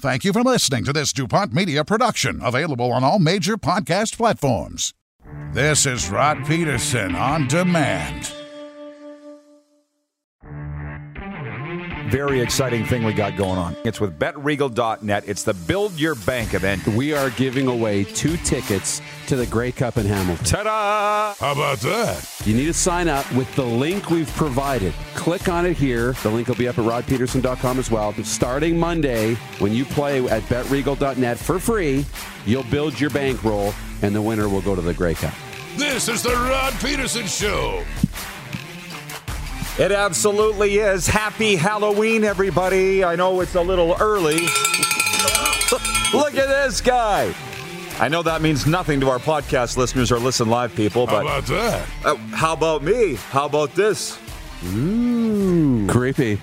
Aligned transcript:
Thank 0.00 0.24
you 0.24 0.32
for 0.32 0.44
listening 0.44 0.84
to 0.84 0.92
this 0.92 1.12
DuPont 1.12 1.52
Media 1.52 1.84
production, 1.84 2.38
available 2.40 2.92
on 2.92 3.02
all 3.02 3.18
major 3.18 3.56
podcast 3.56 4.16
platforms. 4.16 4.94
This 5.52 5.86
is 5.86 6.08
Rod 6.08 6.44
Pedersen 6.44 7.16
on 7.16 7.48
demand. 7.48 8.32
Very 12.08 12.40
exciting 12.40 12.86
thing 12.86 13.04
we 13.04 13.12
got 13.12 13.36
going 13.36 13.58
on. 13.58 13.76
It's 13.84 14.00
with 14.00 14.18
betregal.net. 14.18 15.24
It's 15.26 15.42
the 15.42 15.52
Build 15.52 16.00
Your 16.00 16.14
Bank 16.14 16.54
event. 16.54 16.86
We 16.86 17.12
are 17.12 17.28
giving 17.28 17.66
away 17.66 18.04
two 18.04 18.38
tickets 18.38 19.02
to 19.26 19.36
the 19.36 19.44
Grey 19.44 19.72
Cup 19.72 19.98
in 19.98 20.06
Hamilton. 20.06 20.42
Ta 20.42 20.62
da! 20.62 21.34
How 21.38 21.52
about 21.52 21.80
that? 21.80 22.42
You 22.46 22.54
need 22.54 22.64
to 22.64 22.72
sign 22.72 23.08
up 23.08 23.30
with 23.32 23.54
the 23.56 23.64
link 23.64 24.08
we've 24.08 24.30
provided. 24.36 24.94
Click 25.16 25.50
on 25.50 25.66
it 25.66 25.76
here. 25.76 26.12
The 26.22 26.30
link 26.30 26.48
will 26.48 26.54
be 26.54 26.66
up 26.66 26.78
at 26.78 26.84
rodpedersen.com 26.86 27.78
as 27.78 27.90
well. 27.90 28.14
Starting 28.24 28.78
Monday, 28.78 29.34
when 29.58 29.74
you 29.74 29.84
play 29.84 30.26
at 30.28 30.42
betregal.net 30.44 31.36
for 31.36 31.58
free, 31.58 32.06
you'll 32.46 32.64
build 32.64 32.98
your 32.98 33.10
bankroll, 33.10 33.74
and 34.00 34.14
the 34.14 34.22
winner 34.22 34.48
will 34.48 34.62
go 34.62 34.74
to 34.74 34.80
the 34.80 34.94
Grey 34.94 35.12
Cup. 35.12 35.34
This 35.76 36.08
is 36.08 36.22
the 36.22 36.30
Rod 36.30 36.72
Pedersen 36.80 37.26
Show. 37.26 37.84
It 39.78 39.92
absolutely 39.92 40.78
is. 40.78 41.06
Happy 41.06 41.54
Halloween, 41.54 42.24
everybody. 42.24 43.04
I 43.04 43.14
know 43.14 43.40
it's 43.40 43.54
a 43.54 43.60
little 43.60 43.94
early. 44.00 44.40
Look 46.12 46.34
at 46.34 46.48
this 46.48 46.80
guy. 46.80 47.32
I 48.00 48.08
know 48.08 48.22
that 48.24 48.42
means 48.42 48.66
nothing 48.66 48.98
to 49.00 49.08
our 49.08 49.18
podcast 49.20 49.76
listeners 49.76 50.10
or 50.10 50.18
listen 50.18 50.48
live 50.48 50.74
people, 50.74 51.06
but 51.06 51.24
How 51.26 51.38
about 51.38 51.46
that? 51.46 51.88
uh, 52.04 52.16
how 52.34 52.52
about 52.54 52.82
me? 52.82 53.14
How 53.30 53.46
about 53.46 53.74
this? 53.76 54.18
Ooh. 54.74 55.86
Creepy. 55.88 56.40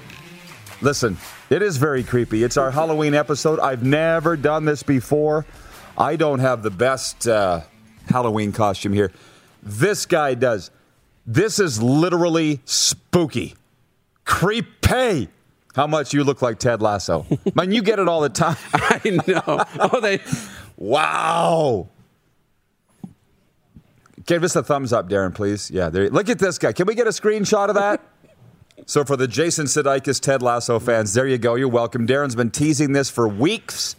Listen, 0.82 1.18
it 1.50 1.62
is 1.62 1.76
very 1.76 2.04
creepy. 2.04 2.44
It's 2.44 2.56
our 2.58 2.72
Halloween 2.72 3.14
episode. 3.14 3.60
I've 3.60 3.84
never 3.84 4.38
done 4.38 4.64
this 4.64 4.82
before. 4.84 5.46
I 5.98 6.16
don't 6.16 6.40
have 6.40 6.64
the 6.64 6.72
best 6.72 7.28
uh, 7.28 7.62
Halloween 8.08 8.54
costume 8.54 8.94
here. 8.94 9.12
This 9.62 10.06
guy 10.06 10.36
does. 10.36 10.72
This 11.26 11.60
is 11.60 11.82
literally 11.82 12.62
spooky. 12.66 13.56
Creepy. 14.26 15.30
How 15.76 15.88
much 15.88 16.14
you 16.14 16.24
look 16.24 16.42
like 16.42 16.58
Ted 16.60 16.82
Lasso. 16.82 17.26
Man, 17.56 17.72
you 17.72 17.82
get 17.82 18.00
it 18.00 18.08
all 18.08 18.22
the 18.22 18.30
time. 18.30 18.58
I 18.74 19.20
know. 19.28 19.66
Oh, 19.80 20.00
they. 20.00 20.22
Wow. 20.78 21.90
Give 24.26 24.44
us 24.44 24.56
a 24.56 24.64
thumbs 24.64 24.94
up, 24.94 25.10
Darren, 25.10 25.34
please. 25.36 25.70
Yeah, 25.70 25.90
there. 25.90 26.10
Look 26.10 26.30
at 26.30 26.40
this 26.40 26.58
guy. 26.58 26.72
Can 26.72 26.88
we 26.88 26.96
get 26.96 27.08
a 27.08 27.12
screenshot 27.12 27.70
of 27.70 27.76
that? 27.76 28.02
so 28.88 29.04
for 29.04 29.16
the 29.16 29.28
Jason 29.28 29.66
Sudeikis 29.66 30.20
Ted 30.20 30.42
Lasso 30.42 30.80
fans, 30.80 31.14
there 31.14 31.28
you 31.28 31.38
go. 31.38 31.56
You're 31.56 31.68
welcome. 31.68 32.08
Darren's 32.08 32.36
been 32.36 32.52
teasing 32.52 32.94
this 32.94 33.10
for 33.10 33.28
weeks. 33.28 33.96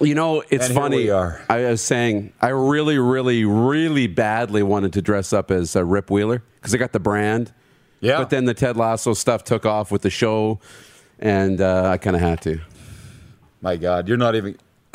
You 0.00 0.14
know, 0.14 0.42
it's 0.50 0.70
funny. 0.70 1.10
I 1.10 1.70
was 1.70 1.82
saying, 1.82 2.32
I 2.40 2.48
really, 2.48 2.98
really, 2.98 3.44
really 3.44 4.06
badly 4.06 4.62
wanted 4.62 4.92
to 4.94 5.02
dress 5.02 5.32
up 5.32 5.50
as 5.50 5.74
uh, 5.74 5.84
Rip 5.84 6.10
Wheeler 6.10 6.42
because 6.56 6.74
I 6.74 6.78
got 6.78 6.92
the 6.92 7.00
brand. 7.00 7.52
Yeah. 8.00 8.18
But 8.18 8.30
then 8.30 8.44
the 8.44 8.54
Ted 8.54 8.76
Lasso 8.76 9.14
stuff 9.14 9.44
took 9.44 9.64
off 9.64 9.90
with 9.90 10.02
the 10.02 10.10
show, 10.10 10.60
and 11.18 11.60
uh, 11.60 11.88
I 11.90 11.98
kind 11.98 12.14
of 12.14 12.22
had 12.22 12.42
to. 12.42 12.60
My 13.60 13.76
God, 13.76 14.08
you're 14.08 14.18
not 14.18 14.34
even. 14.34 14.56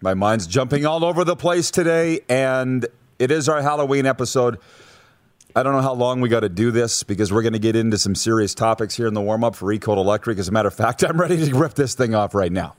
My 0.00 0.12
mind's 0.14 0.46
jumping 0.46 0.84
all 0.84 1.04
over 1.04 1.24
the 1.24 1.36
place 1.36 1.70
today, 1.70 2.20
and 2.28 2.86
it 3.18 3.30
is 3.30 3.48
our 3.48 3.62
Halloween 3.62 4.06
episode. 4.06 4.58
I 5.56 5.62
don't 5.62 5.72
know 5.72 5.80
how 5.80 5.94
long 5.94 6.20
we 6.20 6.28
got 6.28 6.40
to 6.40 6.48
do 6.48 6.72
this 6.72 7.04
because 7.04 7.32
we're 7.32 7.42
going 7.42 7.52
to 7.52 7.60
get 7.60 7.76
into 7.76 7.96
some 7.96 8.14
serious 8.14 8.54
topics 8.54 8.96
here 8.96 9.06
in 9.06 9.14
the 9.14 9.20
warm 9.20 9.44
up 9.44 9.54
for 9.54 9.66
Recode 9.66 9.96
Electric. 9.96 10.38
As 10.38 10.48
a 10.48 10.52
matter 10.52 10.68
of 10.68 10.74
fact, 10.74 11.04
I'm 11.08 11.18
ready 11.18 11.36
to 11.48 11.54
rip 11.54 11.74
this 11.74 11.94
thing 11.94 12.14
off 12.14 12.34
right 12.34 12.52
now. 12.52 12.74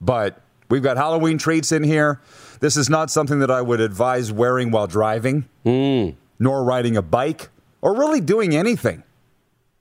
But 0.00 0.40
we've 0.68 0.82
got 0.82 0.96
Halloween 0.96 1.38
treats 1.38 1.72
in 1.72 1.82
here. 1.82 2.20
This 2.60 2.76
is 2.76 2.90
not 2.90 3.10
something 3.10 3.38
that 3.40 3.50
I 3.50 3.62
would 3.62 3.80
advise 3.80 4.32
wearing 4.32 4.70
while 4.70 4.86
driving, 4.86 5.48
nor 5.64 6.64
riding 6.64 6.96
a 6.96 7.02
bike, 7.02 7.48
or 7.80 7.96
really 7.96 8.20
doing 8.20 8.54
anything 8.54 9.02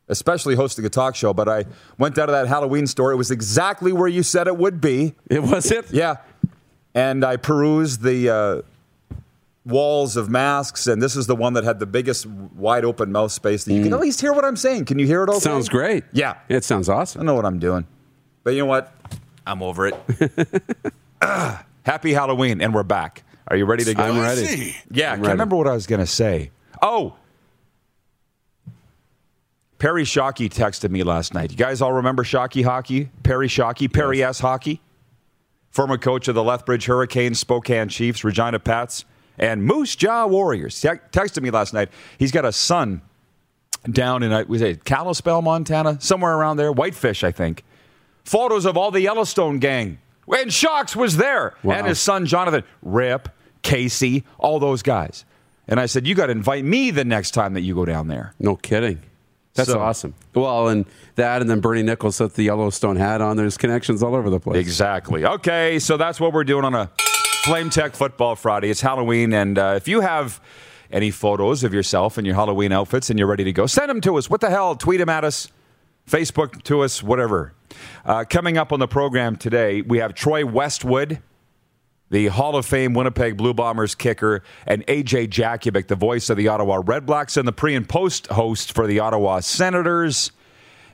especially 0.09 0.55
hosting 0.55 0.85
a 0.85 0.89
talk 0.89 1.15
show. 1.15 1.33
But 1.33 1.49
I 1.49 1.65
went 1.97 2.17
out 2.17 2.29
of 2.29 2.33
that 2.33 2.47
Halloween 2.47 2.87
store. 2.87 3.11
It 3.11 3.15
was 3.15 3.31
exactly 3.31 3.91
where 3.91 4.07
you 4.07 4.23
said 4.23 4.47
it 4.47 4.57
would 4.57 4.81
be. 4.81 5.15
It 5.29 5.43
was 5.43 5.71
it? 5.71 5.91
Yeah. 5.91 6.17
And 6.93 7.23
I 7.23 7.37
perused 7.37 8.01
the 8.01 8.29
uh, 8.29 8.61
walls 9.65 10.17
of 10.17 10.29
masks, 10.29 10.87
and 10.87 11.01
this 11.01 11.15
is 11.15 11.27
the 11.27 11.35
one 11.35 11.53
that 11.53 11.63
had 11.63 11.79
the 11.79 11.85
biggest 11.85 12.25
wide 12.25 12.85
open 12.85 13.11
mouth 13.11 13.31
space 13.31 13.65
that 13.65 13.73
you 13.73 13.83
can 13.83 13.93
at 13.93 13.99
least 13.99 14.21
hear 14.21 14.33
what 14.33 14.45
I'm 14.45 14.55
saying. 14.55 14.85
Can 14.85 14.97
you 14.97 15.05
hear 15.05 15.23
it 15.23 15.29
okay? 15.29 15.39
Sounds 15.39 15.69
great. 15.69 16.05
Yeah. 16.11 16.37
It 16.49 16.63
sounds 16.63 16.89
awesome. 16.89 17.21
I 17.21 17.25
know 17.25 17.35
what 17.35 17.45
I'm 17.45 17.59
doing. 17.59 17.85
But 18.43 18.51
you 18.51 18.59
know 18.59 18.65
what? 18.65 18.93
I'm 19.47 19.63
over 19.63 19.87
it. 19.87 19.95
Ah, 21.21 21.65
happy 21.83 22.13
Halloween, 22.13 22.61
and 22.61 22.73
we're 22.73 22.83
back. 22.83 23.23
Are 23.47 23.55
you 23.55 23.65
ready 23.65 23.85
to 23.85 23.93
go? 23.93 24.03
I'm 24.03 24.19
ready. 24.19 24.75
Yeah, 24.91 25.11
I 25.11 25.13
I'm 25.13 25.19
can't 25.21 25.31
remember 25.31 25.55
what 25.55 25.67
I 25.67 25.73
was 25.73 25.87
going 25.87 26.01
to 26.01 26.05
say. 26.05 26.51
Oh, 26.81 27.15
Parry 29.79 30.03
Shockey 30.03 30.49
texted 30.49 30.89
me 30.89 31.03
last 31.03 31.33
night. 31.33 31.51
You 31.51 31.57
guys 31.57 31.81
all 31.81 31.93
remember 31.93 32.23
Shockey 32.23 32.63
hockey? 32.63 33.09
Parry 33.23 33.47
Shockey, 33.47 33.91
Perry 33.91 34.21
S. 34.21 34.39
Hockey, 34.39 34.81
former 35.69 35.97
coach 35.97 36.27
of 36.27 36.35
the 36.35 36.43
Lethbridge 36.43 36.85
Hurricanes, 36.85 37.39
Spokane 37.39 37.87
Chiefs, 37.87 38.23
Regina 38.23 38.59
Pats, 38.59 39.05
and 39.37 39.63
Moose 39.63 39.95
Jaw 39.95 40.25
Warriors. 40.25 40.79
Te- 40.81 40.89
texted 41.11 41.41
me 41.41 41.51
last 41.51 41.73
night. 41.73 41.89
He's 42.17 42.31
got 42.31 42.43
a 42.43 42.51
son 42.51 43.01
down 43.89 44.23
in 44.23 44.33
uh, 44.33 44.43
was 44.47 44.61
it 44.61 44.83
Kalispell, 44.83 45.41
Montana, 45.41 46.01
somewhere 46.01 46.35
around 46.35 46.57
there, 46.57 46.71
Whitefish, 46.73 47.23
I 47.23 47.31
think. 47.31 47.63
Photos 48.27 48.65
of 48.65 48.75
all 48.75 48.91
the 48.91 48.99
Yellowstone 48.99 49.57
gang. 49.59 49.99
And 50.27 50.51
Shocks 50.51 50.95
was 50.97 51.15
there, 51.15 51.53
Wow. 51.63 51.75
and 51.75 51.87
his 51.87 51.97
son 51.99 52.25
Jonathan, 52.25 52.63
Rip, 52.81 53.29
Casey, 53.61 54.25
all 54.37 54.59
those 54.59 54.81
guys. 54.81 55.23
And 55.69 55.79
I 55.79 55.85
said, 55.85 56.05
you 56.05 56.13
got 56.13 56.25
to 56.25 56.33
invite 56.33 56.65
me 56.65 56.91
the 56.91 57.05
next 57.05 57.31
time 57.31 57.53
that 57.53 57.61
you 57.61 57.73
go 57.73 57.85
down 57.85 58.09
there. 58.09 58.33
No 58.37 58.57
kidding. 58.57 58.99
That's 59.55 59.69
So- 59.69 59.79
awesome. 59.79 60.13
Well, 60.35 60.67
and 60.67 60.85
that, 61.15 61.39
and 61.41 61.49
then 61.49 61.61
Bernie 61.61 61.83
Nichols 61.83 62.19
with 62.19 62.35
the 62.35 62.43
Yellowstone 62.43 62.97
hat 62.97 63.21
on. 63.21 63.37
There's 63.37 63.55
connections 63.57 64.03
all 64.03 64.13
over 64.13 64.29
the 64.29 64.39
place. 64.41 64.57
Exactly. 64.57 65.23
Okay, 65.25 65.79
so 65.79 65.95
that's 65.95 66.19
what 66.19 66.33
we're 66.33 66.43
doing 66.43 66.65
on 66.65 66.75
a 66.75 66.91
Flame 67.45 67.69
Tech 67.69 67.95
Football 67.95 68.35
Friday. 68.35 68.69
It's 68.69 68.81
Halloween, 68.81 69.31
and 69.33 69.57
uh, 69.57 69.73
if 69.77 69.87
you 69.87 70.01
have 70.01 70.41
any 70.91 71.11
photos 71.11 71.63
of 71.63 71.73
yourself 71.73 72.17
in 72.17 72.25
your 72.25 72.35
Halloween 72.35 72.73
outfits 72.73 73.09
and 73.09 73.17
you're 73.17 73.27
ready 73.27 73.45
to 73.45 73.53
go, 73.53 73.65
send 73.67 73.89
them 73.89 74.01
to 74.01 74.17
us. 74.17 74.29
What 74.29 74.41
the 74.41 74.49
hell? 74.49 74.75
Tweet 74.75 74.99
them 74.99 75.09
at 75.09 75.23
us, 75.23 75.49
Facebook 76.07 76.63
to 76.63 76.81
us, 76.81 77.03
whatever. 77.03 77.53
Uh, 78.05 78.23
coming 78.27 78.57
up 78.57 78.71
on 78.71 78.79
the 78.79 78.87
program 78.87 79.35
today, 79.35 79.81
we 79.81 79.97
have 79.97 80.13
Troy 80.13 80.45
Westwood, 80.45 81.21
the 82.09 82.27
Hall 82.27 82.55
of 82.55 82.65
Fame 82.65 82.93
Winnipeg 82.93 83.35
Blue 83.35 83.53
Bombers 83.53 83.93
kicker, 83.93 84.41
and 84.65 84.85
AJ 84.87 85.27
Jakubec, 85.27 85.87
the 85.87 85.95
voice 85.95 86.29
of 86.29 86.37
the 86.37 86.47
Ottawa 86.47 86.81
Red 86.85 87.05
Blacks 87.05 87.35
and 87.35 87.45
the 87.45 87.51
pre 87.51 87.75
and 87.75 87.87
post 87.87 88.27
host 88.27 88.71
for 88.71 88.87
the 88.87 88.99
Ottawa 88.99 89.41
Senators. 89.41 90.31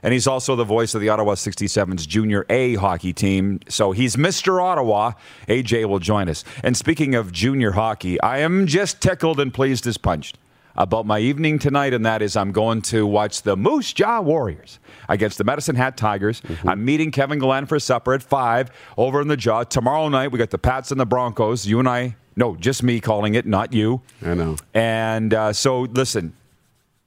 And 0.02 0.12
he's 0.12 0.26
also 0.26 0.54
the 0.54 0.64
voice 0.64 0.94
of 0.94 1.00
the 1.00 1.08
Ottawa 1.08 1.34
67's 1.34 2.04
Junior 2.04 2.44
A 2.50 2.74
hockey 2.74 3.14
team. 3.14 3.60
So 3.68 3.92
he's 3.92 4.16
Mr. 4.16 4.62
Ottawa. 4.62 5.12
AJ 5.48 5.88
will 5.88 6.00
join 6.00 6.28
us. 6.28 6.44
And 6.62 6.76
speaking 6.76 7.14
of 7.14 7.32
junior 7.32 7.70
hockey, 7.70 8.20
I 8.20 8.40
am 8.40 8.66
just 8.66 9.00
tickled 9.00 9.40
and 9.40 9.54
pleased 9.54 9.86
as 9.86 9.96
punched 9.96 10.36
about 10.76 11.06
my 11.06 11.18
evening 11.18 11.58
tonight, 11.58 11.94
and 11.94 12.04
that 12.04 12.22
is 12.22 12.36
I'm 12.36 12.52
going 12.52 12.82
to 12.82 13.06
watch 13.06 13.42
the 13.42 13.56
Moose 13.56 13.92
Jaw 13.92 14.20
Warriors 14.20 14.78
against 15.08 15.38
the 15.38 15.44
Medicine 15.44 15.76
Hat 15.76 15.96
Tigers. 15.96 16.42
I'm 16.66 16.84
meeting 16.84 17.10
Kevin 17.10 17.38
Glenn 17.38 17.66
for 17.66 17.78
supper 17.78 18.14
at 18.14 18.22
5 18.22 18.70
over 18.96 19.20
in 19.20 19.28
the 19.28 19.36
Jaw. 19.36 19.64
Tomorrow 19.64 20.08
night, 20.08 20.32
we 20.32 20.38
got 20.38 20.50
the 20.50 20.58
Pats 20.58 20.90
and 20.90 20.98
the 21.00 21.06
Broncos. 21.06 21.66
You 21.66 21.78
and 21.78 21.88
I, 21.88 22.16
no, 22.36 22.56
just 22.56 22.82
me 22.82 23.00
calling 23.00 23.34
it, 23.34 23.46
not 23.46 23.72
you. 23.72 24.02
I 24.24 24.34
know. 24.34 24.56
And 24.72 25.32
uh, 25.32 25.52
so, 25.52 25.82
listen, 25.82 26.34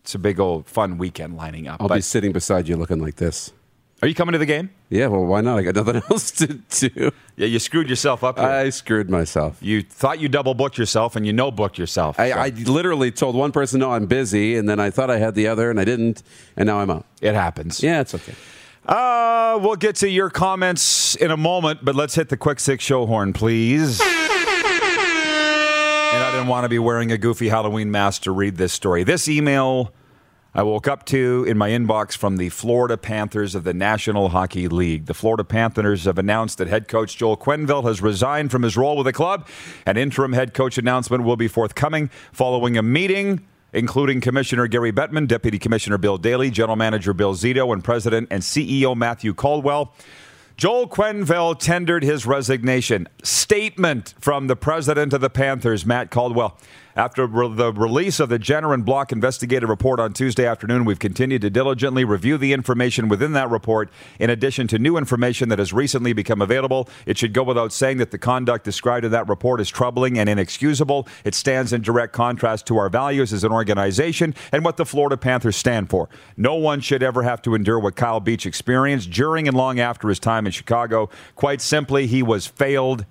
it's 0.01 0.15
a 0.15 0.19
big 0.19 0.39
old 0.39 0.67
fun 0.67 0.97
weekend 0.97 1.35
lining 1.35 1.67
up. 1.67 1.81
I'll 1.81 1.89
be 1.89 2.01
sitting 2.01 2.31
beside 2.31 2.67
you 2.67 2.77
looking 2.77 2.99
like 2.99 3.15
this. 3.15 3.51
Are 4.01 4.07
you 4.07 4.15
coming 4.15 4.33
to 4.33 4.39
the 4.39 4.45
game? 4.45 4.69
Yeah, 4.89 5.07
well, 5.07 5.25
why 5.25 5.41
not? 5.41 5.57
I 5.57 5.63
got 5.63 5.75
nothing 5.75 6.01
else 6.11 6.31
to 6.31 6.47
do. 6.47 7.11
Yeah, 7.35 7.47
you 7.47 7.59
screwed 7.59 7.89
yourself 7.89 8.23
up 8.23 8.37
here. 8.37 8.47
I 8.47 8.69
screwed 8.69 9.09
myself. 9.09 9.57
you 9.61 9.81
thought 9.81 10.19
you 10.19 10.29
double 10.29 10.53
booked 10.53 10.77
yourself, 10.77 11.15
and 11.15 11.25
you 11.25 11.33
no 11.33 11.51
booked 11.51 11.77
yourself. 11.77 12.19
I, 12.19 12.31
So 12.31 12.37
I 12.37 12.49
literally 12.49 13.11
told 13.11 13.35
one 13.35 13.51
person, 13.51 13.79
no, 13.79 13.91
I'm 13.91 14.05
busy, 14.05 14.55
and 14.55 14.69
then 14.69 14.79
I 14.79 14.89
thought 14.91 15.09
I 15.09 15.17
had 15.17 15.35
the 15.35 15.47
other, 15.47 15.69
and 15.71 15.79
I 15.79 15.85
didn't, 15.85 16.21
and 16.55 16.67
now 16.67 16.79
I'm 16.79 16.89
out. 16.91 17.05
it 17.21 17.33
happens. 17.33 17.81
Yeah, 17.81 18.01
it's 18.01 18.13
okay. 18.13 18.33
Uh, 18.85 19.59
we'll 19.61 19.75
get 19.75 19.95
to 19.97 20.09
your 20.09 20.29
comments 20.29 21.15
in 21.15 21.31
a 21.31 21.37
moment, 21.37 21.83
but 21.83 21.95
let's 21.95 22.15
hit 22.15 22.29
the 22.29 22.37
quick 22.37 22.59
six 22.59 22.83
show 22.85 23.05
horn, 23.05 23.33
please. 23.33 23.99
And 23.99 24.09
I 26.23 26.31
didn't 26.31 26.47
want 26.47 26.63
to 26.63 26.69
be 26.69 26.79
wearing 26.79 27.11
a 27.11 27.17
goofy 27.17 27.49
Halloween 27.49 27.91
mask 27.91 28.21
to 28.23 28.31
read 28.31 28.55
this 28.55 28.71
story. 28.71 29.03
This 29.03 29.27
email 29.27 29.91
I 30.57 30.63
woke 30.63 30.87
up 30.87 31.05
to 31.05 31.45
in 31.47 31.55
my 31.55 31.69
inbox 31.69 32.17
from 32.17 32.37
the 32.37 32.49
Florida 32.49 32.97
Panthers 32.97 33.53
of 33.53 33.63
the 33.63 33.75
National 33.75 34.29
Hockey 34.29 34.67
League. 34.67 35.05
The 35.05 35.13
Florida 35.13 35.43
Panthers 35.43 36.05
have 36.05 36.17
announced 36.17 36.57
that 36.57 36.67
head 36.67 36.87
coach 36.87 37.15
Joel 37.15 37.37
Quenneville 37.37 37.83
has 37.83 38.01
resigned 38.01 38.49
from 38.49 38.63
his 38.63 38.75
role 38.75 38.97
with 38.97 39.05
the 39.05 39.13
club. 39.13 39.47
An 39.85 39.97
interim 39.97 40.33
head 40.33 40.55
coach 40.55 40.79
announcement 40.79 41.23
will 41.23 41.35
be 41.35 41.47
forthcoming 41.47 42.09
following 42.31 42.75
a 42.75 42.81
meeting 42.81 43.45
including 43.71 44.19
Commissioner 44.19 44.65
Gary 44.65 44.91
Bettman, 44.91 45.27
Deputy 45.27 45.59
Commissioner 45.59 45.99
Bill 45.99 46.17
Daly, 46.17 46.49
General 46.49 46.77
Manager 46.77 47.13
Bill 47.13 47.35
Zito, 47.35 47.71
and 47.71 47.83
President 47.83 48.27
and 48.31 48.41
CEO 48.41 48.95
Matthew 48.95 49.35
Caldwell. 49.35 49.93
Joel 50.57 50.87
Quenneville 50.87 51.59
tendered 51.59 52.01
his 52.01 52.25
resignation. 52.25 53.07
Statement 53.21 54.15
from 54.19 54.47
the 54.47 54.55
president 54.55 55.13
of 55.13 55.21
the 55.21 55.29
Panthers, 55.29 55.85
Matt 55.85 56.09
Caldwell. 56.09 56.57
After 56.97 57.27
re- 57.27 57.53
the 57.53 57.71
release 57.71 58.19
of 58.19 58.29
the 58.29 58.39
Jenner 58.39 58.73
and 58.73 58.83
Block 58.83 59.11
investigative 59.11 59.69
report 59.69 59.99
on 59.99 60.13
Tuesday 60.13 60.47
afternoon, 60.47 60.83
we've 60.83 60.97
continued 60.97 61.43
to 61.43 61.51
diligently 61.51 62.03
review 62.03 62.39
the 62.39 62.53
information 62.53 63.07
within 63.07 63.33
that 63.33 63.51
report, 63.51 63.91
in 64.19 64.31
addition 64.31 64.65
to 64.69 64.79
new 64.79 64.97
information 64.97 65.49
that 65.49 65.59
has 65.59 65.71
recently 65.71 66.11
become 66.11 66.41
available. 66.41 66.89
It 67.05 67.19
should 67.19 67.33
go 67.33 67.43
without 67.43 67.71
saying 67.71 67.97
that 67.97 68.09
the 68.09 68.17
conduct 68.17 68.65
described 68.65 69.05
in 69.05 69.11
that 69.11 69.29
report 69.29 69.61
is 69.61 69.69
troubling 69.69 70.17
and 70.17 70.27
inexcusable. 70.27 71.07
It 71.23 71.35
stands 71.35 71.71
in 71.71 71.83
direct 71.83 72.13
contrast 72.13 72.65
to 72.65 72.77
our 72.77 72.89
values 72.89 73.31
as 73.31 73.43
an 73.43 73.51
organization 73.51 74.33
and 74.51 74.65
what 74.65 74.77
the 74.77 74.85
Florida 74.85 75.17
Panthers 75.17 75.55
stand 75.55 75.91
for. 75.91 76.09
No 76.35 76.55
one 76.55 76.81
should 76.81 77.03
ever 77.03 77.21
have 77.21 77.43
to 77.43 77.53
endure 77.53 77.77
what 77.77 77.95
Kyle 77.95 78.19
Beach 78.19 78.47
experienced 78.47 79.11
during 79.11 79.47
and 79.47 79.55
long 79.55 79.79
after 79.79 80.09
his 80.09 80.19
time 80.19 80.47
in 80.47 80.51
Chicago. 80.51 81.11
Quite 81.35 81.61
simply, 81.61 82.07
he 82.07 82.23
was 82.23 82.47
failed. 82.47 83.05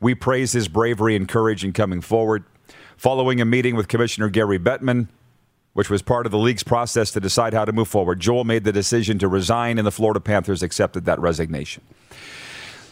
We 0.00 0.14
praise 0.14 0.52
his 0.52 0.66
bravery 0.68 1.14
and 1.14 1.28
courage 1.28 1.62
in 1.62 1.74
coming 1.74 2.00
forward. 2.00 2.44
Following 2.98 3.40
a 3.40 3.44
meeting 3.44 3.76
with 3.76 3.86
Commissioner 3.86 4.28
Gary 4.28 4.58
Bettman, 4.58 5.06
which 5.72 5.88
was 5.88 6.02
part 6.02 6.26
of 6.26 6.32
the 6.32 6.38
league's 6.38 6.64
process 6.64 7.12
to 7.12 7.20
decide 7.20 7.54
how 7.54 7.64
to 7.64 7.72
move 7.72 7.86
forward, 7.86 8.18
Joel 8.18 8.42
made 8.42 8.64
the 8.64 8.72
decision 8.72 9.20
to 9.20 9.28
resign, 9.28 9.78
and 9.78 9.86
the 9.86 9.92
Florida 9.92 10.18
Panthers 10.18 10.64
accepted 10.64 11.04
that 11.04 11.20
resignation. 11.20 11.84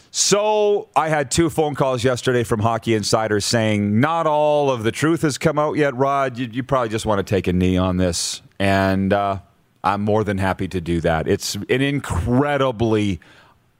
So 0.09 0.87
I 0.95 1.09
had 1.09 1.29
two 1.29 1.49
phone 1.49 1.75
calls 1.75 2.05
yesterday 2.05 2.45
from 2.45 2.61
Hockey 2.61 2.93
Insiders 2.93 3.43
saying 3.43 3.99
not 3.99 4.25
all 4.25 4.71
of 4.71 4.83
the 4.83 4.93
truth 4.93 5.23
has 5.23 5.37
come 5.37 5.59
out 5.59 5.73
yet. 5.73 5.93
Rod, 5.93 6.37
you, 6.37 6.47
you 6.53 6.63
probably 6.63 6.87
just 6.87 7.05
want 7.05 7.19
to 7.19 7.29
take 7.29 7.47
a 7.47 7.53
knee 7.53 7.75
on 7.75 7.97
this, 7.97 8.41
and 8.59 9.11
uh, 9.11 9.39
I'm 9.83 10.03
more 10.03 10.23
than 10.23 10.37
happy 10.37 10.69
to 10.69 10.79
do 10.79 11.01
that. 11.01 11.27
It's 11.27 11.55
an 11.55 11.81
incredibly 11.81 13.19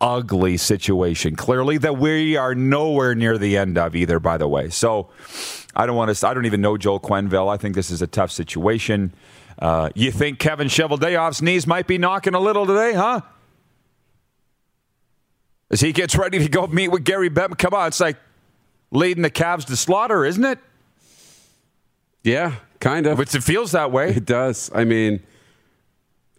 ugly 0.02 0.58
situation. 0.58 1.38
Clearly, 1.38 1.78
that 1.78 1.98
we 1.98 2.36
are 2.36 2.54
nowhere 2.54 3.16
near 3.16 3.38
the 3.38 3.56
end 3.56 3.78
of 3.78 3.96
either. 3.96 4.20
By 4.20 4.38
the 4.38 4.48
way, 4.48 4.70
so 4.70 5.10
I 5.78 5.86
don't 5.86 5.96
want 5.96 6.14
to. 6.14 6.28
I 6.28 6.34
don't 6.34 6.48
even 6.48 6.60
know 6.60 6.76
Joel 6.76 7.00
Quenneville. 7.00 7.54
I 7.54 7.58
think 7.58 7.76
this 7.76 7.92
is 7.92 8.02
a 8.02 8.08
tough 8.08 8.32
situation. 8.32 9.14
Uh, 9.60 9.90
you 9.94 10.12
think 10.12 10.40
Kevin 10.40 10.68
Cheveldayoff's 10.68 11.42
knees 11.42 11.68
might 11.68 11.86
be 11.86 12.00
knocking 12.00 12.34
a 12.34 12.40
little 12.40 12.66
today, 12.66 12.94
huh? 12.94 13.22
As 15.70 15.80
he 15.80 15.92
gets 15.92 16.16
ready 16.16 16.40
to 16.40 16.50
go 16.50 16.66
meet 16.66 16.88
with 16.88 17.04
Gary 17.04 17.30
Bettman. 17.30 17.60
Come 17.60 17.76
on, 17.76 17.90
it's 17.90 18.00
like 18.00 18.18
leading 18.90 19.22
the 19.22 19.30
Cavs 19.30 19.66
to 19.66 19.76
slaughter, 19.76 20.26
isn't 20.26 20.44
it? 20.44 20.58
Yeah, 22.24 22.56
kind 22.80 23.06
of. 23.06 23.20
Which 23.20 23.36
it 23.36 23.44
feels 23.44 23.74
that 23.74 23.92
way. 23.92 24.10
It 24.10 24.26
does. 24.26 24.72
I 24.74 24.84
mean, 24.84 25.22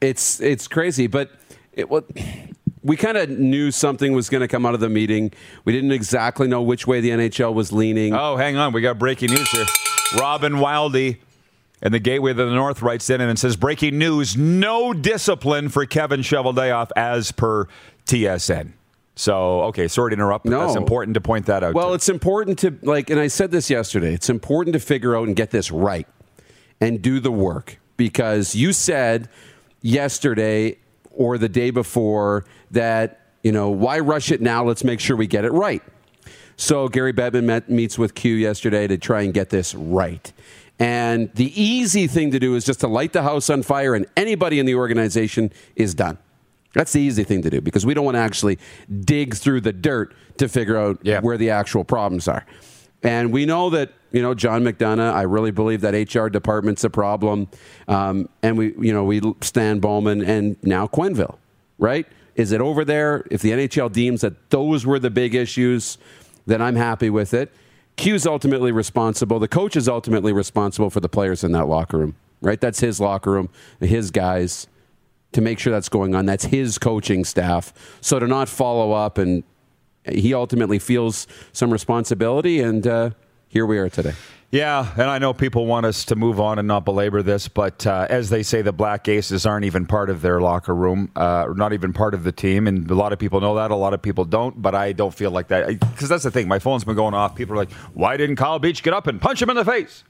it's 0.01 0.41
it's 0.41 0.67
crazy, 0.67 1.07
but 1.07 1.31
it 1.73 1.89
what 1.89 2.07
we 2.83 2.97
kind 2.97 3.17
of 3.17 3.31
knew 3.31 3.71
something 3.71 4.13
was 4.13 4.29
going 4.29 4.41
to 4.41 4.49
come 4.49 4.65
out 4.67 4.75
of 4.75 4.81
the 4.81 4.89
meeting. 4.89 5.33
We 5.65 5.73
didn't 5.73 5.93
exactly 5.93 6.49
know 6.49 6.63
which 6.63 6.87
way 6.87 7.01
the 7.01 7.11
NHL 7.11 7.55
was 7.55 7.73
leaning. 7.73 8.15
Oh, 8.15 8.37
hang 8.37 8.57
on, 8.57 8.73
we 8.73 8.81
got 8.81 8.99
breaking 8.99 9.31
news 9.31 9.51
here. 9.51 9.67
Robin 10.19 10.55
Wildy 10.55 11.19
and 11.83 11.93
the 11.95 11.99
Gateway 11.99 12.31
of 12.33 12.37
the 12.39 12.47
North 12.47 12.83
writes 12.83 13.09
in 13.11 13.21
and 13.21 13.39
says, 13.39 13.57
"Breaking 13.57 13.99
news: 13.99 14.37
No 14.37 14.93
discipline 14.93 15.69
for 15.69 15.85
Kevin 15.87 16.21
Cheveldayoff 16.21 16.91
as 16.97 17.31
per 17.33 17.67
TSN." 18.07 18.73
So, 19.15 19.63
okay, 19.65 19.89
sorry 19.89 20.11
to 20.13 20.15
interrupt, 20.15 20.45
but 20.45 20.53
No. 20.53 20.61
that's 20.61 20.77
important 20.77 21.15
to 21.15 21.21
point 21.21 21.47
that 21.47 21.65
out. 21.65 21.75
Well, 21.75 21.89
too. 21.89 21.95
it's 21.95 22.09
important 22.09 22.59
to 22.61 22.75
like, 22.83 23.11
and 23.11 23.19
I 23.19 23.27
said 23.27 23.51
this 23.51 23.69
yesterday. 23.69 24.15
It's 24.15 24.31
important 24.31 24.75
to 24.75 24.81
figure 24.81 25.17
out 25.17 25.27
and 25.27 25.35
get 25.37 25.51
this 25.51 25.71
right, 25.73 26.07
and 26.81 27.03
do 27.03 27.19
the 27.21 27.33
work 27.33 27.79
because 27.97 28.55
you 28.55 28.73
said 28.73 29.29
yesterday 29.83 30.77
or 31.19 31.37
the 31.37 31.49
day 31.49 31.69
before 31.71 32.47
that 32.71 33.21
you 33.43 33.53
know 33.53 33.69
why 33.69 33.99
rush 33.99 34.31
it 34.31 34.41
now? 34.41 34.65
Let's 34.65 34.83
make 34.85 35.01
sure 35.01 35.17
we 35.17 35.27
get 35.27 35.45
it 35.45 35.53
right. 35.53 35.83
So 36.57 36.89
Gary 36.89 37.13
Bettman 37.13 37.45
met, 37.45 37.69
meets 37.71 37.99
with 37.99 38.15
Q 38.15 38.35
yesterday 38.35 38.87
to 38.87 38.97
try 38.99 39.23
and 39.23 39.33
get 39.35 39.51
this 39.51 39.75
right. 39.75 40.33
And 40.81 41.33
the 41.35 41.61
easy 41.61 42.07
thing 42.07 42.31
to 42.33 42.39
do 42.41 42.55
is 42.55 42.65
just 42.65 42.81
to 42.81 42.89
light 42.89 43.13
the 43.13 43.23
house 43.23 43.51
on 43.51 43.63
fire, 43.63 43.95
and 43.95 44.07
anybody 44.17 44.59
in 44.59 44.67
the 44.67 44.75
organization 44.77 45.53
is 45.77 45.95
done. 45.95 46.19
That's 46.75 46.93
the 46.93 47.01
easy 47.01 47.25
thing 47.25 47.43
to 47.43 47.51
do 47.51 47.61
because 47.61 47.85
we 47.87 47.95
don't 47.95 48.05
want 48.05 48.17
to 48.17 48.21
actually 48.21 48.59
dig 49.05 49.35
through 49.35 49.63
the 49.63 49.73
dirt 49.73 50.15
to 50.39 50.49
figure 50.49 50.77
out 50.77 50.99
Yeah. 51.03 51.21
where 51.21 51.37
the 51.37 51.51
actual 51.51 51.83
problems 51.85 52.29
are. 52.29 52.45
And 53.03 53.33
we 53.33 53.47
know 53.47 53.71
that 53.71 53.93
you 54.11 54.23
know 54.23 54.35
John 54.35 54.65
McDonough. 54.65 55.13
I 55.13 55.23
really 55.23 55.51
believe 55.51 55.83
that 55.83 55.95
HR 55.95 56.29
department's 56.29 56.85
a 56.85 56.91
problem. 56.91 57.49
Um, 57.87 58.29
and 58.43 58.59
we 58.59 58.75
you 58.79 58.93
know 58.93 59.05
we 59.05 59.21
Stan 59.41 59.79
Bowman 59.79 60.23
and 60.23 60.57
now 60.63 60.87
Quenneville, 60.87 61.37
right? 61.79 62.07
Is 62.35 62.53
it 62.53 62.61
over 62.61 62.85
there? 62.85 63.27
If 63.31 63.43
the 63.43 63.51
NHL 63.51 63.91
deems 63.93 64.21
that 64.21 64.51
those 64.51 64.87
were 64.87 64.99
the 64.99 65.11
big 65.11 65.35
issues, 65.35 65.99
then 66.47 66.63
I'm 66.63 66.77
happy 66.77 67.11
with 67.11 67.35
it. 67.35 67.53
Q's 67.97 68.27
ultimately 68.27 68.71
responsible. 68.71 69.41
The 69.41 69.49
coach 69.49 69.75
is 69.75 69.89
ultimately 69.89 70.33
responsible 70.33 70.89
for 70.89 71.01
the 71.01 71.09
players 71.09 71.43
in 71.43 71.51
that 71.53 71.67
locker 71.67 71.99
room, 71.99 72.15
right? 72.41 72.61
That's 72.61 72.79
his 72.79 73.01
locker 73.01 73.33
room, 73.33 73.49
his 73.81 74.13
guys 74.13 74.69
to 75.33 75.41
make 75.41 75.59
sure 75.59 75.73
that's 75.73 75.89
going 75.89 76.15
on. 76.15 76.25
That's 76.27 76.45
his 76.45 76.79
coaching 76.79 77.25
staff. 77.25 77.73
So 78.01 78.19
to 78.19 78.27
not 78.27 78.49
follow 78.49 78.93
up, 78.93 79.19
and 79.19 79.43
he 80.13 80.35
ultimately 80.35 80.79
feels 80.79 81.27
some 81.53 81.71
responsibility, 81.71 82.61
and 82.61 82.87
uh, 82.87 83.11
here 83.49 83.67
we 83.67 83.79
are 83.79 83.89
today. 83.89 84.15
Yeah, 84.51 84.91
and 84.95 85.11
I 85.11 85.19
know 85.19 85.35
people 85.35 85.67
want 85.67 85.85
us 85.85 86.07
to 86.07 86.17
move 86.17 86.41
on 86.41 86.59
and 86.59 86.67
not 86.67 86.87
belabor 86.87 87.23
this, 87.23 87.49
but 87.49 87.87
uh, 87.87 88.07
as 88.09 88.31
they 88.31 88.43
say, 88.43 88.63
the 88.63 88.73
Black 88.73 89.07
Aces 89.07 89.45
aren't 89.45 89.67
even 89.67 89.85
part 89.85 90.09
of 90.09 90.23
their 90.23 90.41
locker 90.41 90.75
room, 90.75 91.11
uh, 91.17 91.53
not 91.55 91.75
even 91.75 91.93
part 91.93 92.15
of 92.15 92.25
the 92.25 92.33
team, 92.33 92.67
and 92.67 92.91
a 92.91 92.95
lot 92.95 93.13
of 93.13 93.19
people 93.19 93.43
know 93.43 93.57
that. 93.57 93.71
A 93.71 93.77
lot 93.77 93.93
of 93.93 94.01
people 94.01 94.25
don't, 94.25 94.61
but 94.63 94.75
I 94.75 94.93
don't 94.93 95.13
feel 95.13 95.31
like 95.31 95.49
that 95.49 95.79
because 95.79 96.09
that's 96.09 96.25
the 96.25 96.31
thing. 96.31 96.49
My 96.49 96.59
phone's 96.59 96.83
been 96.83 96.97
going 96.97 97.13
off. 97.13 97.35
People 97.35 97.55
are 97.55 97.59
like, 97.59 97.73
"Why 97.93 98.17
didn't 98.17 98.37
Kyle 98.37 98.59
Beach 98.59 98.83
get 98.83 98.95
up 98.95 99.07
and 99.07 99.21
punch 99.21 99.43
him 99.43 99.51
in 99.51 99.57
the 99.57 99.67
face?" 99.67 100.03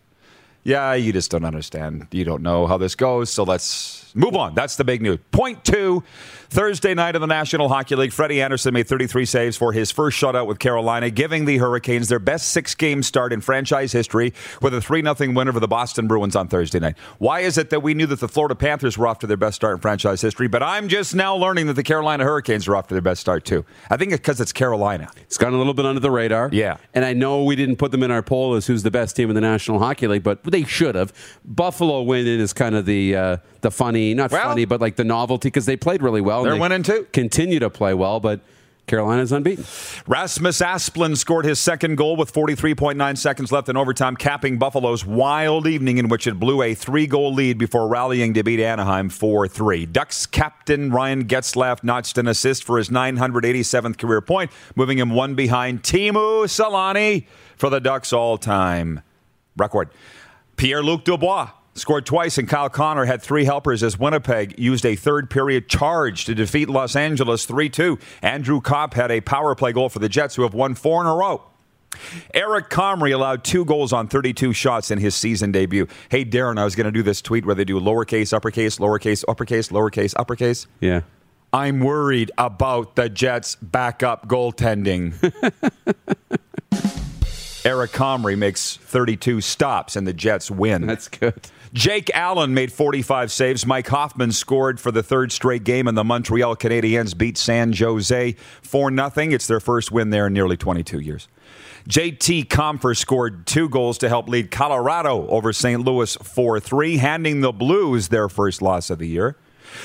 Yeah, 0.62 0.94
you 0.94 1.12
just 1.12 1.32
don't 1.32 1.44
understand. 1.44 2.06
You 2.12 2.24
don't 2.24 2.42
know 2.42 2.68
how 2.68 2.78
this 2.78 2.94
goes. 2.94 3.30
So 3.30 3.42
let's 3.42 4.07
move 4.18 4.36
on. 4.36 4.54
That's 4.54 4.76
the 4.76 4.84
big 4.84 5.00
news. 5.00 5.18
Point 5.30 5.64
two 5.64 6.02
Thursday 6.50 6.94
night 6.94 7.14
in 7.14 7.20
the 7.20 7.26
National 7.26 7.68
Hockey 7.68 7.94
League, 7.94 8.12
Freddie 8.12 8.40
Andersen 8.40 8.72
made 8.72 8.88
33 8.88 9.26
saves 9.26 9.56
for 9.56 9.72
his 9.72 9.90
first 9.90 10.18
shutout 10.18 10.46
with 10.46 10.58
Carolina, 10.58 11.10
giving 11.10 11.44
the 11.44 11.58
Hurricanes 11.58 12.08
their 12.08 12.18
best 12.18 12.48
six 12.48 12.74
game 12.74 13.02
start 13.02 13.34
in 13.34 13.42
franchise 13.42 13.92
history 13.92 14.32
with 14.62 14.72
a 14.72 14.80
3 14.80 15.02
0 15.02 15.32
win 15.34 15.48
over 15.48 15.60
the 15.60 15.68
Boston 15.68 16.06
Bruins 16.06 16.34
on 16.34 16.48
Thursday 16.48 16.78
night. 16.78 16.96
Why 17.18 17.40
is 17.40 17.58
it 17.58 17.68
that 17.68 17.80
we 17.80 17.92
knew 17.92 18.06
that 18.06 18.20
the 18.20 18.28
Florida 18.28 18.54
Panthers 18.54 18.96
were 18.96 19.06
off 19.06 19.18
to 19.18 19.26
their 19.26 19.36
best 19.36 19.56
start 19.56 19.74
in 19.74 19.80
franchise 19.80 20.22
history, 20.22 20.48
but 20.48 20.62
I'm 20.62 20.88
just 20.88 21.14
now 21.14 21.36
learning 21.36 21.66
that 21.66 21.74
the 21.74 21.82
Carolina 21.82 22.24
Hurricanes 22.24 22.66
are 22.66 22.76
off 22.76 22.88
to 22.88 22.94
their 22.94 23.02
best 23.02 23.20
start 23.20 23.44
too? 23.44 23.66
I 23.90 23.98
think 23.98 24.12
it's 24.12 24.20
because 24.20 24.40
it's 24.40 24.52
Carolina. 24.52 25.10
It's 25.22 25.36
gone 25.36 25.52
a 25.52 25.58
little 25.58 25.74
bit 25.74 25.84
under 25.84 26.00
the 26.00 26.10
radar. 26.10 26.48
Yeah. 26.50 26.78
And 26.94 27.04
I 27.04 27.12
know 27.12 27.44
we 27.44 27.56
didn't 27.56 27.76
put 27.76 27.92
them 27.92 28.02
in 28.02 28.10
our 28.10 28.22
poll 28.22 28.54
as 28.54 28.66
who's 28.66 28.82
the 28.82 28.90
best 28.90 29.16
team 29.16 29.28
in 29.28 29.34
the 29.34 29.42
National 29.42 29.78
Hockey 29.78 30.06
League, 30.06 30.22
but 30.22 30.42
they 30.44 30.64
should 30.64 30.94
have. 30.94 31.12
Buffalo 31.44 32.02
winning 32.02 32.40
is 32.40 32.54
kind 32.54 32.74
of 32.74 32.86
the 32.86 33.14
uh, 33.14 33.36
the 33.60 33.70
funny, 33.70 34.07
not 34.14 34.30
Well- 34.30 34.48
funny, 34.48 34.64
but 34.64 34.80
like 34.80 34.96
the 34.96 35.04
novelty 35.04 35.48
because 35.48 35.66
they 35.66 35.76
played 35.76 36.02
really 36.02 36.20
well. 36.20 36.42
They're 36.42 36.54
they 36.54 36.58
winning 36.58 36.82
too. 36.82 37.06
Continue 37.12 37.58
to 37.60 37.70
play 37.70 37.94
well, 37.94 38.20
but 38.20 38.40
Carolina's 38.88 39.30
unbeaten. 39.32 39.64
Rasmus 40.06 40.60
Asplund 40.60 41.18
scored 41.18 41.44
his 41.44 41.60
second 41.60 41.96
goal 41.96 42.16
with 42.16 42.32
43.9 42.32 43.16
seconds 43.18 43.52
left 43.52 43.68
in 43.68 43.76
overtime, 43.76 44.16
capping 44.16 44.58
Buffalo's 44.58 45.04
wild 45.04 45.66
evening 45.66 45.98
in 45.98 46.08
which 46.08 46.26
it 46.26 46.40
blew 46.40 46.62
a 46.62 46.74
three 46.74 47.06
goal 47.06 47.32
lead 47.32 47.58
before 47.58 47.86
rallying 47.86 48.32
to 48.34 48.42
beat 48.42 48.60
Anaheim 48.60 49.10
4 49.10 49.46
3. 49.46 49.84
Ducks 49.86 50.24
captain 50.26 50.90
Ryan 50.90 51.26
Getzlaf 51.26 51.84
notched 51.84 52.16
an 52.16 52.26
assist 52.26 52.64
for 52.64 52.78
his 52.78 52.88
987th 52.88 53.98
career 53.98 54.22
point, 54.22 54.50
moving 54.74 54.98
him 54.98 55.10
one 55.10 55.34
behind 55.34 55.82
Teemu 55.82 56.44
Selanne 56.46 57.26
for 57.56 57.68
the 57.68 57.80
Ducks 57.80 58.12
all 58.12 58.38
time 58.38 59.02
record. 59.56 59.90
Pierre 60.56 60.82
Luc 60.82 61.04
Dubois 61.04 61.50
scored 61.78 62.06
twice, 62.06 62.38
and 62.38 62.48
Kyle 62.48 62.68
Connor 62.68 63.04
had 63.04 63.22
three 63.22 63.44
helpers 63.44 63.82
as 63.82 63.98
Winnipeg 63.98 64.58
used 64.58 64.84
a 64.84 64.96
third 64.96 65.30
period 65.30 65.68
charge 65.68 66.24
to 66.26 66.34
defeat 66.34 66.68
Los 66.68 66.96
Angeles 66.96 67.46
3 67.46 67.68
2. 67.68 67.98
Andrew 68.22 68.60
Copp 68.60 68.94
had 68.94 69.10
a 69.10 69.20
power 69.20 69.54
play 69.54 69.72
goal 69.72 69.88
for 69.88 69.98
the 69.98 70.08
Jets, 70.08 70.36
who 70.36 70.42
have 70.42 70.54
won 70.54 70.74
four 70.74 71.00
in 71.00 71.06
a 71.06 71.14
row. 71.14 71.42
Eric 72.34 72.70
Comrie 72.70 73.14
allowed 73.14 73.44
two 73.44 73.64
goals 73.64 73.92
on 73.92 74.08
32 74.08 74.52
shots 74.52 74.90
in 74.90 74.98
his 74.98 75.14
season 75.14 75.52
debut. 75.52 75.86
Hey, 76.10 76.24
Darren, 76.24 76.58
I 76.58 76.64
was 76.64 76.76
going 76.76 76.84
to 76.84 76.92
do 76.92 77.02
this 77.02 77.22
tweet 77.22 77.46
where 77.46 77.54
they 77.54 77.64
do 77.64 77.80
lowercase, 77.80 78.32
uppercase, 78.32 78.78
lowercase, 78.78 79.24
uppercase, 79.26 79.68
lowercase, 79.68 80.14
uppercase. 80.16 80.66
Yeah. 80.80 81.00
I'm 81.52 81.80
worried 81.80 82.30
about 82.36 82.96
the 82.96 83.08
Jets' 83.08 83.56
backup 83.56 84.28
goaltending. 84.28 85.14
Eric 87.64 87.92
Comrie 87.92 88.38
makes 88.38 88.76
32 88.76 89.40
stops 89.40 89.96
and 89.96 90.06
the 90.06 90.12
Jets 90.12 90.50
win. 90.50 90.86
That's 90.86 91.08
good. 91.08 91.50
Jake 91.72 92.10
Allen 92.14 92.54
made 92.54 92.72
45 92.72 93.30
saves. 93.30 93.66
Mike 93.66 93.88
Hoffman 93.88 94.32
scored 94.32 94.80
for 94.80 94.90
the 94.90 95.02
third 95.02 95.32
straight 95.32 95.64
game, 95.64 95.86
and 95.86 95.96
the 95.96 96.04
Montreal 96.04 96.56
Canadiens 96.56 97.16
beat 97.16 97.36
San 97.36 97.72
Jose 97.72 98.32
4 98.62 98.90
0. 98.90 99.10
It's 99.16 99.46
their 99.46 99.60
first 99.60 99.92
win 99.92 100.10
there 100.10 100.26
in 100.26 100.32
nearly 100.32 100.56
22 100.56 101.00
years. 101.00 101.28
JT 101.88 102.46
Compher 102.48 102.96
scored 102.96 103.46
two 103.46 103.68
goals 103.68 103.98
to 103.98 104.08
help 104.08 104.28
lead 104.28 104.50
Colorado 104.50 105.26
over 105.28 105.52
St. 105.52 105.84
Louis 105.84 106.16
4 106.16 106.60
3, 106.60 106.96
handing 106.96 107.40
the 107.40 107.52
Blues 107.52 108.08
their 108.08 108.28
first 108.28 108.62
loss 108.62 108.90
of 108.90 108.98
the 108.98 109.08
year. 109.08 109.36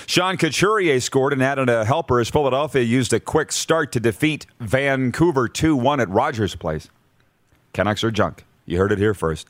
Sean 0.06 0.38
Couturier 0.38 1.00
scored 1.00 1.34
and 1.34 1.44
added 1.44 1.70
a 1.70 1.84
helper 1.86 2.20
as 2.20 2.30
Philadelphia 2.30 2.82
used 2.82 3.14
a 3.14 3.20
quick 3.20 3.52
start 3.52 3.92
to 3.92 4.00
defeat 4.00 4.46
Vancouver 4.60 5.48
2 5.48 5.76
1 5.76 6.00
at 6.00 6.10
Rogers 6.10 6.56
Place. 6.56 6.90
Canucks 7.74 8.04
are 8.04 8.12
junk. 8.12 8.46
You 8.66 8.78
heard 8.78 8.92
it 8.92 9.00
here 9.00 9.14
first. 9.14 9.48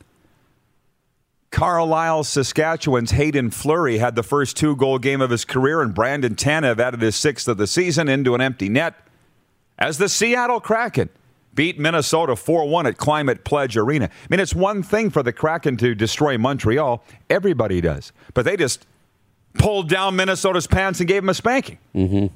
Carlyle, 1.54 2.24
Saskatchewan's 2.24 3.12
Haydn 3.12 3.52
Fleury 3.52 4.00
had 4.00 4.16
the 4.16 4.24
first 4.24 4.58
two 4.58 4.76
goal 4.76 4.98
game 4.98 5.22
of 5.22 5.30
his 5.30 5.46
career, 5.46 5.84
and 5.84 5.94
Brandon 5.94 6.34
Tanev 6.34 6.80
added 6.80 7.04
his 7.04 7.16
sixth 7.16 7.48
of 7.48 7.58
the 7.58 7.68
season 7.68 8.10
into 8.10 8.34
an 8.34 8.42
empty 8.42 8.70
net 8.70 8.96
as 9.78 10.00
the 10.00 10.10
Seattle 10.10 10.60
Kraken 10.60 11.10
beat 11.54 11.80
Minnesota 11.80 12.36
4 12.36 12.68
1 12.68 12.88
at 12.88 12.98
Climate 12.98 13.44
Pledge 13.44 13.78
Arena. 13.78 14.06
I 14.06 14.28
mean, 14.32 14.40
it's 14.40 14.56
one 14.56 14.82
thing 14.82 15.12
for 15.12 15.22
the 15.22 15.32
Kraken 15.32 15.78
to 15.78 15.94
destroy 15.94 16.40
Montreal, 16.40 17.04
everybody 17.30 17.82
does, 17.82 18.12
but 18.34 18.46
they 18.46 18.58
just 18.58 18.88
pulled 19.54 19.90
down 19.90 20.16
Minnesota's 20.16 20.66
pants 20.66 21.02
and 21.02 21.08
gave 21.08 21.22
them 21.22 21.30
a 21.30 21.36
spanking. 21.36 21.78
Mm-hmm. 21.94 22.34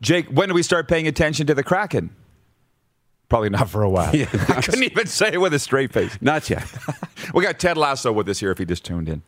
Jake, 0.00 0.28
when 0.28 0.48
do 0.48 0.54
we 0.54 0.62
start 0.62 0.88
paying 0.88 1.06
attention 1.06 1.46
to 1.46 1.54
the 1.54 1.62
Kraken? 1.62 2.08
Probably 3.28 3.50
not 3.50 3.68
for 3.68 3.82
a 3.82 3.90
while. 3.90 4.14
Yeah, 4.16 4.28
I 4.48 4.60
couldn't 4.60 4.84
even 4.84 5.06
say 5.06 5.32
it 5.32 5.40
with 5.40 5.52
a 5.54 5.58
straight 5.58 5.92
face. 5.92 6.16
Not 6.20 6.48
yet. 6.50 6.66
We 7.34 7.42
got 7.42 7.58
Ted 7.58 7.76
Lasso 7.76 8.12
with 8.12 8.28
us 8.28 8.38
here 8.38 8.52
if 8.52 8.58
he 8.58 8.64
just 8.64 8.84
tuned 8.84 9.08
in. 9.08 9.20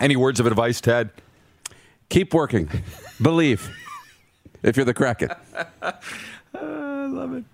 Any 0.00 0.16
words 0.16 0.40
of 0.40 0.46
advice, 0.46 0.80
Ted? 0.80 1.10
Keep 2.08 2.34
working. 2.34 2.68
Believe. 3.22 3.70
If 4.64 4.76
you're 4.76 4.84
the 4.84 4.94
Kraken. 4.94 5.30
I 5.80 7.06
love 7.06 7.34
it. 7.34 7.44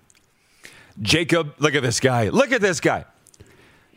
Jacob, 0.99 1.53
look 1.59 1.75
at 1.75 1.83
this 1.83 1.99
guy. 1.99 2.29
Look 2.29 2.51
at 2.51 2.61
this 2.61 2.79
guy. 2.79 3.05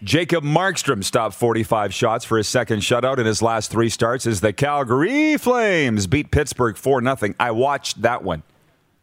Jacob 0.02 0.44
Markstrom 0.44 1.02
stopped 1.02 1.34
45 1.34 1.94
shots 1.94 2.24
for 2.24 2.36
his 2.36 2.46
second 2.46 2.80
shutout 2.80 3.18
in 3.18 3.24
his 3.26 3.40
last 3.40 3.70
three 3.70 3.88
starts 3.88 4.26
as 4.26 4.40
the 4.40 4.52
Calgary 4.52 5.36
Flames 5.38 6.06
beat 6.06 6.30
Pittsburgh 6.30 6.76
4 6.76 7.02
0. 7.02 7.34
I 7.40 7.50
watched 7.52 8.02
that 8.02 8.22
one. 8.22 8.42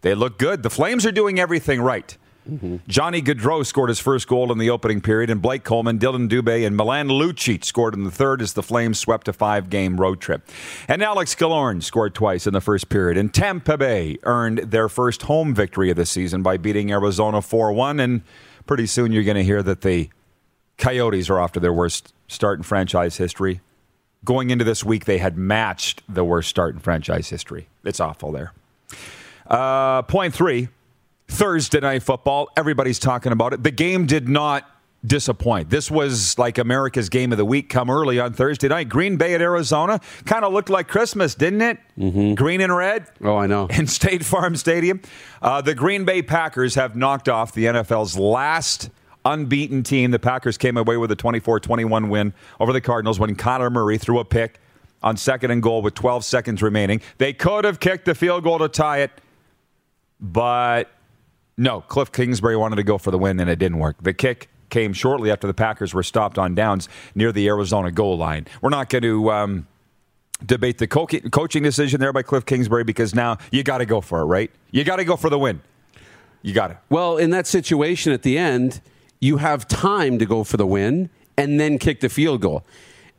They 0.01 0.13
look 0.13 0.37
good. 0.37 0.63
The 0.63 0.69
Flames 0.69 1.05
are 1.05 1.11
doing 1.11 1.39
everything 1.39 1.81
right. 1.81 2.15
Johnny 2.87 3.21
Gaudreau 3.21 3.65
scored 3.65 3.89
his 3.89 3.99
first 3.99 4.27
goal 4.27 4.51
in 4.51 4.57
the 4.57 4.69
opening 4.69 5.01
period, 5.01 5.29
and 5.29 5.41
Blake 5.41 5.63
Coleman, 5.63 5.97
Dylan 5.97 6.29
Dubé, 6.29 6.65
and 6.65 6.77
Milan 6.77 7.07
Lucic 7.07 7.63
scored 7.63 7.93
in 7.93 8.03
the 8.03 8.11
third 8.11 8.41
as 8.41 8.53
the 8.53 8.63
Flames 8.63 8.99
swept 8.99 9.27
a 9.27 9.33
five 9.33 9.69
game 9.69 9.99
road 9.99 10.21
trip. 10.21 10.47
And 10.87 11.01
Alex 11.01 11.33
Killorn 11.33 11.81
scored 11.81 12.13
twice 12.13 12.45
in 12.45 12.53
the 12.53 12.61
first 12.61 12.89
period, 12.89 13.17
and 13.17 13.33
Tampa 13.33 13.77
Bay 13.77 14.17
earned 14.23 14.59
their 14.59 14.89
first 14.89 15.23
home 15.23 15.55
victory 15.55 15.89
of 15.89 15.97
the 15.97 16.05
season 16.05 16.43
by 16.43 16.57
beating 16.57 16.91
Arizona 16.91 17.41
4 17.41 17.73
1. 17.73 17.99
And 17.99 18.21
pretty 18.67 18.85
soon 18.85 19.11
you're 19.11 19.23
going 19.23 19.37
to 19.37 19.43
hear 19.43 19.63
that 19.63 19.81
the 19.81 20.09
Coyotes 20.77 21.29
are 21.29 21.39
off 21.39 21.53
to 21.53 21.59
their 21.59 21.73
worst 21.73 22.13
start 22.27 22.59
in 22.59 22.63
franchise 22.63 23.17
history. 23.17 23.61
Going 24.23 24.49
into 24.49 24.65
this 24.65 24.83
week, 24.83 25.05
they 25.05 25.19
had 25.19 25.37
matched 25.37 26.01
the 26.09 26.23
worst 26.23 26.49
start 26.49 26.73
in 26.73 26.79
franchise 26.79 27.29
history. 27.29 27.67
It's 27.83 27.99
awful 27.99 28.31
there. 28.31 28.53
Uh, 29.47 30.01
point 30.03 30.33
three 30.33 30.69
Thursday 31.27 31.79
night 31.79 32.03
football. 32.03 32.49
Everybody's 32.55 32.99
talking 32.99 33.31
about 33.31 33.53
it. 33.53 33.63
The 33.63 33.71
game 33.71 34.05
did 34.05 34.29
not 34.29 34.69
disappoint. 35.05 35.69
This 35.69 35.91
was 35.91 36.37
like 36.37 36.57
America's 36.57 37.09
game 37.09 37.31
of 37.31 37.37
the 37.37 37.45
week 37.45 37.69
come 37.69 37.89
early 37.89 38.19
on 38.19 38.33
Thursday 38.33 38.67
night. 38.67 38.89
Green 38.89 39.17
Bay 39.17 39.33
at 39.33 39.41
Arizona 39.41 39.99
kind 40.25 40.43
of 40.43 40.53
looked 40.53 40.69
like 40.69 40.87
Christmas, 40.87 41.35
didn't 41.35 41.61
it? 41.61 41.77
Mm-hmm. 41.97 42.33
Green 42.33 42.61
and 42.61 42.75
red. 42.75 43.07
Oh, 43.21 43.37
I 43.37 43.47
know. 43.47 43.67
In 43.69 43.87
State 43.87 44.23
Farm 44.23 44.55
Stadium. 44.55 45.01
Uh, 45.41 45.61
the 45.61 45.75
Green 45.75 46.05
Bay 46.05 46.21
Packers 46.21 46.75
have 46.75 46.95
knocked 46.95 47.29
off 47.29 47.53
the 47.53 47.65
NFL's 47.65 48.17
last 48.17 48.89
unbeaten 49.23 49.83
team. 49.83 50.11
The 50.11 50.19
Packers 50.19 50.57
came 50.57 50.77
away 50.77 50.97
with 50.97 51.11
a 51.11 51.15
24 51.15 51.59
21 51.59 52.09
win 52.09 52.33
over 52.59 52.73
the 52.73 52.81
Cardinals 52.81 53.19
when 53.19 53.35
Kyler 53.35 53.71
Murray 53.71 53.97
threw 53.97 54.19
a 54.19 54.25
pick 54.25 54.59
on 55.03 55.17
second 55.17 55.51
and 55.51 55.61
goal 55.61 55.81
with 55.81 55.93
12 55.93 56.23
seconds 56.25 56.61
remaining. 56.63 57.01
They 57.17 57.33
could 57.33 57.65
have 57.65 57.79
kicked 57.79 58.05
the 58.05 58.15
field 58.15 58.43
goal 58.43 58.59
to 58.59 58.69
tie 58.69 58.99
it, 58.99 59.11
but 60.19 60.89
no, 61.57 61.81
Cliff 61.81 62.11
Kingsbury 62.11 62.57
wanted 62.57 62.75
to 62.77 62.83
go 62.83 62.97
for 62.97 63.11
the 63.11 63.17
win, 63.17 63.39
and 63.39 63.49
it 63.49 63.59
didn't 63.59 63.79
work. 63.79 64.01
The 64.01 64.13
kick 64.13 64.49
came 64.69 64.93
shortly 64.93 65.31
after 65.31 65.47
the 65.47 65.53
Packers 65.53 65.93
were 65.93 66.03
stopped 66.03 66.37
on 66.37 66.55
downs 66.55 66.89
near 67.13 67.31
the 67.31 67.47
Arizona 67.47 67.91
goal 67.91 68.17
line. 68.17 68.47
We're 68.61 68.69
not 68.69 68.89
going 68.89 69.03
to 69.03 69.31
um, 69.31 69.67
debate 70.45 70.79
the 70.79 70.87
co- 70.87 71.07
coaching 71.07 71.63
decision 71.63 71.99
there 71.99 72.11
by 72.11 72.23
Cliff 72.23 72.45
Kingsbury 72.45 72.83
because 72.83 73.15
now 73.15 73.37
you 73.51 73.63
got 73.63 73.77
to 73.77 73.85
go 73.85 74.01
for 74.01 74.19
it, 74.21 74.25
right? 74.25 74.51
You 74.71 74.83
got 74.83 74.97
to 74.97 75.05
go 75.05 75.15
for 75.15 75.29
the 75.29 75.39
win. 75.39 75.61
You 76.41 76.53
got 76.53 76.71
it. 76.71 76.77
Well, 76.89 77.17
in 77.17 77.29
that 77.29 77.47
situation 77.47 78.11
at 78.11 78.23
the 78.23 78.37
end, 78.37 78.81
you 79.19 79.37
have 79.37 79.67
time 79.67 80.19
to 80.19 80.25
go 80.25 80.43
for 80.43 80.57
the 80.57 80.67
win 80.67 81.09
and 81.37 81.59
then 81.59 81.77
kick 81.77 82.01
the 82.01 82.09
field 82.09 82.41
goal. 82.41 82.65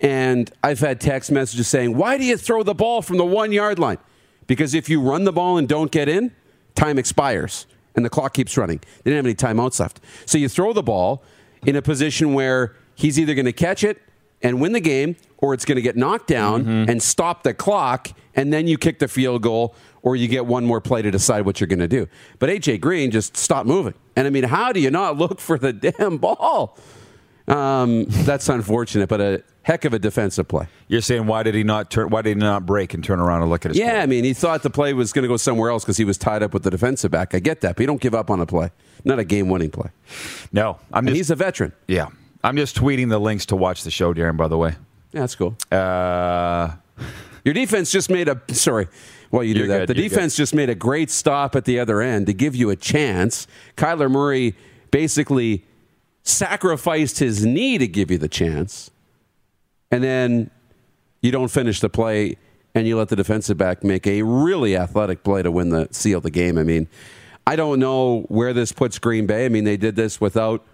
And 0.00 0.50
I've 0.62 0.81
had 0.81 1.00
text 1.00 1.33
messages 1.33 1.69
saying, 1.69 1.97
Why 1.97 2.19
do 2.19 2.25
you 2.25 2.37
throw 2.37 2.62
the 2.62 2.75
ball 2.75 3.00
from 3.00 3.16
the 3.16 3.25
one 3.25 3.50
yard 3.50 3.78
line? 3.78 3.99
Because 4.47 4.75
if 4.75 4.90
you 4.90 5.00
run 5.00 5.25
the 5.25 5.33
ball 5.33 5.57
and 5.57 5.66
don't 5.66 5.90
get 5.90 6.09
in, 6.09 6.33
time 6.75 6.99
expires 6.99 7.66
and 7.96 8.04
the 8.04 8.10
clock 8.10 8.34
keeps 8.34 8.56
running. 8.56 8.78
They 9.02 9.10
didn't 9.10 9.16
have 9.16 9.26
any 9.26 9.34
timeouts 9.34 9.80
left. 9.80 10.00
So 10.26 10.38
you 10.38 10.48
throw 10.48 10.72
the 10.72 10.82
ball 10.82 11.22
in 11.64 11.74
a 11.76 11.82
position 11.82 12.34
where 12.34 12.76
he's 12.94 13.18
either 13.18 13.34
going 13.34 13.46
to 13.46 13.52
catch 13.52 13.82
it 13.82 14.00
and 14.42 14.60
win 14.60 14.72
the 14.72 14.80
game 14.80 15.16
or 15.38 15.54
it's 15.54 15.64
going 15.64 15.76
to 15.76 15.82
get 15.82 15.96
knocked 15.96 16.28
down 16.28 16.64
Mm-hmm. 16.64 16.90
and 16.90 17.02
stop 17.02 17.42
the 17.42 17.54
clock 17.54 18.08
and 18.34 18.52
then 18.52 18.66
you 18.68 18.76
kick 18.78 18.98
the 18.98 19.08
field 19.08 19.42
goal 19.42 19.74
or 20.02 20.14
you 20.14 20.28
get 20.28 20.46
one 20.46 20.64
more 20.64 20.80
play 20.80 21.02
to 21.02 21.10
decide 21.10 21.44
what 21.46 21.58
you're 21.60 21.66
going 21.66 21.78
to 21.80 21.88
do. 21.88 22.06
But 22.38 22.50
AJ 22.50 22.80
Green 22.80 23.10
just 23.10 23.36
stopped 23.36 23.66
moving. 23.66 23.94
And 24.14 24.26
I 24.26 24.30
mean, 24.30 24.44
how 24.44 24.72
do 24.72 24.78
you 24.80 24.90
not 24.90 25.16
look 25.16 25.40
for 25.40 25.58
the 25.58 25.72
damn 25.98 26.18
ball? 26.18 26.78
Um, 27.48 28.04
that's 28.06 28.48
unfortunate, 28.48 29.08
but 29.08 29.20
a 29.20 29.42
heck 29.62 29.84
of 29.84 29.94
a 29.94 29.98
defensive 29.98 30.48
play. 30.48 30.66
You're 30.88 31.00
saying 31.00 31.26
why 31.26 31.42
did 31.44 31.54
he 31.54 31.62
not 31.62 31.90
turn? 31.90 32.10
Why 32.10 32.22
did 32.22 32.30
he 32.30 32.40
not 32.40 32.66
break 32.66 32.92
and 32.94 33.04
turn 33.04 33.20
around 33.20 33.42
and 33.42 33.50
look 33.50 33.64
at 33.64 33.70
his? 33.70 33.78
Yeah, 33.78 33.92
goal? 33.92 34.02
I 34.02 34.06
mean, 34.06 34.24
he 34.24 34.32
thought 34.32 34.62
the 34.64 34.70
play 34.70 34.92
was 34.94 35.12
going 35.12 35.22
to 35.22 35.28
go 35.28 35.36
somewhere 35.36 35.70
else 35.70 35.84
because 35.84 35.96
he 35.96 36.04
was 36.04 36.18
tied 36.18 36.42
up 36.42 36.52
with 36.52 36.64
the 36.64 36.70
defensive 36.70 37.10
back. 37.12 37.34
I 37.34 37.38
get 37.38 37.60
that, 37.60 37.76
but 37.76 37.80
you 37.82 37.86
don't 37.86 38.00
give 38.00 38.14
up 38.14 38.30
on 38.30 38.40
a 38.40 38.46
play. 38.46 38.70
Not 39.04 39.18
a 39.20 39.24
game-winning 39.24 39.70
play. 39.70 39.90
no. 40.52 40.78
I'm 40.92 41.06
And 41.06 41.08
just 41.08 41.16
he's 41.16 41.30
a 41.30 41.36
veteran. 41.36 41.72
yeah. 41.86 42.08
I'm 42.42 42.56
just 42.56 42.76
tweeting 42.76 43.08
the 43.10 43.18
links 43.18 43.46
to 43.46 43.56
watch 43.56 43.82
the 43.82 43.90
show, 43.90 44.14
Darren. 44.14 44.36
By 44.36 44.46
the 44.48 44.56
way, 44.58 44.74
Yeah, 45.12 45.20
that's 45.20 45.34
cool. 45.34 45.56
uh, 45.72 46.72
Your 47.44 47.54
defense 47.54 47.90
just 47.90 48.08
made 48.10 48.28
a 48.28 48.40
sorry. 48.52 48.86
Well, 49.32 49.42
you 49.42 49.54
do 49.54 49.66
that. 49.66 49.78
good, 49.80 49.88
the 49.88 49.94
defense 49.94 50.36
just 50.36 50.54
made 50.54 50.70
a 50.70 50.74
great 50.76 51.10
stop 51.10 51.56
at 51.56 51.64
the 51.64 51.80
other 51.80 52.00
end 52.00 52.26
to 52.26 52.32
give 52.32 52.54
you 52.54 52.70
a 52.70 52.76
chance. 52.76 53.48
Kyler 53.76 54.08
Murray 54.08 54.54
basically 54.92 55.64
sacrificed 56.26 57.18
his 57.18 57.47
knee 57.47 57.78
to 57.78 57.87
give 57.87 58.11
you 58.11 58.18
the 58.18 58.28
chance, 58.28 58.90
and 59.90 60.02
then 60.02 60.50
you 61.23 61.30
don't 61.30 61.49
finish 61.49 61.80
the 61.80 61.88
play, 61.88 62.37
and 62.75 62.87
you 62.87 62.97
let 62.99 63.09
the 63.09 63.16
defensive 63.16 63.56
back 63.56 63.83
make 63.83 64.06
a 64.06 64.23
really 64.23 64.76
athletic 64.76 65.23
play 65.23 65.42
to 65.42 65.50
win 65.50 65.71
the 65.71 65.88
seal 65.90 66.21
the 66.21 66.30
game. 66.30 66.59
I 66.59 66.62
mean, 66.62 66.88
I 67.47 67.56
don't 67.56 67.78
know 67.78 68.23
where 68.23 68.52
this 68.52 68.73
puts 68.73 68.99
Green 68.99 69.26
Bay. 69.26 69.47
I 69.47 69.49
mean, 69.49 69.64
they 69.64 69.76
did 69.76 69.97
this 69.97 70.21
without 70.21 70.64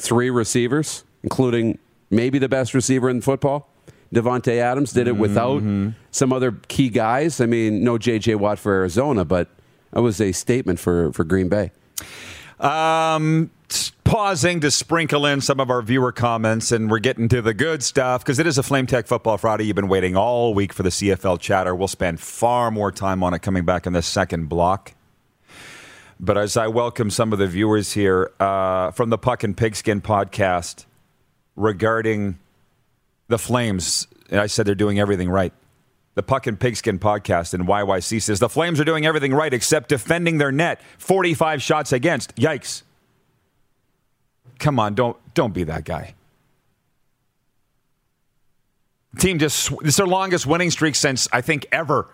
three 0.00 0.30
receivers, 0.30 1.04
including 1.22 1.78
maybe 2.10 2.38
the 2.38 2.48
best 2.48 2.74
receiver 2.74 3.10
in 3.10 3.20
football. 3.20 3.68
Davante 4.14 4.58
Adams 4.58 4.92
did 4.92 5.08
it 5.08 5.16
without 5.16 5.62
some 6.10 6.32
other 6.32 6.52
key 6.68 6.90
guys. 6.90 7.40
I 7.40 7.46
mean, 7.46 7.82
no 7.82 7.96
J.J. 7.96 8.34
Watt 8.34 8.58
for 8.58 8.72
Arizona, 8.72 9.24
but 9.24 9.48
that 9.92 10.02
was 10.02 10.20
a 10.20 10.32
statement 10.32 10.78
for, 10.78 11.12
for 11.12 11.24
Green 11.24 11.48
Bay. 11.48 11.70
Um, 12.60 13.50
pausing 14.12 14.60
to 14.60 14.70
sprinkle 14.70 15.24
in 15.24 15.40
some 15.40 15.58
of 15.58 15.70
our 15.70 15.80
viewer 15.80 16.12
comments, 16.12 16.70
and 16.70 16.90
we're 16.90 16.98
getting 16.98 17.30
to 17.30 17.40
the 17.40 17.54
good 17.54 17.82
stuff 17.82 18.22
because 18.22 18.38
it 18.38 18.46
is 18.46 18.58
a 18.58 18.62
Flame 18.62 18.86
Tech 18.86 19.06
Football 19.06 19.38
Friday. 19.38 19.64
You've 19.64 19.74
been 19.74 19.88
waiting 19.88 20.18
all 20.18 20.52
week 20.52 20.74
for 20.74 20.82
the 20.82 20.90
CFL 20.90 21.40
chatter. 21.40 21.74
We'll 21.74 21.88
spend 21.88 22.20
far 22.20 22.70
more 22.70 22.92
time 22.92 23.22
on 23.22 23.32
it 23.32 23.38
coming 23.38 23.64
back 23.64 23.86
in 23.86 23.94
the 23.94 24.02
second 24.02 24.50
block. 24.50 24.92
But 26.20 26.36
as 26.36 26.58
I 26.58 26.66
welcome 26.66 27.08
some 27.08 27.32
of 27.32 27.38
the 27.38 27.46
viewers 27.46 27.94
here 27.94 28.30
uh, 28.38 28.90
from 28.90 29.08
the 29.08 29.16
Puck 29.16 29.44
and 29.44 29.56
Pigskin 29.56 30.02
podcast 30.02 30.84
regarding 31.56 32.38
the 33.28 33.38
Flames, 33.38 34.08
and 34.28 34.40
I 34.40 34.46
said 34.46 34.66
they're 34.66 34.74
doing 34.74 35.00
everything 35.00 35.30
right. 35.30 35.54
The 36.16 36.22
Puck 36.22 36.46
and 36.46 36.60
Pigskin 36.60 36.98
podcast 36.98 37.54
and 37.54 37.66
YYC 37.66 38.20
says 38.20 38.40
the 38.40 38.50
Flames 38.50 38.78
are 38.78 38.84
doing 38.84 39.06
everything 39.06 39.32
right 39.32 39.54
except 39.54 39.88
defending 39.88 40.36
their 40.36 40.52
net. 40.52 40.82
45 40.98 41.62
shots 41.62 41.94
against. 41.94 42.36
Yikes. 42.36 42.82
Come 44.62 44.78
on, 44.78 44.94
don't 44.94 45.16
don't 45.34 45.52
be 45.52 45.64
that 45.64 45.84
guy. 45.84 46.14
Team 49.18 49.38
just 49.40 49.72
it's 49.82 49.96
their 49.96 50.06
longest 50.06 50.46
winning 50.46 50.70
streak 50.70 50.94
since 50.94 51.28
I 51.32 51.40
think 51.40 51.66
ever 51.72 52.08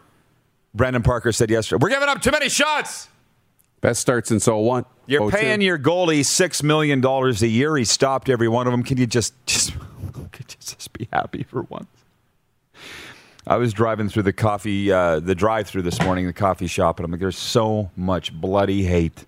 Brandon 0.75 1.02
Parker 1.02 1.31
said 1.31 1.50
yesterday, 1.50 1.78
we're 1.83 1.90
giving 1.90 2.09
up 2.09 2.23
too 2.23 2.31
many 2.31 2.49
shots. 2.49 3.09
Best 3.83 4.00
starts 4.00 4.31
in 4.31 4.40
so 4.40 4.57
one. 4.59 4.87
You're 5.07 5.25
Oh, 5.25 5.31
paying 5.31 5.61
your 5.61 5.78
goalie 5.78 6.25
six 6.25 6.62
million 6.62 7.02
dollars 7.02 7.43
a 7.43 7.47
year. 7.47 7.76
He 7.76 7.85
stopped 7.85 8.31
every 8.31 8.49
one 8.49 8.67
of 8.67 8.73
them. 8.73 8.83
Can 8.83 8.97
you 8.97 9.07
just 9.07 9.35
just 9.47 9.75
just 10.59 10.93
be 10.95 11.07
happy 11.12 11.43
for 11.43 11.62
once? 11.64 11.87
I 13.47 13.57
was 13.57 13.75
driving 13.75 14.09
through 14.09 14.23
the 14.25 14.33
coffee, 14.33 14.90
uh, 14.90 15.21
the 15.21 15.35
drive-through 15.35 15.83
this 15.83 16.00
morning, 16.02 16.26
the 16.26 16.33
coffee 16.35 16.67
shop, 16.67 16.99
and 16.99 17.05
I'm 17.05 17.11
like, 17.11 17.21
there's 17.21 17.38
so 17.38 17.90
much 17.97 18.33
bloody 18.33 18.85
hate 18.85 19.25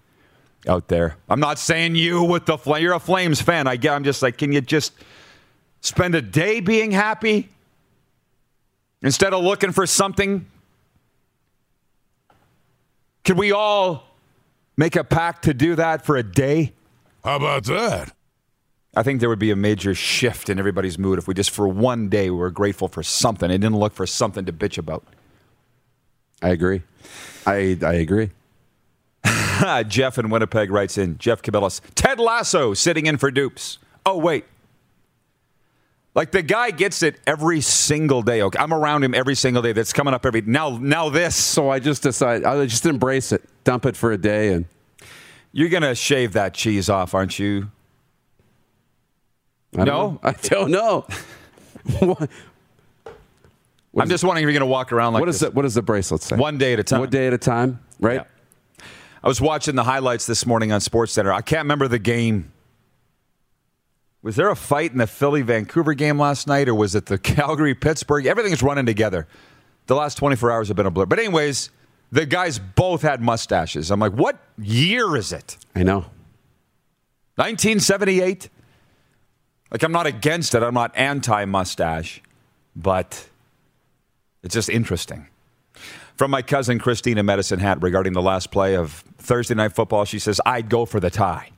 out 0.68 0.88
there. 0.88 1.16
I'm 1.28 1.40
not 1.40 1.58
saying 1.58 1.94
you 1.96 2.22
with 2.22 2.46
the 2.46 2.58
flame. 2.58 2.82
You're 2.82 2.94
a 2.94 3.00
Flames 3.00 3.40
fan. 3.40 3.66
I 3.66 3.76
get. 3.76 3.94
I'm 3.94 4.04
just 4.04 4.22
like, 4.22 4.38
can 4.38 4.52
you 4.52 4.60
just 4.60 4.92
spend 5.80 6.14
a 6.14 6.22
day 6.22 6.60
being 6.60 6.90
happy 6.90 7.48
instead 9.02 9.32
of 9.32 9.42
looking 9.42 9.72
for 9.72 9.86
something? 9.86 10.46
Could 13.24 13.38
we 13.38 13.52
all 13.52 14.04
make 14.76 14.96
a 14.96 15.04
pact 15.04 15.44
to 15.44 15.54
do 15.54 15.74
that 15.76 16.04
for 16.04 16.16
a 16.16 16.22
day? 16.22 16.72
How 17.24 17.36
about 17.36 17.64
that? 17.64 18.14
I 18.96 19.02
think 19.02 19.20
there 19.20 19.28
would 19.28 19.38
be 19.38 19.50
a 19.50 19.56
major 19.56 19.94
shift 19.94 20.48
in 20.48 20.58
everybody's 20.58 20.98
mood 20.98 21.18
if 21.18 21.28
we 21.28 21.34
just 21.34 21.50
for 21.50 21.68
one 21.68 22.08
day 22.08 22.28
were 22.30 22.50
grateful 22.50 22.88
for 22.88 23.02
something 23.02 23.50
and 23.50 23.60
didn't 23.60 23.78
look 23.78 23.92
for 23.92 24.06
something 24.06 24.44
to 24.46 24.52
bitch 24.52 24.78
about. 24.78 25.04
I 26.42 26.48
agree. 26.48 26.82
I 27.46 27.78
I 27.82 27.94
agree. 27.94 28.30
Jeff 29.88 30.18
in 30.18 30.30
Winnipeg 30.30 30.70
writes 30.70 30.98
in 30.98 31.18
Jeff 31.18 31.42
Cabellas, 31.42 31.80
Ted 31.94 32.18
Lasso 32.20 32.74
sitting 32.74 33.06
in 33.06 33.16
for 33.18 33.30
dupes. 33.30 33.78
Oh, 34.06 34.18
wait. 34.18 34.44
Like 36.14 36.32
the 36.32 36.42
guy 36.42 36.70
gets 36.72 37.02
it 37.02 37.20
every 37.26 37.60
single 37.60 38.22
day. 38.22 38.42
Okay, 38.42 38.58
I'm 38.58 38.74
around 38.74 39.04
him 39.04 39.14
every 39.14 39.36
single 39.36 39.62
day. 39.62 39.72
That's 39.72 39.92
coming 39.92 40.12
up 40.12 40.26
every 40.26 40.40
now. 40.40 40.76
Now 40.78 41.08
this, 41.08 41.36
So 41.36 41.70
I 41.70 41.78
just 41.78 42.02
decided 42.02 42.44
I 42.44 42.66
just 42.66 42.84
embrace 42.84 43.30
it, 43.30 43.42
dump 43.62 43.86
it 43.86 43.96
for 43.96 44.10
a 44.10 44.18
day, 44.18 44.52
and 44.52 44.64
you're 45.52 45.68
gonna 45.68 45.94
shave 45.94 46.32
that 46.32 46.52
cheese 46.52 46.90
off, 46.90 47.14
aren't 47.14 47.38
you? 47.38 47.70
I 49.78 49.84
don't 49.84 49.86
No? 49.86 50.10
know. 50.10 50.20
I 50.24 50.32
don't 50.32 50.70
know. 50.72 51.06
what, 52.00 52.28
I'm 53.96 54.08
just 54.08 54.24
wondering 54.24 54.42
if 54.42 54.52
you're 54.52 54.58
gonna 54.58 54.70
walk 54.70 54.92
around 54.92 55.12
like 55.12 55.20
what 55.20 55.28
is 55.28 55.40
this. 55.40 55.48
it? 55.48 55.54
What 55.54 55.62
does 55.62 55.74
the 55.74 55.82
bracelet 55.82 56.22
say? 56.22 56.36
One 56.36 56.58
day 56.58 56.72
at 56.72 56.80
a 56.80 56.82
time. 56.84 57.00
One 57.00 57.10
day 57.10 57.28
at 57.28 57.32
a 57.32 57.38
time, 57.38 57.78
right? 58.00 58.14
Yeah. 58.16 58.24
I 59.22 59.28
was 59.28 59.40
watching 59.40 59.74
the 59.74 59.84
highlights 59.84 60.26
this 60.26 60.46
morning 60.46 60.72
on 60.72 60.80
SportsCenter. 60.80 61.32
I 61.32 61.42
can't 61.42 61.64
remember 61.64 61.88
the 61.88 61.98
game. 61.98 62.52
Was 64.22 64.36
there 64.36 64.50
a 64.50 64.56
fight 64.56 64.92
in 64.92 64.98
the 64.98 65.06
Philly 65.06 65.42
Vancouver 65.42 65.94
game 65.94 66.18
last 66.18 66.46
night, 66.46 66.68
or 66.68 66.74
was 66.74 66.94
it 66.94 67.06
the 67.06 67.18
Calgary 67.36 67.74
Pittsburgh? 67.74 68.26
Everything's 68.26 68.62
running 68.62 68.86
together. 68.86 69.26
The 69.86 69.94
last 69.94 70.16
24 70.16 70.50
hours 70.50 70.68
have 70.68 70.76
been 70.76 70.86
a 70.86 70.90
blur. 70.90 71.06
But, 71.06 71.18
anyways, 71.18 71.70
the 72.12 72.24
guys 72.24 72.58
both 72.58 73.02
had 73.02 73.20
mustaches. 73.20 73.90
I'm 73.90 74.00
like, 74.00 74.12
what 74.12 74.38
year 74.58 75.16
is 75.16 75.32
it? 75.32 75.58
I 75.74 75.82
know. 75.82 76.06
1978? 77.36 78.48
Like, 79.70 79.82
I'm 79.82 79.92
not 79.92 80.06
against 80.06 80.54
it. 80.54 80.62
I'm 80.62 80.74
not 80.74 80.92
anti 80.96 81.44
mustache, 81.44 82.22
but 82.74 83.28
it's 84.42 84.54
just 84.54 84.68
interesting. 84.68 85.28
From 86.16 86.30
my 86.30 86.42
cousin 86.42 86.78
Christina 86.78 87.22
Medicine 87.22 87.60
Hat 87.60 87.82
regarding 87.82 88.12
the 88.12 88.22
last 88.22 88.50
play 88.50 88.76
of 88.76 89.04
Thursday 89.20 89.54
Night 89.54 89.72
Football, 89.72 90.04
she 90.04 90.18
says, 90.18 90.40
I'd 90.44 90.68
go 90.68 90.84
for 90.84 91.00
the 91.00 91.10
tie. 91.10 91.50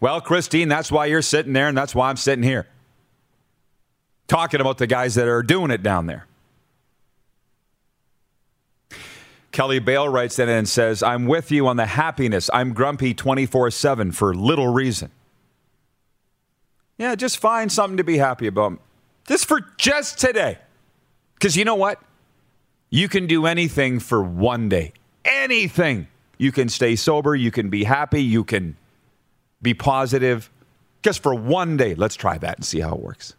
Well, 0.00 0.20
Christine, 0.20 0.68
that's 0.68 0.92
why 0.92 1.06
you're 1.06 1.22
sitting 1.22 1.52
there, 1.52 1.68
and 1.68 1.76
that's 1.76 1.94
why 1.94 2.10
I'm 2.10 2.16
sitting 2.16 2.42
here. 2.42 2.66
Talking 4.26 4.60
about 4.60 4.78
the 4.78 4.86
guys 4.86 5.14
that 5.14 5.28
are 5.28 5.42
doing 5.42 5.70
it 5.70 5.82
down 5.82 6.06
there. 6.06 6.26
Kelly 9.52 9.78
Bale 9.78 10.08
writes 10.08 10.36
that 10.36 10.48
in 10.48 10.58
and 10.58 10.68
says, 10.68 11.02
I'm 11.02 11.26
with 11.26 11.52
you 11.52 11.68
on 11.68 11.76
the 11.76 11.86
happiness. 11.86 12.50
I'm 12.52 12.72
grumpy 12.72 13.14
24 13.14 13.70
7 13.70 14.10
for 14.12 14.34
little 14.34 14.66
reason. 14.66 15.10
Yeah, 16.98 17.14
just 17.14 17.38
find 17.38 17.70
something 17.70 17.96
to 17.96 18.04
be 18.04 18.18
happy 18.18 18.46
about. 18.46 18.80
Just 19.26 19.46
for 19.46 19.60
just 19.78 20.18
today. 20.18 20.58
Because 21.34 21.56
you 21.56 21.64
know 21.64 21.76
what? 21.76 22.02
You 22.90 23.08
can 23.08 23.26
do 23.26 23.46
anything 23.46 24.00
for 24.00 24.22
one 24.22 24.68
day. 24.68 24.92
Anything. 25.24 26.08
You 26.38 26.52
can 26.52 26.68
stay 26.68 26.96
sober. 26.96 27.34
You 27.34 27.50
can 27.50 27.70
be 27.70 27.84
happy. 27.84 28.22
You 28.22 28.44
can 28.44 28.76
be 29.62 29.74
positive. 29.74 30.50
Just 31.02 31.22
for 31.22 31.34
one 31.34 31.76
day. 31.76 31.94
Let's 31.94 32.16
try 32.16 32.38
that 32.38 32.56
and 32.56 32.64
see 32.64 32.80
how 32.80 32.94
it 32.94 33.00
works. 33.00 33.34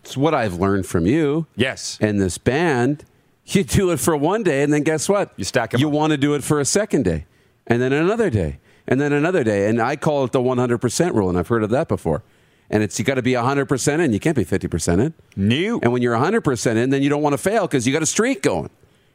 It's 0.00 0.16
what 0.16 0.34
I've 0.34 0.54
learned 0.54 0.86
from 0.86 1.04
you. 1.06 1.46
Yes. 1.56 1.98
And 2.00 2.20
this 2.20 2.38
band, 2.38 3.04
you 3.46 3.64
do 3.64 3.90
it 3.90 3.98
for 3.98 4.16
one 4.16 4.42
day, 4.42 4.62
and 4.62 4.72
then 4.72 4.82
guess 4.82 5.08
what? 5.08 5.32
You 5.36 5.44
stack 5.44 5.72
You 5.72 5.76
up. 5.76 5.80
You 5.80 5.88
want 5.88 6.12
to 6.12 6.16
do 6.16 6.34
it 6.34 6.44
for 6.44 6.60
a 6.60 6.64
second 6.64 7.04
day, 7.04 7.26
and 7.66 7.82
then 7.82 7.92
another 7.92 8.30
day, 8.30 8.58
and 8.86 9.00
then 9.00 9.12
another 9.12 9.42
day. 9.42 9.68
And 9.68 9.80
I 9.80 9.96
call 9.96 10.24
it 10.24 10.32
the 10.32 10.40
100% 10.40 11.14
rule, 11.14 11.28
and 11.28 11.36
I've 11.36 11.48
heard 11.48 11.64
of 11.64 11.70
that 11.70 11.88
before. 11.88 12.22
And 12.70 12.82
it's 12.82 12.98
you 12.98 13.04
got 13.04 13.14
to 13.14 13.22
be 13.22 13.32
100% 13.32 13.98
in. 14.00 14.12
You 14.12 14.20
can't 14.20 14.36
be 14.36 14.44
50% 14.44 15.00
in. 15.00 15.14
New. 15.36 15.80
And 15.82 15.92
when 15.92 16.02
you're 16.02 16.16
100% 16.16 16.76
in, 16.76 16.90
then 16.90 17.02
you 17.02 17.08
don't 17.08 17.22
want 17.22 17.34
to 17.34 17.38
fail 17.38 17.66
because 17.66 17.86
you 17.86 17.92
got 17.92 18.02
a 18.02 18.06
streak 18.06 18.42
going. 18.42 18.70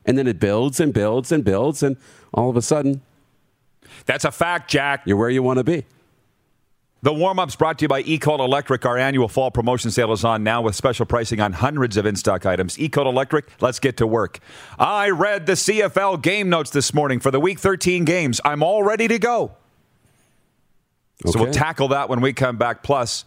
And 0.06 0.18
then 0.18 0.28
it 0.28 0.40
builds 0.40 0.80
and 0.80 0.94
builds 0.94 1.32
and 1.32 1.44
builds, 1.44 1.84
and 1.84 1.98
all 2.34 2.50
of 2.50 2.58
a 2.58 2.62
sudden, 2.62 3.02
That's 4.06 4.26
a 4.26 4.32
fact, 4.32 4.70
Jack. 4.70 5.04
you're 5.06 5.18
where 5.18 5.30
you 5.30 5.44
want 5.44 5.58
to 5.58 5.64
be. 5.64 5.86
The 7.04 7.14
warm 7.14 7.40
up's 7.40 7.56
brought 7.56 7.80
to 7.80 7.86
you 7.86 7.88
by 7.88 8.02
Ecole 8.04 8.44
Electric. 8.44 8.86
Our 8.86 8.96
annual 8.98 9.28
fall 9.28 9.50
promotion 9.50 9.90
sale 9.90 10.12
is 10.12 10.24
on 10.24 10.44
now 10.44 10.62
with 10.62 10.76
special 10.76 11.06
pricing 11.08 11.40
on 11.40 11.54
hundreds 11.54 11.98
of 11.98 12.06
in 12.06 12.16
stock 12.16 12.46
items. 12.46 12.78
Ecole 12.80 13.10
Electric, 13.10 13.48
let's 13.60 13.80
get 13.80 13.98
to 13.98 14.06
work. 14.08 14.40
I 14.78 15.10
read 15.10 15.48
the 15.48 15.54
CFL 15.54 16.22
game 16.22 16.50
notes 16.50 16.70
this 16.70 16.94
morning 16.94 17.20
for 17.20 17.32
the 17.32 17.40
week 17.40 17.60
13 17.60 18.06
games. 18.06 18.40
I'm 18.46 18.62
all 18.62 18.84
ready 18.84 19.08
to 19.08 19.18
go. 19.18 19.54
So 21.26 21.40
we'll 21.42 21.54
tackle 21.54 21.88
that 21.90 22.08
when 22.08 22.22
we 22.22 22.34
come 22.34 22.58
back. 22.58 22.84
Plus, 22.84 23.26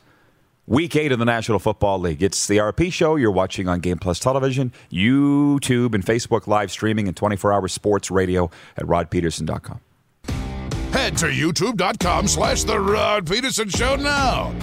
week 0.67 0.97
eight 0.97 1.13
of 1.13 1.19
the 1.19 1.25
National 1.25 1.59
Football 1.59 2.01
League. 2.01 2.23
It's 2.23 2.47
the 2.47 2.59
RP 2.59 2.93
show 2.93 3.17
you're 3.17 3.31
watching 3.31 3.69
on 3.69 3.81
Game 3.81 3.99
Plus 3.99 4.19
Television, 4.19 4.73
YouTube, 4.91 5.95
and 5.95 6.05
Facebook 6.05 6.47
live 6.47 6.71
streaming 6.71 7.09
and 7.09 7.17
24 7.17 7.53
hour 7.53 7.69
sports 7.69 8.11
radio 8.11 8.51
at 8.77 8.85
rodpedersen.com. 8.85 9.81
Head 10.93 11.17
to 11.19 11.27
youtube.com 11.27 12.29
slash 12.29 12.63
The 12.65 12.79
Rod 12.79 13.27
Pedersen 13.27 13.69
Show 13.69 13.97
now. 13.97 14.55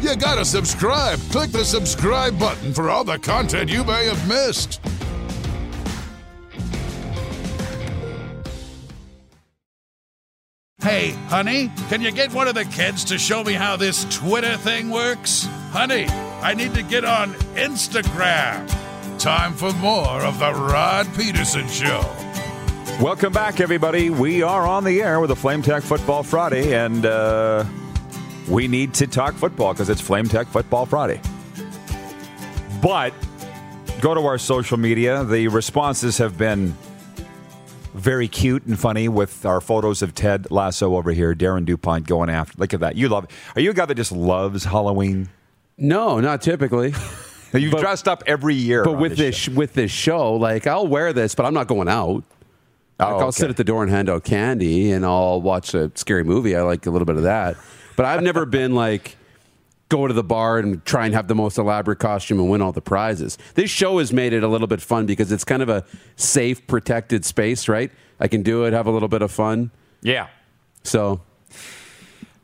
You 0.00 0.16
gotta 0.16 0.44
subscribe. 0.44 1.18
Click 1.30 1.50
the 1.50 1.64
subscribe 1.64 2.38
button 2.38 2.72
for 2.72 2.90
all 2.90 3.04
the 3.04 3.18
content 3.18 3.70
you 3.70 3.84
may 3.84 4.06
have 4.06 4.28
missed. 4.28 4.80
Hey, 10.82 11.10
honey, 11.28 11.70
can 11.90 12.00
you 12.00 12.10
get 12.10 12.32
one 12.32 12.48
of 12.48 12.54
the 12.54 12.64
kids 12.64 13.04
to 13.04 13.18
show 13.18 13.44
me 13.44 13.52
how 13.52 13.76
this 13.76 14.06
Twitter 14.08 14.56
thing 14.56 14.88
works? 14.88 15.44
Honey, 15.72 16.06
I 16.40 16.54
need 16.54 16.72
to 16.72 16.82
get 16.82 17.04
on 17.04 17.34
Instagram. 17.54 18.66
Time 19.18 19.52
for 19.52 19.74
more 19.74 20.22
of 20.22 20.38
The 20.38 20.50
Rod 20.50 21.06
Pedersen 21.12 21.68
Show. 21.68 22.00
Welcome 22.98 23.30
back, 23.30 23.60
everybody. 23.60 24.08
We 24.08 24.40
are 24.42 24.66
on 24.66 24.84
the 24.84 25.02
air 25.02 25.20
with 25.20 25.30
a 25.30 25.36
Flame 25.36 25.60
Tech 25.60 25.82
Football 25.82 26.22
Friday, 26.22 26.74
and 26.74 27.04
uh, 27.04 27.66
we 28.48 28.66
need 28.66 28.94
to 28.94 29.06
talk 29.06 29.34
football 29.34 29.74
because 29.74 29.90
it's 29.90 30.00
Flame 30.00 30.28
Tech 30.28 30.46
Football 30.46 30.86
Friday. 30.86 31.20
But 32.80 33.12
go 34.00 34.14
to 34.14 34.22
our 34.22 34.38
social 34.38 34.78
media. 34.78 35.24
The 35.24 35.48
responses 35.48 36.16
have 36.16 36.38
been 36.38 36.74
very 37.94 38.28
cute 38.28 38.64
and 38.66 38.78
funny 38.78 39.08
with 39.08 39.44
our 39.44 39.60
photos 39.60 40.02
of 40.02 40.14
Ted 40.14 40.50
Lasso 40.50 40.96
over 40.96 41.12
here, 41.12 41.34
Darren 41.34 41.64
DuPont 41.64 42.06
going 42.06 42.30
after. 42.30 42.56
Look 42.58 42.72
at 42.74 42.80
that. 42.80 42.96
You 42.96 43.08
love 43.08 43.26
Are 43.54 43.60
you 43.60 43.70
a 43.70 43.74
guy 43.74 43.86
that 43.86 43.94
just 43.96 44.12
loves 44.12 44.64
Halloween? 44.64 45.28
No, 45.76 46.20
not 46.20 46.42
typically. 46.42 46.94
You've 47.52 47.72
But- 47.72 47.80
dressed 47.80 48.06
up 48.06 48.22
every 48.26 48.54
year. 48.54 48.84
But 48.84 48.98
with 48.98 49.16
this 49.16 49.34
show. 49.34 49.52
with 49.52 49.72
this 49.74 49.90
show, 49.90 50.34
like 50.34 50.66
I'll 50.66 50.86
wear 50.86 51.12
this, 51.12 51.34
but 51.34 51.46
I'm 51.46 51.54
not 51.54 51.66
going 51.66 51.88
out. 51.88 52.22
Oh, 53.00 53.04
like, 53.04 53.08
Oh, 53.14 53.18
I'll 53.18 53.22
okay. 53.28 53.30
sit 53.32 53.50
at 53.50 53.56
the 53.56 53.64
door 53.64 53.82
and 53.82 53.90
hand 53.90 54.08
out 54.10 54.24
candy, 54.24 54.92
and 54.92 55.04
I'll 55.06 55.40
watch 55.40 55.72
a 55.74 55.90
scary 55.94 56.22
movie. 56.22 56.54
I 56.54 56.62
like 56.62 56.84
a 56.86 56.90
little 56.90 57.06
bit 57.06 57.16
of 57.16 57.22
that, 57.24 57.56
but 57.96 58.04
I've 58.06 58.22
never 58.22 58.44
been 58.46 58.74
like 58.74 59.16
go 59.90 60.06
to 60.06 60.14
the 60.14 60.24
bar 60.24 60.58
and 60.58 60.82
try 60.86 61.04
and 61.04 61.14
have 61.14 61.28
the 61.28 61.34
most 61.34 61.58
elaborate 61.58 61.98
costume 61.98 62.40
and 62.40 62.48
win 62.48 62.62
all 62.62 62.72
the 62.72 62.80
prizes. 62.80 63.36
This 63.54 63.70
show 63.70 63.98
has 63.98 64.12
made 64.12 64.32
it 64.32 64.42
a 64.42 64.48
little 64.48 64.66
bit 64.66 64.80
fun 64.80 65.04
because 65.04 65.30
it's 65.30 65.44
kind 65.44 65.62
of 65.62 65.68
a 65.68 65.84
safe, 66.16 66.66
protected 66.66 67.24
space, 67.26 67.68
right? 67.68 67.90
I 68.18 68.28
can 68.28 68.42
do 68.42 68.64
it, 68.64 68.72
have 68.72 68.86
a 68.86 68.90
little 68.90 69.08
bit 69.08 69.20
of 69.20 69.30
fun. 69.30 69.70
Yeah. 70.00 70.28
So 70.82 71.20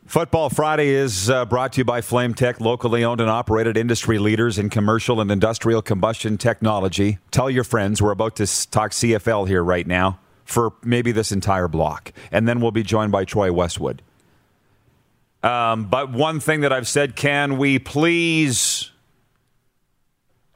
Football 0.07 0.51
Friday 0.51 0.91
is 0.91 1.29
uh, 1.29 1.45
brought 1.47 1.73
to 1.73 1.79
you 1.79 1.85
by 1.85 2.01
Flame 2.01 2.33
Tech, 2.33 2.61
locally 2.61 3.03
owned 3.03 3.21
and 3.21 3.29
operated 3.29 3.77
industry 3.77 4.21
leaders 4.21 4.57
in 4.57 4.71
commercial 4.71 5.21
and 5.21 5.31
industrial 5.33 5.83
combustion 5.83 6.39
technology. 6.39 7.19
Tell 7.33 7.51
your 7.51 7.65
friends 7.65 8.01
we're 8.01 8.13
about 8.13 8.37
to 8.37 8.47
talk 8.71 8.93
CFL 8.93 9.49
here 9.49 9.65
right 9.65 9.87
now 9.87 10.21
for 10.45 10.75
maybe 10.85 11.11
this 11.11 11.33
entire 11.33 11.67
block. 11.67 12.13
And 12.31 12.47
then 12.47 12.61
we'll 12.61 12.71
be 12.71 12.85
joined 12.85 13.11
by 13.11 13.25
Troy 13.25 13.53
Westwood. 13.53 14.01
Um, 15.47 15.85
but 15.85 16.11
one 16.11 16.41
thing 16.41 16.63
that 16.63 16.73
I've 16.73 16.89
said 16.89 17.15
can 17.15 17.57
we 17.57 17.79
please 17.79 18.91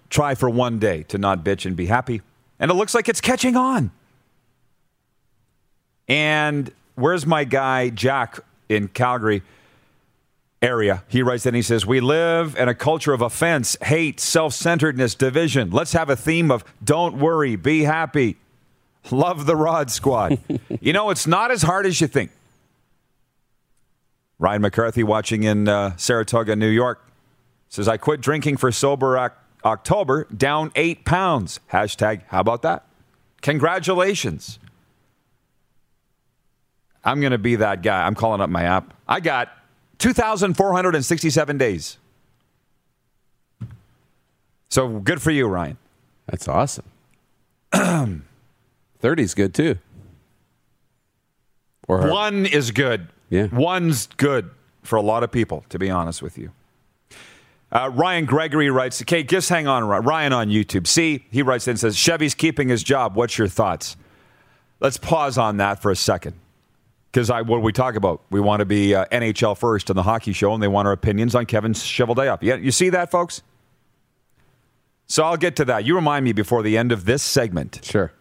try 0.08 0.34
for 0.34 0.50
one 0.50 0.80
day 0.80 1.04
to 1.04 1.16
not 1.18 1.44
bitch 1.44 1.64
and 1.64 1.76
be 1.76 1.86
happy? 1.86 2.22
And 2.58 2.72
it 2.72 2.74
looks 2.74 2.92
like 2.92 3.08
it's 3.08 3.20
catching 3.20 3.54
on. 3.54 3.92
And 6.08 6.72
where's 6.96 7.24
my 7.24 7.44
guy, 7.44 7.90
Jack, 7.90 8.40
in 8.68 8.88
Calgary 8.88 9.44
area? 10.60 11.04
He 11.06 11.22
writes 11.22 11.46
in, 11.46 11.54
he 11.54 11.62
says, 11.62 11.86
We 11.86 12.00
live 12.00 12.56
in 12.56 12.68
a 12.68 12.74
culture 12.74 13.12
of 13.12 13.22
offense, 13.22 13.76
hate, 13.82 14.18
self 14.18 14.54
centeredness, 14.54 15.14
division. 15.14 15.70
Let's 15.70 15.92
have 15.92 16.10
a 16.10 16.16
theme 16.16 16.50
of 16.50 16.64
don't 16.82 17.18
worry, 17.18 17.54
be 17.54 17.84
happy. 17.84 18.38
Love 19.12 19.46
the 19.46 19.54
Rod 19.54 19.88
Squad. 19.88 20.40
you 20.80 20.92
know, 20.92 21.10
it's 21.10 21.28
not 21.28 21.52
as 21.52 21.62
hard 21.62 21.86
as 21.86 22.00
you 22.00 22.08
think. 22.08 22.32
Ryan 24.40 24.62
McCarthy 24.62 25.04
watching 25.04 25.42
in 25.42 25.68
uh, 25.68 25.94
Saratoga, 25.96 26.56
New 26.56 26.66
York 26.68 27.06
says, 27.68 27.86
I 27.86 27.98
quit 27.98 28.22
drinking 28.22 28.56
for 28.56 28.72
sober 28.72 29.16
ac- 29.18 29.34
October, 29.64 30.26
down 30.34 30.72
eight 30.74 31.04
pounds. 31.04 31.60
Hashtag, 31.70 32.22
how 32.28 32.40
about 32.40 32.62
that? 32.62 32.86
Congratulations. 33.42 34.58
I'm 37.04 37.20
going 37.20 37.32
to 37.32 37.38
be 37.38 37.56
that 37.56 37.82
guy. 37.82 38.06
I'm 38.06 38.14
calling 38.14 38.40
up 38.40 38.48
my 38.48 38.64
app. 38.64 38.94
I 39.06 39.20
got 39.20 39.50
2,467 39.98 41.58
days. 41.58 41.98
So 44.70 44.88
good 45.00 45.20
for 45.20 45.30
you, 45.30 45.46
Ryan. 45.48 45.76
That's 46.26 46.48
awesome. 46.48 46.84
30 47.72 48.22
is 49.22 49.34
good 49.34 49.52
too. 49.54 49.76
Or 51.86 52.10
One 52.10 52.46
is 52.46 52.70
good. 52.70 53.08
Yeah. 53.30 53.46
One's 53.52 54.08
good 54.16 54.50
for 54.82 54.96
a 54.96 55.02
lot 55.02 55.22
of 55.22 55.32
people, 55.32 55.64
to 55.70 55.78
be 55.78 55.88
honest 55.88 56.20
with 56.20 56.36
you. 56.36 56.50
Uh, 57.72 57.88
Ryan 57.94 58.24
Gregory 58.24 58.68
writes, 58.68 59.00
okay, 59.02 59.22
just 59.22 59.48
hang 59.48 59.68
on, 59.68 59.84
Ryan 59.84 60.32
on 60.32 60.48
YouTube. 60.48 60.86
See, 60.86 61.24
he 61.30 61.42
writes 61.42 61.68
in 61.68 61.72
and 61.72 61.80
says, 61.80 61.96
Chevy's 61.96 62.34
keeping 62.34 62.68
his 62.68 62.82
job. 62.82 63.14
What's 63.14 63.38
your 63.38 63.46
thoughts? 63.46 63.96
Let's 64.80 64.96
pause 64.96 65.38
on 65.38 65.58
that 65.58 65.80
for 65.80 65.90
a 65.90 65.96
second. 65.96 66.34
Because 67.12 67.28
I 67.28 67.42
what 67.42 67.62
we 67.62 67.72
talk 67.72 67.96
about? 67.96 68.22
We 68.30 68.40
want 68.40 68.60
to 68.60 68.64
be 68.64 68.94
uh, 68.94 69.04
NHL 69.06 69.56
first 69.56 69.90
on 69.90 69.96
the 69.96 70.02
hockey 70.02 70.32
show, 70.32 70.54
and 70.54 70.62
they 70.62 70.68
want 70.68 70.86
our 70.86 70.92
opinions 70.92 71.34
on 71.34 71.44
Kevin 71.46 71.74
up. 72.28 72.42
Yeah, 72.42 72.54
you 72.54 72.70
see 72.70 72.90
that, 72.90 73.10
folks? 73.10 73.42
So 75.08 75.24
I'll 75.24 75.36
get 75.36 75.56
to 75.56 75.64
that. 75.64 75.84
You 75.84 75.96
remind 75.96 76.24
me 76.24 76.32
before 76.32 76.62
the 76.62 76.78
end 76.78 76.92
of 76.92 77.04
this 77.04 77.22
segment. 77.22 77.80
Sure. 77.82 78.12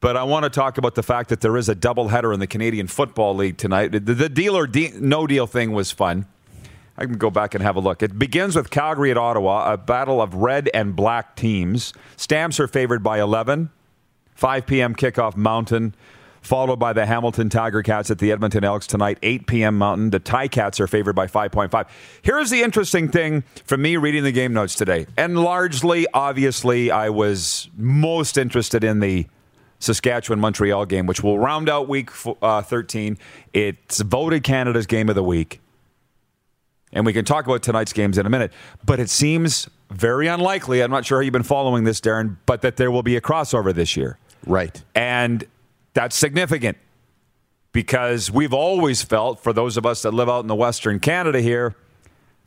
But 0.00 0.16
I 0.16 0.22
want 0.22 0.44
to 0.44 0.50
talk 0.50 0.78
about 0.78 0.94
the 0.94 1.02
fact 1.02 1.28
that 1.30 1.40
there 1.40 1.56
is 1.56 1.68
a 1.68 1.74
doubleheader 1.74 2.32
in 2.32 2.40
the 2.40 2.46
Canadian 2.46 2.86
Football 2.86 3.34
League 3.34 3.56
tonight. 3.56 3.88
The, 3.88 4.00
the 4.00 4.28
deal 4.28 4.56
or 4.56 4.66
de- 4.66 4.92
no 4.92 5.26
deal 5.26 5.46
thing 5.46 5.72
was 5.72 5.90
fun. 5.90 6.26
I 6.96 7.04
can 7.04 7.16
go 7.16 7.30
back 7.30 7.54
and 7.54 7.62
have 7.62 7.76
a 7.76 7.80
look. 7.80 8.02
It 8.02 8.18
begins 8.18 8.56
with 8.56 8.70
Calgary 8.70 9.10
at 9.10 9.16
Ottawa, 9.16 9.72
a 9.72 9.76
battle 9.76 10.20
of 10.20 10.34
red 10.34 10.68
and 10.74 10.94
black 10.94 11.36
teams. 11.36 11.92
Stamps 12.16 12.58
are 12.60 12.68
favored 12.68 13.02
by 13.02 13.20
11. 13.20 13.70
5 14.34 14.66
p.m. 14.66 14.94
kickoff 14.94 15.36
Mountain, 15.36 15.96
followed 16.42 16.78
by 16.78 16.92
the 16.92 17.04
Hamilton 17.04 17.48
Tiger 17.48 17.82
Cats 17.82 18.08
at 18.08 18.18
the 18.18 18.30
Edmonton 18.30 18.62
Elks 18.62 18.86
tonight, 18.86 19.18
8 19.20 19.48
p.m. 19.48 19.76
Mountain. 19.76 20.10
The 20.10 20.20
Ticats 20.20 20.78
are 20.78 20.86
favored 20.86 21.14
by 21.14 21.26
5.5. 21.26 21.88
Here's 22.22 22.50
the 22.50 22.62
interesting 22.62 23.08
thing 23.08 23.42
for 23.64 23.76
me 23.76 23.96
reading 23.96 24.22
the 24.22 24.30
game 24.30 24.52
notes 24.52 24.76
today. 24.76 25.06
And 25.16 25.42
largely, 25.42 26.06
obviously, 26.14 26.92
I 26.92 27.08
was 27.08 27.68
most 27.76 28.38
interested 28.38 28.84
in 28.84 29.00
the 29.00 29.26
Saskatchewan 29.78 30.40
Montreal 30.40 30.86
game, 30.86 31.06
which 31.06 31.22
will 31.22 31.38
round 31.38 31.68
out 31.68 31.88
week 31.88 32.10
uh, 32.42 32.62
13. 32.62 33.18
It's 33.52 34.00
voted 34.00 34.42
Canada's 34.42 34.86
game 34.86 35.08
of 35.08 35.14
the 35.14 35.22
week. 35.22 35.60
And 36.92 37.04
we 37.04 37.12
can 37.12 37.24
talk 37.24 37.46
about 37.46 37.62
tonight's 37.62 37.92
games 37.92 38.18
in 38.18 38.26
a 38.26 38.30
minute. 38.30 38.52
But 38.84 38.98
it 38.98 39.10
seems 39.10 39.68
very 39.90 40.26
unlikely. 40.26 40.82
I'm 40.82 40.90
not 40.90 41.04
sure 41.04 41.18
how 41.18 41.22
you've 41.22 41.32
been 41.32 41.42
following 41.42 41.84
this, 41.84 42.00
Darren, 42.00 42.36
but 42.46 42.62
that 42.62 42.76
there 42.76 42.90
will 42.90 43.02
be 43.02 43.16
a 43.16 43.20
crossover 43.20 43.74
this 43.74 43.96
year. 43.96 44.18
Right. 44.46 44.82
And 44.94 45.44
that's 45.94 46.16
significant 46.16 46.78
because 47.72 48.30
we've 48.30 48.54
always 48.54 49.02
felt, 49.02 49.42
for 49.42 49.52
those 49.52 49.76
of 49.76 49.84
us 49.84 50.02
that 50.02 50.14
live 50.14 50.28
out 50.28 50.40
in 50.40 50.46
the 50.46 50.54
Western 50.54 50.98
Canada 50.98 51.40
here, 51.40 51.76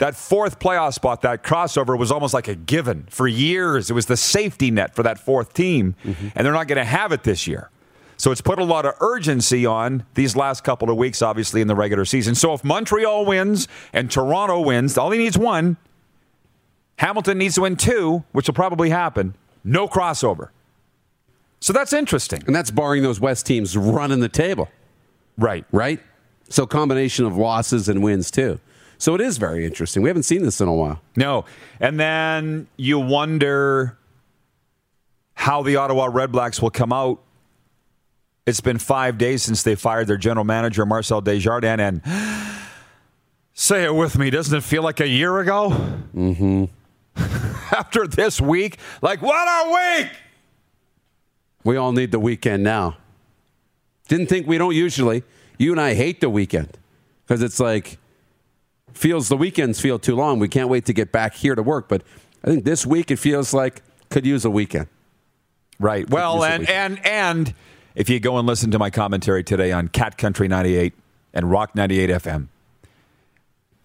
that 0.02 0.16
fourth 0.16 0.58
playoff 0.58 0.96
spot, 0.96 1.22
that 1.22 1.44
crossover 1.44 1.96
was 1.96 2.12
almost 2.12 2.34
like 2.34 2.48
a 2.48 2.56
given 2.56 3.06
for 3.12 3.28
years. 3.28 3.92
It 3.92 3.94
was 3.94 4.08
the 4.08 4.18
safety 4.18 4.72
net 4.72 4.96
for 4.96 5.04
that 5.04 5.20
fourth 5.20 5.54
team, 5.54 5.94
mm-hmm. 6.04 6.30
and 6.34 6.44
they're 6.44 6.54
not 6.54 6.68
going 6.68 6.80
to 6.80 6.84
have 6.84 7.12
it 7.12 7.22
this 7.22 7.46
year. 7.46 7.70
So 8.18 8.32
it's 8.32 8.42
put 8.42 8.58
a 8.58 8.64
lot 8.64 8.88
of 8.88 8.96
urgency 9.00 9.64
on 9.64 10.04
these 10.16 10.36
last 10.36 10.64
couple 10.64 10.90
of 10.90 10.98
weeks, 10.98 11.22
obviously, 11.22 11.62
in 11.62 11.68
the 11.68 11.76
regular 11.76 12.04
season. 12.06 12.34
So 12.34 12.56
if 12.56 12.64
Montreal 12.64 13.28
wins 13.28 13.68
and 13.94 14.10
Toronto 14.10 14.62
wins, 14.62 14.98
all 14.98 15.12
he 15.12 15.20
needs 15.20 15.38
one. 15.38 15.78
Hamilton 16.98 17.38
needs 17.38 17.54
to 17.56 17.62
win 17.62 17.76
two, 17.76 18.24
which 18.32 18.48
will 18.48 18.56
probably 18.56 18.90
happen. 18.90 19.36
No 19.64 19.88
crossover. 19.88 20.50
So 21.60 21.74
that's 21.74 21.94
interesting. 21.94 22.42
And 22.48 22.56
that's 22.56 22.72
barring 22.72 23.04
those 23.04 23.20
West 23.20 23.46
teams 23.46 23.78
running 23.78 24.20
the 24.20 24.30
table. 24.30 24.68
Right. 25.38 25.64
Right? 25.72 26.00
So 26.50 26.66
combination 26.66 27.26
of 27.26 27.38
losses 27.38 27.88
and 27.88 28.02
wins 28.02 28.32
too. 28.32 28.60
So 29.02 29.16
it 29.16 29.22
is 29.22 29.40
very 29.40 29.66
interesting. 29.66 30.04
We 30.04 30.10
haven't 30.10 30.24
seen 30.24 30.44
this 30.44 30.62
in 30.62 30.68
a 30.68 30.74
while. 30.76 31.02
No. 31.16 31.46
And 31.80 32.00
then 32.00 32.68
you 32.78 33.00
wonder 33.00 33.98
how 35.34 35.64
the 35.64 35.78
Ottawa 35.78 36.08
Redblacks 36.08 36.62
will 36.62 36.70
come 36.70 36.94
out. 36.94 37.20
It's 38.46 38.62
been 38.62 38.78
five 38.78 39.18
days 39.18 39.42
since 39.42 39.64
they 39.64 39.74
fired 39.74 40.06
their 40.06 40.18
general 40.18 40.46
manager, 40.46 40.86
Marcel 40.86 41.20
Desjardins. 41.20 41.82
And 41.82 42.04
say 43.56 43.86
it 43.86 43.96
with 43.96 44.20
me, 44.20 44.30
doesn't 44.30 44.56
it 44.56 44.62
feel 44.62 44.84
like 44.84 45.00
a 45.00 45.08
year 45.08 45.40
ago? 45.40 45.72
Mm-hmm. 46.16 46.66
After 47.76 48.06
this 48.06 48.40
week? 48.40 48.78
Like, 49.02 49.24
what 49.24 49.48
a 49.48 50.04
week! 50.04 50.12
We 51.64 51.76
all 51.76 51.92
need 51.92 52.12
the 52.12 52.20
weekend 52.20 52.62
now. 52.64 52.98
Didn't 54.08 54.28
think 54.28 54.46
we 54.46 54.60
don't 54.60 54.76
usually. 54.76 55.24
You 55.58 55.72
and 55.72 55.82
I 55.82 55.96
hate 55.96 56.22
the 56.22 56.30
weekend 56.30 56.78
because 57.26 57.42
it's 57.42 57.60
like, 57.60 57.98
feels 58.94 59.30
the 59.30 59.38
weekends 59.38 59.80
feel 59.80 60.00
too 60.00 60.16
long. 60.16 60.40
We 60.40 60.48
can't 60.48 60.70
wait 60.70 60.86
to 60.86 60.94
get 60.94 61.12
back 61.12 61.36
here 61.36 61.56
to 61.56 61.64
work. 61.64 61.88
But 61.88 62.04
I 62.44 62.48
think 62.48 62.66
this 62.66 62.86
week 62.86 63.12
it 63.12 63.18
feels 63.18 63.54
like 63.54 63.82
could 64.10 64.26
use 64.26 64.46
a 64.46 64.50
weekend. 64.50 64.88
Right. 65.80 66.06
Could 66.06 66.14
well, 66.14 66.44
and 66.44 66.70
and 66.70 67.06
and 67.06 67.54
if 67.96 68.10
you 68.10 68.20
go 68.20 68.38
and 68.38 68.48
listen 68.48 68.72
to 68.72 68.80
my 68.80 68.90
commentary 68.90 69.44
today 69.44 69.72
on 69.72 69.88
Cat 69.88 70.18
Country 70.18 70.48
98 70.48 70.94
and 71.34 71.50
Rock 71.50 71.76
98 71.76 72.10
FM, 72.10 72.48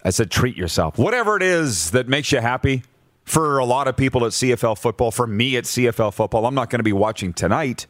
I 0.03 0.09
said 0.11 0.31
treat 0.31 0.55
yourself. 0.55 0.97
Whatever 0.97 1.35
it 1.37 1.43
is 1.43 1.91
that 1.91 2.07
makes 2.07 2.31
you 2.31 2.39
happy. 2.39 2.83
For 3.23 3.57
a 3.57 3.65
lot 3.65 3.89
of 3.89 3.97
people 3.97 4.23
at 4.23 4.31
CFL 4.31 4.77
football, 4.77 5.11
for 5.11 5.27
me 5.27 5.57
at 5.57 5.65
CFL 5.65 6.13
football, 6.13 6.45
I'm 6.45 6.55
not 6.55 6.69
going 6.69 6.79
to 6.79 6.83
be 6.83 6.93
watching 6.93 7.33
tonight 7.33 7.85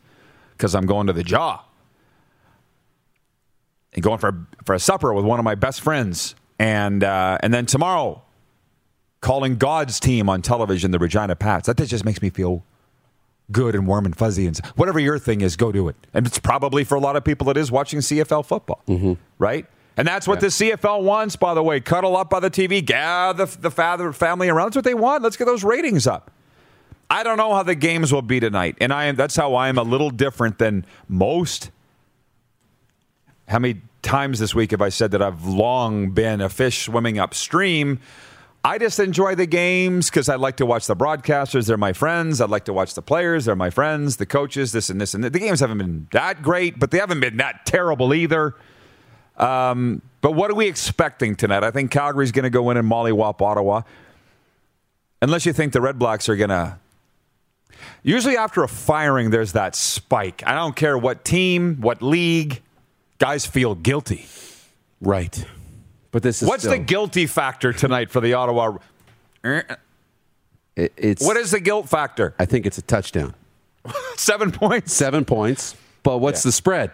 because 0.54 0.74
I'm 0.74 0.88
going 0.88 1.06
to 1.06 1.14
the 1.14 1.22
jaw 1.22 1.64
and 3.94 4.04
going 4.04 4.20
for 4.20 4.48
for 4.64 4.74
a 4.74 4.80
supper 4.80 5.14
with 5.14 5.26
one 5.26 5.40
of 5.40 5.46
my 5.46 5.56
best 5.56 5.82
friends 5.82 6.36
and 6.60 7.04
uh, 7.04 7.38
and 7.42 7.54
then 7.54 7.66
tomorrow, 7.66 8.22
calling 9.22 9.58
God's 9.58 10.00
team 10.00 10.30
on 10.30 10.42
television, 10.42 10.92
the 10.92 11.00
Regina 11.00 11.36
Pats. 11.36 11.68
That 11.68 11.78
just 11.78 12.06
makes 12.06 12.22
me 12.22 12.30
feel 12.30 12.64
good 13.52 13.76
and 13.76 13.88
warm 13.88 14.06
and 14.06 14.16
fuzzy. 14.16 14.46
And 14.48 14.58
whatever 14.76 15.00
your 15.00 15.20
thing 15.20 15.42
is, 15.42 15.56
go 15.56 15.72
do 15.72 15.88
it. 15.88 15.96
And 16.14 16.26
it's 16.28 16.40
probably 16.40 16.84
for 16.84 16.96
a 16.96 17.00
lot 17.00 17.16
of 17.16 17.24
people 17.24 17.50
it 17.50 17.58
is 17.58 17.72
watching 17.72 18.00
CFL 18.00 18.46
football, 18.46 18.82
mm-hmm. 18.88 19.14
right? 19.40 19.66
And 19.96 20.08
that's 20.08 20.28
what 20.28 20.36
yeah. 20.36 20.42
the 20.42 20.48
CFL 20.48 21.02
wants, 21.02 21.36
by 21.36 21.54
the 21.54 21.64
way. 21.64 21.80
Cuddle 21.80 22.16
up 22.16 22.30
by 22.30 22.40
the 22.40 22.52
TV, 22.52 22.86
gather 22.86 23.46
the, 23.46 23.58
the 23.58 23.72
father, 23.72 24.14
family 24.14 24.50
around. 24.50 24.68
That's 24.68 24.76
what 24.76 24.86
they 24.86 24.94
want. 24.94 25.24
Let's 25.24 25.38
get 25.38 25.46
those 25.46 25.64
ratings 25.64 26.06
up. 26.06 26.32
I 27.10 27.24
don't 27.24 27.38
know 27.38 27.54
how 27.54 27.64
the 27.64 27.74
games 27.74 28.12
will 28.12 28.22
be 28.22 28.40
tonight, 28.40 28.76
and 28.82 28.94
I 28.94 29.06
am, 29.06 29.16
that's 29.16 29.36
how 29.36 29.56
I 29.56 29.70
am 29.70 29.78
a 29.78 29.84
little 29.84 30.10
different 30.10 30.58
than 30.58 30.86
most. 31.08 31.72
How 33.48 33.60
many 33.60 33.82
times 34.02 34.40
this 34.40 34.56
week 34.56 34.72
have 34.72 34.82
I 34.82 34.90
said 34.90 35.12
that 35.12 35.22
I've 35.22 35.46
long 35.46 36.12
been 36.12 36.42
a 36.42 36.50
fish 36.50 36.86
swimming 36.86 37.20
upstream? 37.20 38.00
I 38.64 38.78
just 38.78 39.00
enjoy 39.00 39.36
the 39.36 39.46
games 39.46 40.10
because 40.10 40.28
I 40.28 40.36
like 40.36 40.58
to 40.58 40.66
watch 40.66 40.88
the 40.88 40.96
broadcasters. 40.96 41.68
They're 41.68 41.78
my 41.78 41.94
friends. 41.94 42.42
I 42.42 42.46
like 42.48 42.66
to 42.66 42.74
watch 42.74 42.96
the 42.96 43.02
players. 43.02 43.46
They're 43.46 43.56
my 43.56 43.70
friends. 43.70 44.18
The 44.18 44.26
coaches, 44.26 44.74
this 44.74 44.90
and 44.90 45.00
this 45.00 45.14
and 45.14 45.24
that. 45.24 45.32
The 45.32 45.40
games 45.40 45.62
haven't 45.62 45.78
been 45.78 46.08
that 46.12 46.42
great, 46.42 46.78
but 46.78 46.92
they 46.92 46.98
haven't 46.98 47.22
been 47.22 47.38
that 47.38 47.66
terrible 47.66 48.14
either. 48.14 48.56
Um, 49.38 50.02
but 50.22 50.32
what 50.32 50.52
are 50.52 50.56
we 50.56 50.68
expecting 50.68 51.36
tonight? 51.36 51.64
I 51.64 51.72
think 51.72 51.92
Calgary's 51.92 52.32
going 52.32 52.44
to 52.44 52.50
go 52.50 52.70
in 52.70 52.78
and 52.78 52.90
mollywop 52.90 53.42
Ottawa. 53.42 53.84
Unless 55.22 55.46
you 55.46 55.54
think 55.54 55.74
the 55.74 55.82
Red 55.82 55.98
Blacks 55.98 56.28
are 56.28 56.36
going 56.36 56.50
to. 56.50 56.78
Usually, 58.04 58.36
after 58.36 58.64
a 58.64 58.68
firing, 58.68 59.30
there's 59.30 59.54
that 59.54 59.76
spike. 59.76 60.44
I 60.46 60.54
don't 60.54 60.76
care 60.76 60.98
what 60.98 61.24
team, 61.24 61.78
what 61.80 62.02
league 62.02 62.62
guys 63.18 63.46
feel 63.46 63.76
guilty. 63.76 64.26
Right. 65.02 65.46
But 66.12 66.24
this 66.24 66.42
is 66.42 66.48
What's 66.48 66.64
still, 66.64 66.74
the 66.74 66.80
guilty 66.80 67.28
factor 67.28 67.74
tonight 67.74 68.10
for 68.10 68.22
the 68.22 68.34
Ottawa? 68.34 68.78
It, 69.44 70.94
it's 70.98 71.24
What 71.26 71.38
is 71.38 71.52
the 71.52 71.60
guilt 71.60 71.90
factor? 71.90 72.34
I 72.40 72.46
think 72.46 72.66
it's 72.66 72.78
a 72.78 72.82
touchdown. 72.82 73.36
7 74.16 74.52
points. 74.52 74.94
7 74.94 75.26
points. 75.26 75.76
But 76.04 76.20
what's 76.20 76.44
yeah. 76.44 76.50
the 76.50 76.52
spread? 76.54 76.92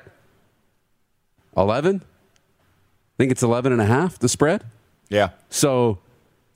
11? 1.56 2.02
I 2.04 3.16
think 3.18 3.32
it's 3.32 3.44
11 3.44 3.72
and 3.72 3.82
a 3.82 3.86
half 3.86 4.18
the 4.18 4.30
spread. 4.30 4.64
Yeah. 5.10 5.30
So 5.50 6.00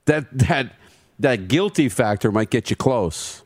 that 0.06 0.26
that 0.38 0.74
that 1.20 1.48
guilty 1.48 1.90
factor 1.90 2.32
might 2.32 2.50
get 2.50 2.70
you 2.70 2.76
close. 2.76 3.44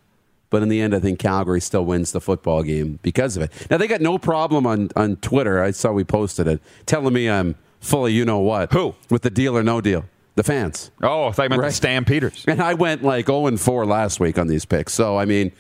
But 0.52 0.62
in 0.62 0.70
the 0.70 0.82
end, 0.82 0.94
I 0.94 1.00
think 1.00 1.18
Calgary 1.18 1.62
still 1.62 1.86
wins 1.86 2.12
the 2.12 2.22
football 2.22 2.62
game 2.62 3.00
because 3.02 3.36
of 3.38 3.42
it. 3.42 3.68
Now 3.72 3.78
they 3.78 3.88
got 3.88 4.02
no 4.02 4.20
problem 4.20 4.68
on 4.68 4.90
on 4.96 5.16
Twitter. 5.16 5.64
I 5.64 5.72
saw 5.72 5.92
we 5.92 6.04
posted 6.04 6.46
it, 6.46 6.62
telling 6.86 7.14
me 7.14 7.28
I'm 7.28 7.56
fully 7.80 8.14
you 8.14 8.26
know 8.26 8.40
what. 8.40 8.72
Who? 8.74 8.94
with 9.10 9.24
the 9.24 9.30
deal 9.32 9.58
or 9.58 9.64
no 9.64 9.82
deal? 9.82 10.06
The 10.36 10.44
fans. 10.44 10.92
Oh, 11.02 11.28
I 11.28 11.32
thought 11.32 11.44
you 11.44 11.50
meant 11.50 11.62
the 11.62 11.68
Right. 11.68 11.74
Stampeders. 11.74 12.46
And 12.48 12.62
I 12.62 12.74
went 12.74 13.04
like 13.04 13.26
0 13.28 13.48
and 13.48 13.60
4 13.60 13.86
last 13.86 14.20
week 14.20 14.38
on 14.38 14.48
these 14.48 14.64
picks. 14.66 14.94
So, 14.94 15.18
I 15.18 15.26
mean, 15.26 15.52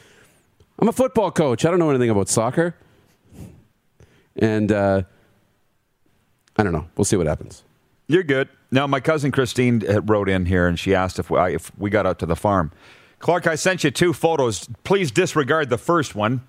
I'm 0.80 0.88
a 0.88 0.94
football 0.94 1.32
coach. 1.32 1.66
I 1.66 1.70
don't 1.70 1.80
know 1.80 1.90
anything 1.90 2.10
about 2.10 2.30
soccer. 2.30 2.76
And 4.38 4.72
uh, 4.72 5.04
I 6.58 6.64
don't 6.64 6.72
know. 6.72 6.88
We'll 6.96 7.06
see 7.06 7.18
what 7.18 7.28
happens. 7.28 7.64
You're 8.08 8.24
good. 8.24 8.48
Now, 8.72 8.88
my 8.88 9.00
cousin 9.02 9.32
Christine 9.32 9.84
uh, 9.90 10.02
wrote 10.02 10.30
in 10.30 10.46
here 10.46 10.68
and 10.68 10.80
she 10.80 10.96
asked 10.96 11.20
if 11.20 11.30
we, 11.30 11.40
if 11.54 11.72
we 11.78 11.90
got 11.90 12.06
out 12.06 12.20
to 12.20 12.26
the 12.26 12.36
farm. 12.38 12.72
Clark, 13.22 13.48
I 13.48 13.56
sent 13.56 13.84
you 13.84 13.92
two 13.92 14.14
photos. 14.14 14.68
Please 14.84 15.12
disregard 15.12 15.70
the 15.70 15.78
first 15.78 16.16
one. 16.16 16.42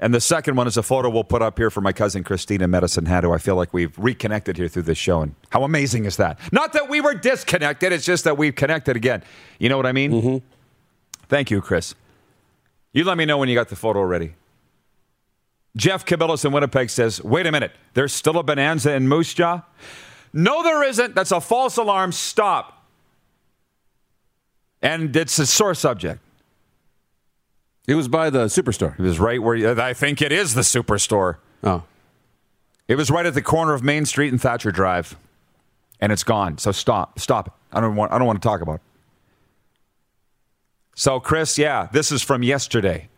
And 0.00 0.12
the 0.12 0.20
second 0.20 0.56
one 0.56 0.66
is 0.66 0.76
a 0.76 0.82
photo 0.82 1.08
we'll 1.08 1.22
put 1.22 1.42
up 1.42 1.56
here 1.56 1.70
for 1.70 1.80
my 1.80 1.92
cousin 1.92 2.24
Christina 2.24 2.66
Medicine 2.66 3.06
Hat, 3.06 3.22
who 3.22 3.32
I 3.32 3.38
feel 3.38 3.54
like 3.54 3.72
we've 3.72 3.96
reconnected 3.96 4.56
here 4.56 4.66
through 4.66 4.82
this 4.82 4.98
show. 4.98 5.20
And 5.20 5.36
how 5.50 5.62
amazing 5.62 6.06
is 6.06 6.16
that? 6.16 6.40
Not 6.50 6.72
that 6.72 6.88
we 6.88 7.00
were 7.00 7.14
disconnected, 7.14 7.92
it's 7.92 8.04
just 8.04 8.24
that 8.24 8.36
we've 8.36 8.54
connected 8.54 8.96
again. 8.96 9.22
You 9.60 9.68
know 9.68 9.76
what 9.76 9.86
I 9.86 9.92
mean? 9.92 10.10
Mm-hmm. 10.10 10.36
Thank 11.28 11.52
you, 11.52 11.60
Chris. 11.60 11.94
You 12.92 13.04
let 13.04 13.16
me 13.16 13.26
know 13.26 13.38
when 13.38 13.48
you 13.48 13.54
got 13.54 13.68
the 13.68 13.76
photo 13.76 14.02
ready. 14.02 14.34
Jeff 15.76 16.04
Cabillas 16.04 16.44
in 16.44 16.50
Winnipeg 16.50 16.90
says, 16.90 17.22
wait 17.22 17.46
a 17.46 17.52
minute, 17.52 17.70
there's 17.94 18.12
still 18.12 18.38
a 18.38 18.42
bonanza 18.42 18.92
in 18.92 19.06
Moose 19.06 19.32
Jaw? 19.32 19.62
No, 20.32 20.64
there 20.64 20.82
isn't. 20.82 21.14
That's 21.14 21.30
a 21.30 21.40
false 21.40 21.76
alarm. 21.76 22.10
Stop. 22.10 22.81
And 24.82 25.14
it's 25.14 25.38
a 25.38 25.46
sore 25.46 25.74
subject. 25.74 26.20
It 27.86 27.94
was 27.94 28.08
by 28.08 28.30
the 28.30 28.46
superstore. 28.46 28.98
It 28.98 29.02
was 29.02 29.18
right 29.18 29.42
where 29.42 29.54
you, 29.54 29.70
I 29.70 29.92
think 29.94 30.20
it 30.20 30.32
is 30.32 30.54
the 30.54 30.60
superstore. 30.60 31.36
Oh. 31.62 31.84
It 32.88 32.96
was 32.96 33.10
right 33.10 33.26
at 33.26 33.34
the 33.34 33.42
corner 33.42 33.74
of 33.74 33.82
Main 33.82 34.04
Street 34.06 34.32
and 34.32 34.40
Thatcher 34.40 34.70
Drive, 34.70 35.16
and 36.00 36.12
it's 36.12 36.24
gone. 36.24 36.58
So 36.58 36.72
stop, 36.72 37.18
stop 37.18 37.48
it. 37.48 37.52
I 37.72 37.80
don't 37.80 37.96
want. 37.96 38.12
I 38.12 38.18
don't 38.18 38.26
want 38.26 38.42
to 38.42 38.46
talk 38.46 38.60
about 38.60 38.76
it. 38.76 38.80
So, 40.94 41.20
Chris, 41.20 41.56
yeah, 41.56 41.88
this 41.92 42.12
is 42.12 42.22
from 42.22 42.42
yesterday. 42.42 43.08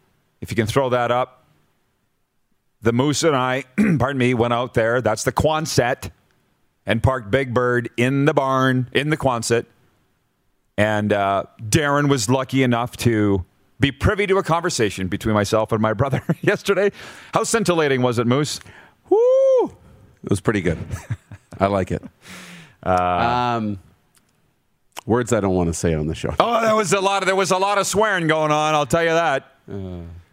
If 0.40 0.50
you 0.50 0.56
can 0.56 0.66
throw 0.66 0.90
that 0.90 1.10
up, 1.10 1.44
the 2.82 2.92
Moose 2.92 3.24
and 3.24 3.34
I, 3.34 3.64
pardon 3.98 4.18
me, 4.18 4.32
went 4.34 4.52
out 4.52 4.74
there. 4.74 5.00
That's 5.00 5.24
the 5.24 5.32
Quonset, 5.32 6.10
and 6.86 7.02
parked 7.02 7.30
Big 7.30 7.52
Bird 7.52 7.90
in 7.96 8.26
the 8.26 8.34
barn 8.34 8.88
in 8.92 9.10
the 9.10 9.16
Quonset. 9.16 9.66
And 10.76 11.12
uh, 11.12 11.44
Darren 11.62 12.08
was 12.08 12.28
lucky 12.28 12.62
enough 12.62 12.96
to 12.98 13.44
be 13.80 13.92
privy 13.92 14.26
to 14.26 14.38
a 14.38 14.42
conversation 14.42 15.08
between 15.08 15.34
myself 15.34 15.72
and 15.72 15.80
my 15.80 15.92
brother 15.92 16.22
yesterday. 16.42 16.90
How 17.32 17.44
scintillating 17.44 18.02
was 18.02 18.18
it, 18.18 18.26
Moose? 18.26 18.60
Woo! 19.08 19.66
It 19.66 20.30
was 20.30 20.40
pretty 20.40 20.62
good. 20.62 20.78
I 21.58 21.66
like 21.66 21.92
it. 21.92 22.02
um, 22.82 23.78
words 25.06 25.32
I 25.32 25.40
don't 25.40 25.54
want 25.54 25.68
to 25.68 25.74
say 25.74 25.94
on 25.94 26.06
the 26.06 26.14
show. 26.14 26.34
Oh, 26.40 26.62
there 26.62 26.74
was 26.74 26.92
a 26.92 27.00
lot 27.00 27.22
of 27.22 27.26
there 27.26 27.36
was 27.36 27.50
a 27.50 27.58
lot 27.58 27.78
of 27.78 27.86
swearing 27.86 28.26
going 28.26 28.50
on. 28.50 28.74
I'll 28.74 28.86
tell 28.86 29.02
you 29.02 29.10
that. 29.10 29.52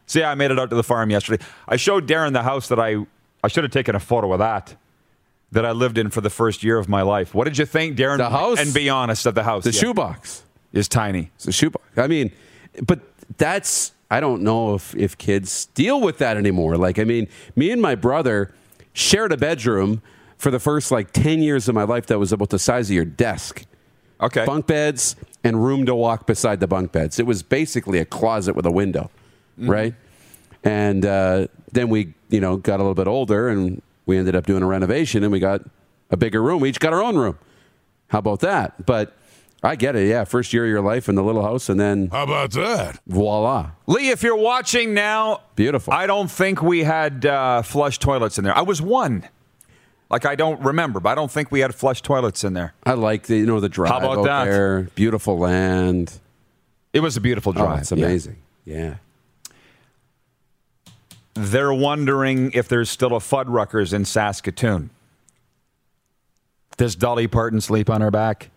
See, 0.08 0.24
I 0.24 0.36
made 0.36 0.52
it 0.52 0.60
out 0.60 0.70
to 0.70 0.76
the 0.76 0.84
farm 0.84 1.10
yesterday. 1.10 1.44
I 1.68 1.78
showed 1.78 2.08
Darren 2.08 2.34
the 2.34 2.44
house 2.44 2.68
that 2.70 2.80
I 2.80 2.98
I 3.44 3.48
should 3.48 3.64
have 3.64 3.72
taken 3.72 3.96
a 3.96 4.00
photo 4.00 4.32
of 4.34 4.40
that 4.40 4.76
that 5.52 5.66
I 5.66 5.72
lived 5.72 5.98
in 5.98 6.10
for 6.10 6.22
the 6.22 6.30
first 6.30 6.64
year 6.64 6.78
of 6.78 6.88
my 6.88 7.02
life. 7.02 7.34
What 7.34 7.44
did 7.46 7.58
you 7.58 7.66
think, 7.66 7.98
Darren? 7.98 8.18
The 8.18 8.30
house? 8.30 8.60
And 8.60 8.74
be 8.74 8.90
honest, 8.90 9.26
of 9.26 9.36
the 9.36 9.44
house. 9.44 9.64
The 9.64 9.72
Yeah. 9.72 9.80
shoebox. 9.82 10.44
is 10.74 10.88
tiny. 10.88 11.30
It's 11.36 11.48
a 11.48 11.52
shoebox. 11.52 11.84
I 11.98 12.08
mean, 12.08 12.32
but 12.88 13.02
that's 13.38 13.92
I 14.10 14.20
don't 14.22 14.42
know 14.42 14.74
if 14.76 14.96
if 14.96 15.18
kids 15.18 15.66
deal 15.74 16.00
with 16.00 16.18
that 16.20 16.38
anymore. 16.38 16.78
Like, 16.78 16.98
I 17.00 17.04
mean, 17.04 17.28
me 17.58 17.72
and 17.72 17.82
my 17.82 17.96
brother 17.96 18.54
shared 18.94 19.32
a 19.34 19.38
bedroom 19.38 20.02
for 20.38 20.50
the 20.52 20.60
first 20.60 20.90
like 20.92 21.12
ten 21.12 21.42
years 21.42 21.68
of 21.68 21.76
my 21.76 21.84
life 21.84 22.06
that 22.08 22.20
was 22.20 22.32
about 22.32 22.50
the 22.52 22.60
size 22.60 22.90
of 22.90 22.96
your 22.96 23.04
desk. 23.06 23.66
Okay. 24.22 24.46
Bunk 24.46 24.68
beds 24.68 25.16
and 25.44 25.62
room 25.62 25.86
to 25.88 25.94
walk 25.96 26.26
beside 26.28 26.60
the 26.62 26.68
bunk 26.68 26.92
beds. 26.94 27.20
It 27.20 27.26
was 27.26 27.44
basically 27.44 28.00
a 28.00 28.06
closet 28.06 28.56
with 28.56 28.66
a 28.66 28.72
window, 28.72 29.10
right? 29.58 29.94
And 30.64 31.06
uh, 31.06 31.48
then 31.74 31.90
we, 31.90 32.14
you 32.30 32.40
know, 32.40 32.56
got 32.58 32.76
a 32.76 32.84
little 32.84 32.94
bit 32.96 33.08
older 33.08 33.50
and 33.50 33.82
we 34.06 34.18
ended 34.18 34.36
up 34.36 34.46
doing 34.46 34.64
a 34.64 34.68
renovation 34.68 35.24
and 35.24 35.32
we 35.32 35.40
got 35.40 35.62
a 36.10 36.18
bigger 36.18 36.42
room. 36.42 36.62
We 36.62 36.70
each 36.70 36.80
got 36.80 36.94
our 36.94 37.02
own 37.02 37.16
room. 37.18 37.38
How 38.10 38.20
about 38.20 38.40
that? 38.42 38.86
But 38.86 39.16
I 39.64 39.76
get 39.76 39.96
it. 39.96 40.08
Yeah, 40.10 40.24
first 40.26 40.54
year 40.54 40.66
of 40.66 40.70
your 40.70 40.82
life 40.82 41.08
in 41.08 41.16
the 41.16 41.24
little 41.24 41.44
house, 41.44 41.70
and 41.70 41.80
then 41.80 42.10
How 42.10 42.24
about 42.24 42.52
that? 42.54 43.00
voila, 43.08 43.72
Lee, 43.88 44.10
if 44.10 44.24
you're 44.24 44.36
watching 44.36 44.94
now, 44.94 45.42
beautiful. 45.56 45.94
I 45.94 46.08
don't 46.08 46.30
think 46.32 46.62
we 46.64 46.84
had 46.84 47.26
uh, 47.26 47.62
flush 47.62 48.00
toilets 48.00 48.38
in 48.38 48.44
there. 48.44 48.58
I 48.58 48.62
was 48.64 48.82
one. 48.82 49.28
Like 50.10 50.26
I 50.26 50.36
don't 50.36 50.60
remember, 50.62 51.00
but 51.00 51.10
I 51.12 51.16
don't 51.16 51.32
think 51.32 51.52
we 51.52 51.62
had 51.62 51.74
flush 51.74 52.02
toilets 52.02 52.44
in 52.44 52.52
there. 52.54 52.74
I 52.86 52.94
like 52.94 53.28
the 53.28 53.38
you 53.38 53.46
know 53.46 53.60
the 53.62 53.70
drive 53.70 53.92
How 53.92 53.98
about 54.00 54.18
out 54.18 54.24
that? 54.26 54.46
there, 54.46 54.82
beautiful 54.96 55.38
land. 55.38 56.20
It 56.92 57.00
was 57.00 57.16
a 57.16 57.22
beautiful 57.22 57.54
Oh, 57.56 57.62
drive. 57.64 57.80
it's 57.82 57.92
Yeah. 57.94 58.06
amazing. 58.06 58.36
Yeah. 58.66 58.96
They're 61.34 61.74
wondering 61.74 62.52
if 62.54 62.68
there's 62.68 62.90
still 62.90 63.16
a 63.16 63.20
Fuddruckers 63.20 63.94
in 63.94 64.06
Saskatoon. 64.06 64.90
Does 66.78 66.96
Dolly 66.96 67.28
Parton 67.28 67.62
sleep 67.62 67.90
on 67.90 68.02
her 68.02 68.12
back? 68.12 68.50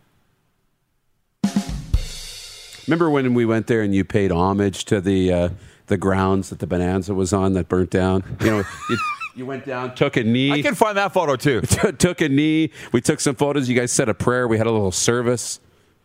Remember 2.87 3.11
when 3.11 3.35
we 3.35 3.45
went 3.45 3.67
there 3.67 3.83
and 3.83 3.95
you 3.95 4.05
paid 4.05 4.31
homage 4.31 4.85
to 4.87 5.01
the 5.01 5.33
uh, 5.33 5.49
the 5.87 5.97
grounds 5.97 6.51
that 6.51 6.59
the 6.59 6.67
Bonanza 6.67 7.15
was 7.15 7.33
on 7.33 7.55
that 7.55 7.69
burnt 7.69 7.91
down? 7.91 8.25
You 8.41 8.51
know, 8.51 8.59
you, 8.91 8.99
you 9.37 9.47
went 9.47 9.65
down, 9.65 9.95
took 9.95 10.17
a 10.17 10.25
knee. 10.25 10.51
I 10.51 10.63
can 10.63 10.75
find 10.75 10.97
that 10.97 11.13
photo 11.13 11.37
too. 11.37 11.61
t- 11.67 11.93
took 11.93 12.21
a 12.21 12.29
knee. 12.29 12.71
We 12.93 13.01
took 13.01 13.21
some 13.21 13.35
photos. 13.35 13.69
You 13.69 13.77
guys 13.77 13.93
said 13.93 14.09
a 14.09 14.15
prayer. 14.15 14.47
We 14.49 14.59
had 14.59 14.67
a 14.67 14.73
little 14.73 14.93
service. 14.93 15.61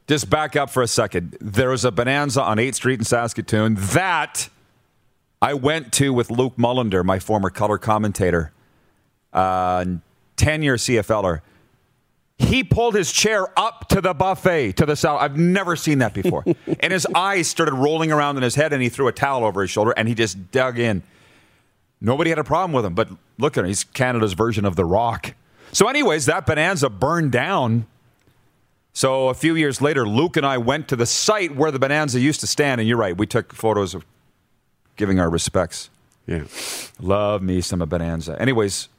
Just 0.07 0.29
back 0.29 0.55
up 0.55 0.69
for 0.71 0.81
a 0.81 0.87
second. 0.87 1.37
There 1.39 1.69
was 1.69 1.85
a 1.85 1.91
bonanza 1.91 2.41
on 2.41 2.57
8th 2.57 2.75
Street 2.75 2.99
in 2.99 3.05
Saskatoon 3.05 3.75
that 3.93 4.49
I 5.41 5.53
went 5.53 5.93
to 5.93 6.13
with 6.13 6.29
Luke 6.29 6.55
Mullender, 6.57 7.03
my 7.03 7.19
former 7.19 7.49
color 7.49 7.77
commentator, 7.77 8.51
uh, 9.31 9.85
10 10.35 10.63
year 10.63 10.75
CFLer. 10.75 11.41
He 12.37 12.63
pulled 12.63 12.95
his 12.95 13.11
chair 13.11 13.47
up 13.59 13.89
to 13.89 14.01
the 14.01 14.13
buffet 14.13 14.73
to 14.73 14.85
the 14.85 14.95
south. 14.95 15.21
I've 15.21 15.37
never 15.37 15.75
seen 15.75 15.99
that 15.99 16.13
before. 16.13 16.43
and 16.79 16.93
his 16.93 17.05
eyes 17.13 17.47
started 17.47 17.73
rolling 17.73 18.11
around 18.11 18.37
in 18.37 18.43
his 18.43 18.55
head, 18.55 18.71
and 18.71 18.81
he 18.81 18.87
threw 18.89 19.07
a 19.07 19.11
towel 19.11 19.43
over 19.43 19.61
his 19.61 19.69
shoulder 19.69 19.93
and 19.95 20.07
he 20.07 20.15
just 20.15 20.51
dug 20.51 20.79
in. 20.79 21.03
Nobody 22.01 22.29
had 22.29 22.39
a 22.39 22.45
problem 22.45 22.71
with 22.71 22.85
him, 22.85 22.93
but 22.93 23.09
look 23.37 23.57
at 23.57 23.61
him. 23.61 23.67
He's 23.67 23.83
Canada's 23.83 24.33
version 24.33 24.65
of 24.65 24.77
The 24.77 24.85
Rock. 24.85 25.33
So, 25.73 25.87
anyways, 25.87 26.25
that 26.27 26.45
bonanza 26.45 26.89
burned 26.89 27.31
down. 27.33 27.85
So 28.93 29.29
a 29.29 29.33
few 29.33 29.55
years 29.55 29.81
later, 29.81 30.07
Luke 30.07 30.35
and 30.35 30.45
I 30.45 30.57
went 30.57 30.87
to 30.89 30.95
the 30.95 31.05
site 31.05 31.55
where 31.55 31.71
the 31.71 31.79
Bonanza 31.79 32.19
used 32.19 32.39
to 32.39 32.47
stand, 32.47 32.81
and 32.81 32.87
you're 32.87 32.97
right, 32.97 33.15
we 33.15 33.27
took 33.27 33.53
photos 33.53 33.93
of 33.93 34.03
giving 34.99 35.19
our 35.19 35.29
respects. 35.29 35.89
Yeah. 36.27 36.43
Love 36.99 37.41
me 37.41 37.61
some 37.61 37.81
of 37.81 37.89
Bonanza. 37.89 38.39
Anyways, 38.39 38.89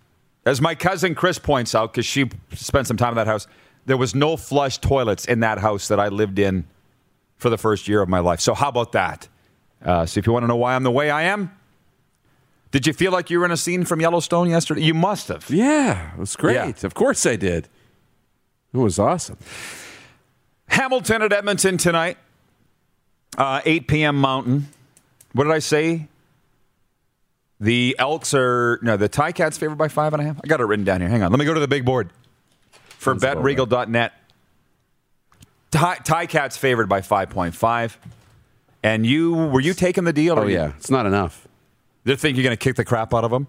as 0.45 0.61
my 0.61 0.75
cousin 0.75 1.15
Chris 1.15 1.39
points 1.39 1.75
out, 1.75 1.93
because 1.93 2.07
she 2.07 2.29
spent 2.55 2.89
some 2.89 2.97
time 2.97 3.11
in 3.11 3.17
that 3.17 3.29
house, 3.29 3.47
there 3.87 3.99
was 3.99 4.15
no 4.15 4.37
flush 4.37 4.79
toilets 4.79 5.27
in 5.27 5.41
that 5.41 5.59
house 5.59 5.87
that 5.89 6.01
I 6.01 6.09
lived 6.09 6.39
in 6.39 6.65
for 7.37 7.51
the 7.51 7.59
first 7.59 7.87
year 7.87 8.03
of 8.03 8.09
my 8.09 8.19
life. 8.19 8.41
So 8.41 8.55
how 8.55 8.69
about 8.69 8.93
that? 8.93 9.29
Uh, 9.85 10.07
so 10.07 10.19
if 10.19 10.27
you 10.27 10.33
want 10.33 10.43
to 10.43 10.49
know 10.49 10.57
why 10.57 10.75
I'm 10.75 10.83
the 10.83 10.91
way 10.91 11.11
I 11.11 11.23
am, 11.23 11.53
did 12.71 12.87
you 12.87 12.93
feel 12.93 13.13
like 13.13 13.31
you 13.31 13.39
were 13.39 13.45
in 13.45 13.51
a 13.51 13.57
scene 13.57 13.85
from 13.85 14.01
Yellowstone 14.01 14.49
yesterday? 14.49 14.83
You 14.83 14.95
must 14.95 15.29
have. 15.29 15.49
Yeah, 15.51 16.15
it 16.15 16.19
was 16.19 16.35
great. 16.37 16.55
Yeah. 16.55 16.73
Of 16.83 16.95
course 16.95 17.27
I 17.27 17.37
did. 17.37 17.69
It 18.73 18.79
was 18.79 18.99
awesome. 18.99 19.39
Hamilton 20.69 21.23
at 21.23 21.33
Edmonton 21.33 21.77
tonight, 21.77 22.17
uh, 23.37 23.61
8 23.65 23.89
p.m. 23.89 24.17
Mountain. 24.17 24.69
What 25.33 25.45
did 25.45 25.53
I 25.53 25.59
say? 25.61 26.09
The 27.61 27.95
Elks 27.99 28.33
are 28.35 28.79
no, 28.83 28.97
the 28.97 29.09
Ticats 29.09 29.59
favored 29.59 29.77
by 29.77 29.89
five 29.89 30.13
and 30.15 30.23
a 30.23 30.25
half. 30.25 30.41
I 30.43 30.47
got 30.49 30.61
it 30.61 30.65
written 30.65 30.85
down 30.85 31.01
here. 31.01 31.11
Hang 31.11 31.23
on, 31.23 31.31
let 31.31 31.39
me 31.39 31.45
go 31.45 31.53
to 31.55 31.61
the 31.61 31.69
big 31.69 31.85
board 31.85 32.11
for 32.99 33.15
BetRegal.net. 33.15 34.13
Ticats 35.71 36.57
favored 36.59 36.89
by 36.89 37.01
five 37.01 37.31
point 37.31 37.55
five. 37.55 37.99
And 38.83 39.05
you 39.05 39.35
were 39.35 39.61
you 39.61 39.75
taking 39.75 40.05
the 40.05 40.13
deal? 40.13 40.39
or 40.39 40.45
Oh 40.45 40.47
you- 40.47 40.55
yeah, 40.57 40.73
it's 40.79 40.91
not 40.91 41.07
enough. 41.07 41.47
They 42.05 42.17
think 42.17 42.37
you're 42.39 42.45
going 42.45 42.57
to 42.57 42.63
kick 42.63 42.77
the 42.77 42.85
crap 42.85 43.13
out 43.13 43.25
of 43.25 43.31
them. 43.31 43.47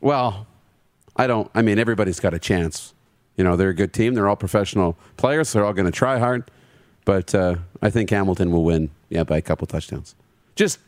Well, 0.00 0.48
I 1.14 1.28
don't. 1.28 1.48
I 1.54 1.62
mean, 1.62 1.78
everybody's 1.78 2.18
got 2.18 2.34
a 2.34 2.40
chance. 2.40 2.92
You 3.36 3.44
know, 3.44 3.54
they're 3.56 3.68
a 3.68 3.74
good 3.74 3.92
team. 3.92 4.14
They're 4.14 4.28
all 4.28 4.34
professional 4.36 4.96
players. 5.16 5.52
They're 5.52 5.64
all 5.64 5.72
going 5.72 5.86
to 5.86 5.92
try 5.92 6.18
hard. 6.18 6.50
But 7.04 7.32
uh, 7.34 7.56
I 7.80 7.90
think 7.90 8.10
Hamilton 8.10 8.50
will 8.50 8.64
win. 8.64 8.90
Yeah, 9.10 9.22
by 9.22 9.36
a 9.36 9.42
couple 9.42 9.66
touchdowns. 9.68 10.16
Just 10.54 10.78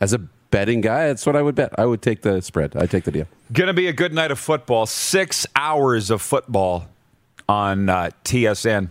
as 0.00 0.12
a 0.12 0.18
betting 0.18 0.80
guy, 0.80 1.08
that's 1.08 1.26
what 1.26 1.36
I 1.36 1.42
would 1.42 1.54
bet. 1.54 1.78
I 1.78 1.86
would 1.86 2.02
take 2.02 2.22
the 2.22 2.40
spread. 2.40 2.76
I'd 2.76 2.90
take 2.90 3.04
the 3.04 3.10
deal. 3.10 3.26
Going 3.52 3.68
to 3.68 3.74
be 3.74 3.88
a 3.88 3.92
good 3.92 4.12
night 4.12 4.30
of 4.30 4.38
football. 4.38 4.86
Six 4.86 5.46
hours 5.56 6.10
of 6.10 6.22
football 6.22 6.88
on 7.48 7.88
uh, 7.88 8.10
TSN. 8.24 8.90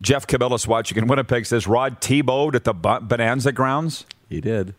Jeff 0.00 0.26
Cabillas 0.26 0.66
watching 0.66 0.96
in 0.98 1.08
Winnipeg 1.08 1.44
says 1.46 1.66
Rod 1.66 2.00
Tebowed 2.00 2.54
at 2.54 2.64
the 2.64 2.72
Bonanza 2.72 3.52
grounds. 3.52 4.06
He 4.28 4.40
did. 4.40 4.74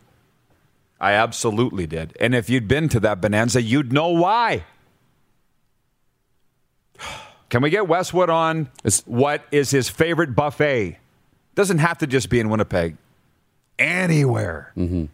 I 1.00 1.12
absolutely 1.12 1.86
did. 1.86 2.16
And 2.20 2.34
if 2.34 2.50
you'd 2.50 2.68
been 2.68 2.88
to 2.90 3.00
that 3.00 3.20
Bonanza, 3.20 3.62
you'd 3.62 3.92
know 3.92 4.08
why. 4.08 4.64
Can 7.48 7.62
we 7.62 7.70
get 7.70 7.88
Westwood 7.88 8.30
on 8.30 8.70
what 9.06 9.44
is 9.50 9.70
his 9.70 9.88
favorite 9.88 10.36
buffet? 10.36 10.98
Doesn't 11.54 11.78
have 11.78 11.98
to 11.98 12.06
just 12.06 12.30
be 12.30 12.40
in 12.40 12.48
Winnipeg. 12.48 12.96
Anywhere. 13.78 14.72
Mm-hmm. 14.76 15.06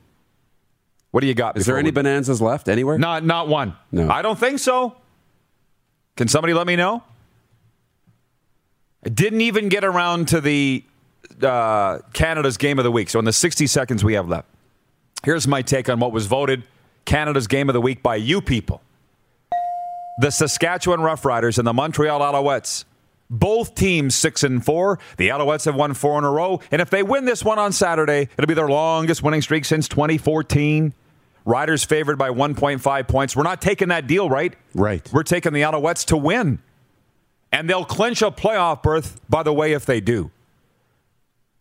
What 1.10 1.20
do 1.20 1.26
you 1.26 1.34
got? 1.34 1.56
Is 1.56 1.66
there 1.66 1.78
any 1.78 1.90
we... 1.90 2.02
bonanzas 2.02 2.40
left 2.40 2.68
anywhere? 2.68 2.98
Not, 2.98 3.24
not 3.24 3.48
one. 3.48 3.76
No. 3.90 4.10
I 4.10 4.22
don't 4.22 4.38
think 4.38 4.58
so. 4.58 4.96
Can 6.16 6.28
somebody 6.28 6.52
let 6.52 6.66
me 6.66 6.76
know? 6.76 7.02
I 9.04 9.08
didn't 9.08 9.40
even 9.40 9.68
get 9.68 9.84
around 9.84 10.28
to 10.28 10.40
the 10.40 10.84
uh, 11.42 11.98
Canada's 12.12 12.56
game 12.56 12.78
of 12.78 12.84
the 12.84 12.90
week. 12.90 13.08
So 13.10 13.18
in 13.18 13.24
the 13.24 13.32
60 13.32 13.66
seconds 13.66 14.02
we 14.02 14.14
have 14.14 14.28
left, 14.28 14.48
here's 15.24 15.46
my 15.46 15.62
take 15.62 15.88
on 15.88 16.00
what 16.00 16.12
was 16.12 16.26
voted 16.26 16.64
Canada's 17.04 17.46
game 17.46 17.68
of 17.68 17.72
the 17.72 17.80
week 17.80 18.02
by 18.02 18.16
you 18.16 18.40
people 18.40 18.82
the 20.18 20.30
Saskatchewan 20.30 21.00
Roughriders 21.00 21.58
and 21.58 21.66
the 21.66 21.72
Montreal 21.72 22.20
Alouettes. 22.20 22.84
Both 23.28 23.74
teams 23.74 24.14
six 24.14 24.44
and 24.44 24.64
four. 24.64 24.98
The 25.16 25.28
Alouettes 25.28 25.64
have 25.64 25.74
won 25.74 25.94
four 25.94 26.18
in 26.18 26.24
a 26.24 26.30
row, 26.30 26.60
and 26.70 26.80
if 26.80 26.90
they 26.90 27.02
win 27.02 27.24
this 27.24 27.44
one 27.44 27.58
on 27.58 27.72
Saturday, 27.72 28.28
it'll 28.36 28.46
be 28.46 28.54
their 28.54 28.68
longest 28.68 29.22
winning 29.22 29.42
streak 29.42 29.64
since 29.64 29.88
2014. 29.88 30.94
Riders 31.44 31.84
favored 31.84 32.18
by 32.18 32.30
1.5 32.30 33.08
points. 33.08 33.36
We're 33.36 33.44
not 33.44 33.60
taking 33.60 33.88
that 33.88 34.06
deal, 34.06 34.28
right? 34.28 34.54
Right. 34.74 35.08
We're 35.12 35.22
taking 35.22 35.52
the 35.52 35.62
Alouettes 35.62 36.04
to 36.06 36.16
win, 36.16 36.60
and 37.52 37.68
they'll 37.70 37.84
clinch 37.84 38.22
a 38.22 38.30
playoff 38.30 38.82
berth. 38.82 39.20
By 39.28 39.42
the 39.42 39.52
way, 39.52 39.72
if 39.72 39.86
they 39.86 40.00
do. 40.00 40.30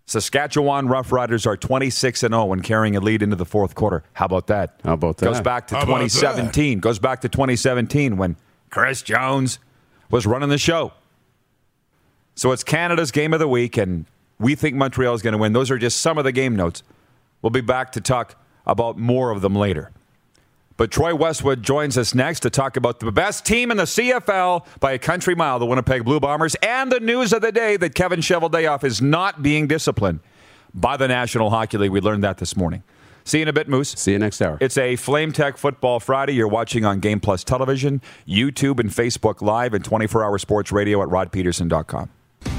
Saskatchewan 0.07 0.87
Roughriders 0.87 1.47
are 1.47 1.57
26 1.57 2.23
and 2.23 2.33
0 2.33 2.45
when 2.45 2.61
carrying 2.61 2.95
a 2.95 2.99
lead 2.99 3.23
into 3.23 3.35
the 3.35 3.45
fourth 3.45 3.73
quarter. 3.73 4.03
How 4.13 4.25
about 4.25 4.47
that? 4.47 4.79
How 4.83 4.93
about 4.93 5.17
that? 5.17 5.25
Goes 5.25 5.41
back 5.41 5.67
to 5.67 5.75
How 5.75 5.81
2017. 5.85 6.79
Goes 6.79 6.99
back 6.99 7.21
to 7.21 7.29
2017 7.29 8.15
when 8.17 8.35
Chris 8.69 9.01
Jones 9.01 9.57
was 10.11 10.27
running 10.27 10.49
the 10.49 10.59
show. 10.59 10.93
So 12.35 12.51
it's 12.51 12.63
Canada's 12.63 13.11
game 13.11 13.33
of 13.33 13.39
the 13.39 13.47
week, 13.47 13.77
and 13.77 14.05
we 14.39 14.55
think 14.55 14.75
Montreal 14.75 15.13
is 15.13 15.21
going 15.21 15.31
to 15.31 15.37
win. 15.37 15.53
Those 15.53 15.71
are 15.71 15.77
just 15.77 16.01
some 16.01 16.17
of 16.17 16.23
the 16.25 16.31
game 16.31 16.55
notes. 16.55 16.83
We'll 17.41 17.49
be 17.49 17.61
back 17.61 17.91
to 17.93 18.01
talk 18.01 18.35
about 18.65 18.97
more 18.97 19.31
of 19.31 19.41
them 19.41 19.55
later. 19.55 19.91
But 20.77 20.91
Troy 20.91 21.15
Westwood 21.15 21.63
joins 21.63 21.97
us 21.97 22.13
next 22.13 22.41
to 22.41 22.49
talk 22.49 22.75
about 22.75 22.99
the 22.99 23.09
best 23.11 23.45
team 23.45 23.71
in 23.71 23.77
the 23.77 23.83
CFL 23.83 24.65
by 24.81 24.91
a 24.91 24.99
country 24.99 25.33
mile, 25.33 25.57
the 25.57 25.65
Winnipeg 25.65 26.03
Blue 26.03 26.19
Bombers, 26.19 26.55
and 26.55 26.91
the 26.91 26.99
news 26.99 27.31
of 27.31 27.41
the 27.41 27.53
day 27.53 27.77
that 27.77 27.95
Kevin 27.95 28.19
Cheveldayoff 28.19 28.83
is 28.83 29.01
not 29.01 29.41
being 29.41 29.67
disciplined 29.67 30.19
by 30.73 30.97
the 30.97 31.07
National 31.07 31.49
Hockey 31.49 31.77
League. 31.77 31.91
We 31.91 32.01
learned 32.01 32.25
that 32.25 32.39
this 32.39 32.57
morning. 32.57 32.83
See 33.23 33.37
you 33.39 33.43
in 33.43 33.47
a 33.47 33.53
bit, 33.53 33.69
Moose. 33.69 33.89
See 33.91 34.11
you 34.11 34.19
next 34.19 34.41
hour. 34.41 34.57
It's 34.59 34.77
a 34.77 34.97
Flame 34.97 35.31
Tech 35.31 35.57
Football 35.57 36.01
Friday. 36.01 36.33
You're 36.33 36.49
watching 36.49 36.83
on 36.83 36.99
Game 36.99 37.21
Plus 37.21 37.43
Television, 37.45 38.01
YouTube, 38.27 38.79
and 38.79 38.89
Facebook 38.89 39.41
Live, 39.41 39.73
and 39.73 39.83
24 39.83 40.23
hour 40.25 40.37
sports 40.37 40.73
radio 40.73 41.01
at 41.01 41.07
rodpedersen.com. 41.07 42.09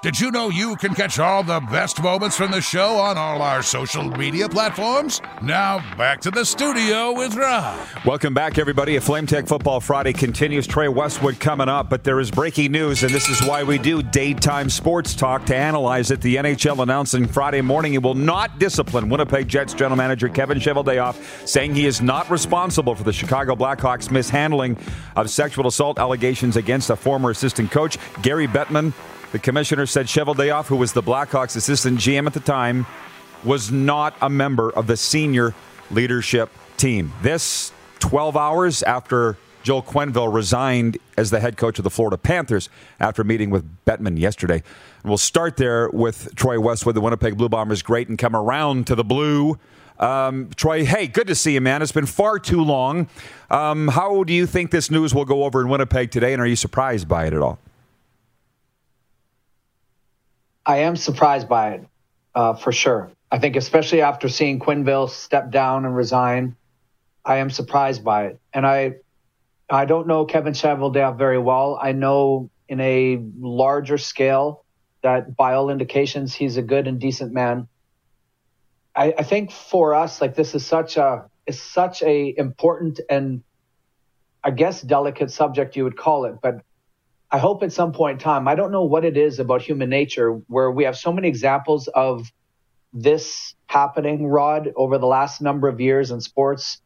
Did 0.00 0.20
you 0.20 0.30
know 0.30 0.48
you 0.48 0.76
can 0.76 0.94
catch 0.94 1.18
all 1.18 1.42
the 1.42 1.58
best 1.58 2.00
moments 2.00 2.36
from 2.36 2.52
the 2.52 2.60
show 2.60 2.98
on 2.98 3.18
all 3.18 3.42
our 3.42 3.64
social 3.64 4.04
media 4.04 4.48
platforms? 4.48 5.20
Now, 5.42 5.78
back 5.96 6.20
to 6.20 6.30
the 6.30 6.44
studio 6.44 7.12
with 7.12 7.34
Rod. 7.34 7.84
Welcome 8.04 8.32
back, 8.32 8.58
everybody. 8.58 8.94
A 8.94 9.00
Flame 9.00 9.26
Tech 9.26 9.48
Football 9.48 9.80
Friday 9.80 10.12
continues. 10.12 10.68
Troy 10.68 10.88
Westwood 10.88 11.40
coming 11.40 11.68
up, 11.68 11.90
but 11.90 12.04
there 12.04 12.20
is 12.20 12.30
breaking 12.30 12.70
news, 12.70 13.02
and 13.02 13.12
this 13.12 13.28
is 13.28 13.42
why 13.42 13.64
we 13.64 13.76
do 13.76 14.00
daytime 14.00 14.70
sports 14.70 15.16
talk 15.16 15.44
to 15.46 15.56
analyze 15.56 16.12
it. 16.12 16.20
The 16.20 16.36
NHL 16.36 16.80
announcing 16.80 17.26
Friday 17.26 17.60
morning 17.60 17.94
it 17.94 18.02
will 18.02 18.14
not 18.14 18.60
discipline 18.60 19.08
Winnipeg 19.08 19.48
Jets 19.48 19.74
general 19.74 19.96
manager 19.96 20.28
Kevin 20.28 20.58
Cheveldayoff, 20.58 21.16
saying 21.44 21.74
he 21.74 21.86
is 21.86 22.00
not 22.00 22.30
responsible 22.30 22.94
for 22.94 23.02
the 23.02 23.12
Chicago 23.12 23.56
Blackhawks 23.56 24.12
mishandling 24.12 24.76
of 25.16 25.28
sexual 25.28 25.66
assault 25.66 25.98
allegations 25.98 26.56
against 26.56 26.88
a 26.88 26.94
former 26.94 27.30
assistant 27.30 27.72
coach, 27.72 27.98
Gary 28.22 28.46
Bettman. 28.46 28.92
The 29.30 29.38
commissioner 29.38 29.84
said 29.84 30.06
Cheveldayoff, 30.06 30.66
who 30.66 30.76
was 30.76 30.94
the 30.94 31.02
Blackhawks 31.02 31.54
assistant 31.54 31.98
GM 31.98 32.26
at 32.26 32.32
the 32.32 32.40
time, 32.40 32.86
was 33.44 33.70
not 33.70 34.16
a 34.22 34.30
member 34.30 34.70
of 34.70 34.86
the 34.86 34.96
senior 34.96 35.54
leadership 35.90 36.50
team. 36.78 37.12
This 37.20 37.70
12 37.98 38.38
hours 38.38 38.82
after 38.82 39.36
Joel 39.62 39.82
Quenneville 39.82 40.32
resigned 40.32 40.96
as 41.18 41.28
the 41.28 41.40
head 41.40 41.58
coach 41.58 41.78
of 41.78 41.84
the 41.84 41.90
Florida 41.90 42.16
Panthers 42.16 42.70
after 43.00 43.22
meeting 43.22 43.50
with 43.50 43.68
Bettman 43.84 44.18
yesterday. 44.18 44.62
And 45.02 45.10
we'll 45.10 45.18
start 45.18 45.58
there 45.58 45.90
with 45.90 46.34
Troy 46.34 46.58
Westwood, 46.58 46.94
the 46.94 47.02
Winnipeg 47.02 47.36
Blue 47.36 47.50
Bombers 47.50 47.82
great, 47.82 48.08
and 48.08 48.16
come 48.16 48.34
around 48.34 48.86
to 48.86 48.94
the 48.94 49.04
blue. 49.04 49.58
Um, 49.98 50.48
Troy, 50.56 50.86
hey, 50.86 51.06
good 51.06 51.26
to 51.26 51.34
see 51.34 51.52
you, 51.52 51.60
man. 51.60 51.82
It's 51.82 51.92
been 51.92 52.06
far 52.06 52.38
too 52.38 52.64
long. 52.64 53.08
Um, 53.50 53.88
how 53.88 54.24
do 54.24 54.32
you 54.32 54.46
think 54.46 54.70
this 54.70 54.90
news 54.90 55.14
will 55.14 55.26
go 55.26 55.44
over 55.44 55.60
in 55.60 55.68
Winnipeg 55.68 56.10
today, 56.10 56.32
and 56.32 56.40
are 56.40 56.46
you 56.46 56.56
surprised 56.56 57.08
by 57.08 57.26
it 57.26 57.34
at 57.34 57.42
all? 57.42 57.58
I 60.68 60.80
am 60.80 60.96
surprised 60.96 61.48
by 61.48 61.70
it, 61.70 61.86
uh, 62.34 62.52
for 62.52 62.72
sure. 62.72 63.10
I 63.32 63.38
think, 63.38 63.56
especially 63.56 64.02
after 64.02 64.28
seeing 64.28 64.58
Quenneville 64.60 65.08
step 65.08 65.50
down 65.50 65.86
and 65.86 65.96
resign, 65.96 66.56
I 67.24 67.38
am 67.38 67.48
surprised 67.48 68.04
by 68.04 68.26
it. 68.26 68.40
And 68.52 68.66
I, 68.66 68.96
I 69.70 69.86
don't 69.86 70.06
know 70.06 70.26
Kevin 70.26 70.52
Cheveldayoff 70.52 71.16
very 71.16 71.38
well. 71.38 71.78
I 71.80 71.92
know 71.92 72.50
in 72.68 72.80
a 72.80 73.18
larger 73.38 73.96
scale 73.96 74.66
that, 75.02 75.34
by 75.34 75.54
all 75.54 75.70
indications, 75.70 76.34
he's 76.34 76.58
a 76.58 76.62
good 76.62 76.86
and 76.86 77.00
decent 77.00 77.32
man. 77.32 77.66
I, 78.94 79.14
I 79.16 79.22
think 79.22 79.50
for 79.50 79.94
us, 79.94 80.20
like 80.20 80.34
this 80.34 80.54
is 80.54 80.66
such 80.66 80.98
a 80.98 81.30
is 81.46 81.62
such 81.62 82.02
a 82.02 82.34
important 82.36 83.00
and 83.08 83.42
I 84.44 84.50
guess 84.50 84.82
delicate 84.82 85.30
subject 85.30 85.76
you 85.76 85.84
would 85.84 85.96
call 85.96 86.26
it, 86.26 86.40
but 86.42 86.60
I 87.30 87.38
hope 87.38 87.62
at 87.62 87.72
some 87.72 87.92
point 87.92 88.14
in 88.14 88.24
time, 88.24 88.48
I 88.48 88.54
don't 88.54 88.72
know 88.72 88.84
what 88.84 89.04
it 89.04 89.16
is 89.16 89.38
about 89.38 89.60
human 89.60 89.90
nature 89.90 90.32
where 90.48 90.70
we 90.70 90.84
have 90.84 90.96
so 90.96 91.12
many 91.12 91.28
examples 91.28 91.88
of 91.88 92.32
this 92.92 93.54
happening, 93.66 94.26
Rod, 94.26 94.72
over 94.76 94.96
the 94.96 95.06
last 95.06 95.42
number 95.42 95.68
of 95.68 95.78
years 95.80 96.10
in 96.10 96.22
sports. 96.22 96.80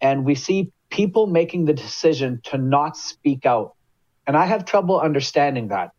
And 0.00 0.24
we 0.24 0.34
see 0.34 0.72
people 0.88 1.26
making 1.26 1.66
the 1.66 1.74
decision 1.74 2.40
to 2.44 2.56
not 2.56 2.96
speak 2.96 3.44
out. 3.44 3.74
And 4.26 4.34
I 4.36 4.46
have 4.46 4.64
trouble 4.64 4.98
understanding 4.98 5.68
that. 5.68 5.90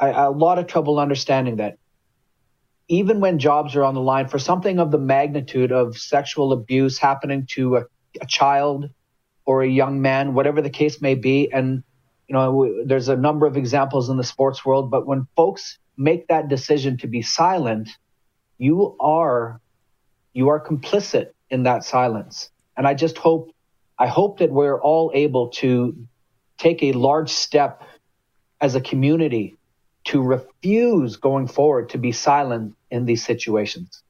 I, 0.00 0.08
a 0.10 0.30
lot 0.30 0.58
of 0.58 0.66
trouble 0.66 0.98
understanding 0.98 1.56
that. 1.56 1.78
Even 2.88 3.20
when 3.20 3.38
jobs 3.38 3.76
are 3.76 3.84
on 3.84 3.94
the 3.94 4.00
line 4.00 4.28
for 4.28 4.38
something 4.38 4.78
of 4.78 4.90
the 4.90 4.98
magnitude 4.98 5.72
of 5.72 5.98
sexual 5.98 6.52
abuse 6.52 6.98
happening 6.98 7.46
to 7.50 7.76
a, 7.76 7.82
a 8.20 8.26
child 8.26 8.88
or 9.44 9.62
a 9.62 9.68
young 9.68 10.00
man, 10.00 10.34
whatever 10.34 10.62
the 10.62 10.70
case 10.70 11.02
may 11.02 11.14
be, 11.14 11.52
and 11.52 11.82
you 12.28 12.34
know, 12.34 12.84
there's 12.84 13.08
a 13.08 13.16
number 13.16 13.46
of 13.46 13.56
examples 13.56 14.08
in 14.08 14.16
the 14.16 14.24
sports 14.24 14.64
world, 14.64 14.90
but 14.90 15.06
when 15.06 15.26
folks 15.36 15.78
make 15.96 16.28
that 16.28 16.48
decision 16.48 16.96
to 16.98 17.06
be 17.06 17.22
silent, 17.22 17.88
you 18.58 18.96
are 19.00 19.60
you 20.32 20.48
are 20.48 20.60
complicit 20.60 21.30
in 21.50 21.62
that 21.62 21.84
silence. 21.84 22.50
And 22.76 22.86
I 22.86 22.94
just 22.94 23.16
hope 23.16 23.54
I 23.98 24.08
hope 24.08 24.38
that 24.38 24.50
we're 24.50 24.80
all 24.80 25.10
able 25.14 25.48
to 25.60 25.96
take 26.58 26.82
a 26.82 26.92
large 26.92 27.30
step 27.30 27.82
as 28.60 28.74
a 28.74 28.80
community 28.80 29.56
to 30.04 30.22
refuse 30.22 31.16
going 31.16 31.48
forward 31.48 31.90
to 31.90 31.98
be 31.98 32.12
silent 32.12 32.76
in 32.90 33.06
these 33.06 33.24
situations. 33.24 34.02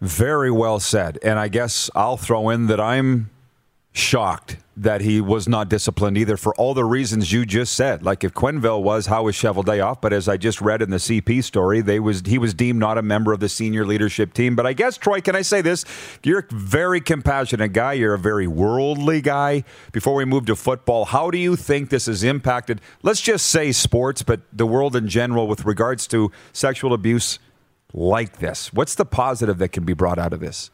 Very 0.00 0.50
well 0.50 0.80
said. 0.80 1.18
And 1.22 1.38
I 1.38 1.48
guess 1.48 1.90
I'll 1.94 2.16
throw 2.16 2.50
in 2.50 2.66
that 2.66 2.80
I'm 2.80 3.30
shocked 3.96 4.58
that 4.76 5.00
he 5.00 5.22
was 5.22 5.48
not 5.48 5.70
disciplined 5.70 6.18
either 6.18 6.36
for 6.36 6.54
all 6.56 6.74
the 6.74 6.84
reasons 6.84 7.32
you 7.32 7.46
just 7.46 7.72
said. 7.72 8.02
Like 8.02 8.22
if 8.22 8.34
Quenneville 8.34 8.82
was, 8.82 9.06
how 9.06 9.22
was 9.22 9.34
Cheveldayoff? 9.34 10.02
But 10.02 10.12
as 10.12 10.28
I 10.28 10.36
just 10.36 10.60
read 10.60 10.82
in 10.82 10.90
the 10.90 10.98
CP 10.98 11.42
story, 11.42 11.80
they 11.80 11.98
was 11.98 12.20
he 12.26 12.36
was 12.36 12.52
deemed 12.52 12.78
not 12.78 12.98
a 12.98 13.02
member 13.02 13.32
of 13.32 13.40
the 13.40 13.48
senior 13.48 13.86
leadership 13.86 14.34
team. 14.34 14.54
But 14.54 14.66
I 14.66 14.74
guess 14.74 14.98
Troy, 14.98 15.22
can 15.22 15.34
I 15.34 15.40
say 15.40 15.62
this? 15.62 15.84
You're 16.22 16.40
a 16.40 16.54
very 16.54 17.00
compassionate 17.00 17.72
guy. 17.72 17.94
You're 17.94 18.14
a 18.14 18.18
very 18.18 18.46
worldly 18.46 19.22
guy. 19.22 19.64
Before 19.92 20.14
we 20.14 20.26
move 20.26 20.44
to 20.46 20.56
football, 20.56 21.06
how 21.06 21.30
do 21.30 21.38
you 21.38 21.56
think 21.56 21.88
this 21.88 22.04
has 22.04 22.22
impacted? 22.22 22.82
Let's 23.02 23.22
just 23.22 23.46
say 23.46 23.72
sports, 23.72 24.22
but 24.22 24.42
the 24.52 24.66
world 24.66 24.94
in 24.94 25.08
general 25.08 25.48
with 25.48 25.64
regards 25.64 26.06
to 26.08 26.30
sexual 26.52 26.92
abuse 26.92 27.38
like 27.94 28.40
this. 28.40 28.74
What's 28.74 28.94
the 28.94 29.06
positive 29.06 29.56
that 29.58 29.70
can 29.70 29.84
be 29.84 29.94
brought 29.94 30.18
out 30.18 30.34
of 30.34 30.40
this? 30.40 30.70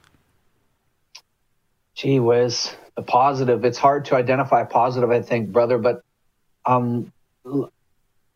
Gee 1.95 2.19
whiz 2.19 2.75
the 2.97 3.03
positive. 3.03 3.65
It's 3.65 3.79
hard 3.79 4.07
to 4.07 4.17
identify 4.17 4.65
positive, 4.65 5.11
I 5.11 5.23
think, 5.23 5.51
brother. 5.51 5.79
But 5.79 6.03
um, 6.65 7.13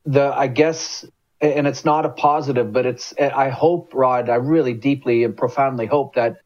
the 0.05 0.33
I 0.35 0.47
guess 0.49 1.05
and 1.41 1.67
it's 1.67 1.85
not 1.85 2.07
a 2.07 2.11
positive, 2.11 2.73
but 2.73 2.87
it's, 2.87 3.13
I 3.19 3.51
hope, 3.51 3.93
Rod, 3.93 4.29
I 4.31 4.37
really 4.37 4.73
deeply 4.73 5.25
and 5.25 5.37
profoundly 5.37 5.87
hope 5.87 6.15
that 6.15 6.39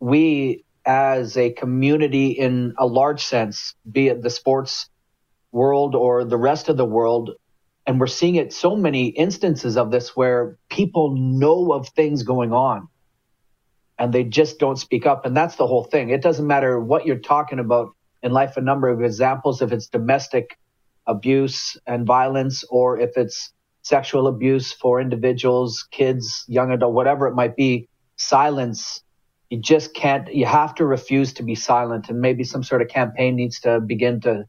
we 0.00 0.64
as 0.84 1.36
a 1.36 1.50
community 1.50 2.28
in 2.28 2.74
a 2.76 2.86
large 2.86 3.24
sense, 3.24 3.74
be 3.90 4.08
it 4.08 4.22
the 4.22 4.28
sports 4.28 4.90
world 5.50 5.94
or 5.94 6.24
the 6.24 6.36
rest 6.36 6.68
of 6.68 6.76
the 6.76 6.84
world, 6.84 7.30
and 7.86 7.98
we're 7.98 8.06
seeing 8.06 8.34
it 8.34 8.52
so 8.52 8.76
many 8.76 9.06
instances 9.06 9.78
of 9.78 9.90
this 9.90 10.14
where 10.14 10.58
people 10.68 11.14
know 11.16 11.72
of 11.72 11.88
things 11.88 12.22
going 12.22 12.52
on 12.52 12.88
and 13.98 14.12
they 14.12 14.24
just 14.24 14.58
don't 14.58 14.78
speak 14.78 15.06
up. 15.06 15.24
And 15.24 15.36
that's 15.36 15.56
the 15.56 15.66
whole 15.66 15.84
thing. 15.84 16.10
It 16.10 16.22
doesn't 16.22 16.46
matter 16.46 16.80
what 16.80 17.06
you're 17.06 17.18
talking 17.18 17.58
about 17.58 17.90
in 18.22 18.32
life, 18.32 18.56
a 18.56 18.60
number 18.60 18.88
of 18.88 19.02
examples, 19.02 19.62
if 19.62 19.70
it's 19.70 19.86
domestic 19.86 20.58
abuse 21.06 21.76
and 21.86 22.06
violence 22.06 22.64
or 22.70 22.98
if 22.98 23.16
it's 23.16 23.52
sexual 23.82 24.26
abuse 24.26 24.72
for 24.72 25.00
individuals, 25.00 25.86
kids, 25.90 26.44
young 26.48 26.72
adult, 26.72 26.94
whatever 26.94 27.26
it 27.26 27.34
might 27.34 27.54
be, 27.54 27.88
silence. 28.16 29.02
You 29.50 29.60
just 29.60 29.94
can't, 29.94 30.32
you 30.34 30.46
have 30.46 30.74
to 30.76 30.86
refuse 30.86 31.34
to 31.34 31.42
be 31.42 31.54
silent. 31.54 32.08
And 32.08 32.20
maybe 32.20 32.44
some 32.44 32.62
sort 32.62 32.80
of 32.80 32.88
campaign 32.88 33.36
needs 33.36 33.60
to 33.60 33.80
begin 33.80 34.20
to 34.22 34.46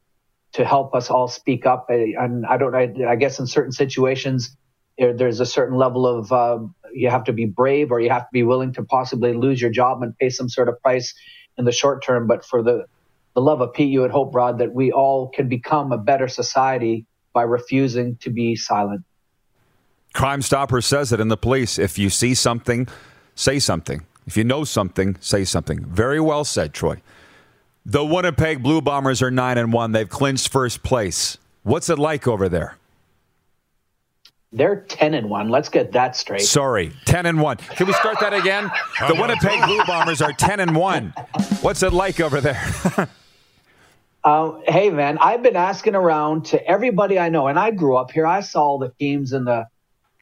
to 0.53 0.63
help 0.63 0.95
us 0.95 1.09
all 1.09 1.27
speak 1.27 1.65
up. 1.65 1.87
And 1.89 2.45
I 2.45 2.55
don't, 2.55 2.73
I, 2.73 2.93
I 3.09 3.17
guess 3.17 3.39
in 3.39 3.45
certain 3.45 3.73
situations, 3.73 4.55
there's 4.97 5.39
a 5.39 5.45
certain 5.45 5.77
level 5.77 6.07
of 6.07 6.31
um, 6.31 6.73
you 6.93 7.09
have 7.09 7.25
to 7.25 7.33
be 7.33 7.45
brave 7.45 7.91
or 7.91 7.99
you 7.99 8.09
have 8.09 8.23
to 8.23 8.31
be 8.31 8.43
willing 8.43 8.73
to 8.73 8.83
possibly 8.83 9.33
lose 9.33 9.61
your 9.61 9.71
job 9.71 10.01
and 10.01 10.17
pay 10.17 10.29
some 10.29 10.49
sort 10.49 10.69
of 10.69 10.81
price 10.81 11.13
in 11.57 11.65
the 11.65 11.71
short 11.71 12.03
term. 12.03 12.27
But 12.27 12.45
for 12.45 12.63
the 12.63 12.85
the 13.33 13.41
love 13.41 13.59
of 13.59 13.73
Pete, 13.73 13.89
you 13.89 13.99
would 14.01 14.11
hope, 14.11 14.33
Rod, 14.33 14.59
that 14.59 14.73
we 14.73 14.93
all 14.93 15.27
can 15.27 15.49
become 15.49 15.91
a 15.91 15.97
better 15.97 16.29
society 16.29 17.05
by 17.33 17.41
refusing 17.41 18.15
to 18.21 18.29
be 18.29 18.55
silent. 18.55 19.03
Crime 20.13 20.41
Stopper 20.41 20.79
says 20.79 21.11
it 21.11 21.19
in 21.19 21.27
the 21.27 21.35
police. 21.35 21.77
If 21.77 21.97
you 21.97 22.09
see 22.09 22.33
something, 22.33 22.87
say 23.35 23.59
something. 23.59 24.05
If 24.25 24.37
you 24.37 24.45
know 24.45 24.63
something, 24.63 25.17
say 25.19 25.43
something. 25.43 25.83
Very 25.83 26.21
well 26.21 26.45
said, 26.45 26.73
Troy. 26.73 27.01
The 27.85 28.05
Winnipeg 28.05 28.63
Blue 28.63 28.81
Bombers 28.81 29.21
are 29.21 29.29
9 29.29 29.57
and 29.57 29.73
1. 29.73 29.91
They've 29.91 30.09
clinched 30.09 30.47
first 30.47 30.81
place. 30.81 31.37
What's 31.63 31.89
it 31.89 31.99
like 31.99 32.27
over 32.27 32.47
there? 32.47 32.77
They're 34.55 34.77
10 34.77 35.13
and 35.13 35.29
1. 35.29 35.49
Let's 35.49 35.67
get 35.67 35.91
that 35.91 36.15
straight. 36.15 36.41
Sorry, 36.41 36.93
10 37.03 37.25
and 37.25 37.41
1. 37.41 37.57
Can 37.57 37.87
we 37.87 37.93
start 37.93 38.19
that 38.21 38.33
again? 38.33 38.71
The 39.07 39.13
Winnipeg 39.13 39.61
Blue 39.65 39.83
Bombers 39.85 40.21
are 40.21 40.31
10 40.31 40.61
and 40.61 40.73
1. 40.73 41.13
What's 41.61 41.83
it 41.83 41.91
like 41.91 42.21
over 42.21 42.39
there? 42.39 42.63
uh, 44.23 44.51
hey, 44.65 44.89
man, 44.89 45.17
I've 45.17 45.43
been 45.43 45.57
asking 45.57 45.95
around 45.95 46.45
to 46.45 46.65
everybody 46.65 47.19
I 47.19 47.27
know, 47.27 47.47
and 47.47 47.59
I 47.59 47.71
grew 47.71 47.97
up 47.97 48.11
here. 48.11 48.25
I 48.25 48.39
saw 48.39 48.61
all 48.61 48.79
the 48.79 48.93
teams 48.97 49.33
in 49.33 49.43
the 49.43 49.67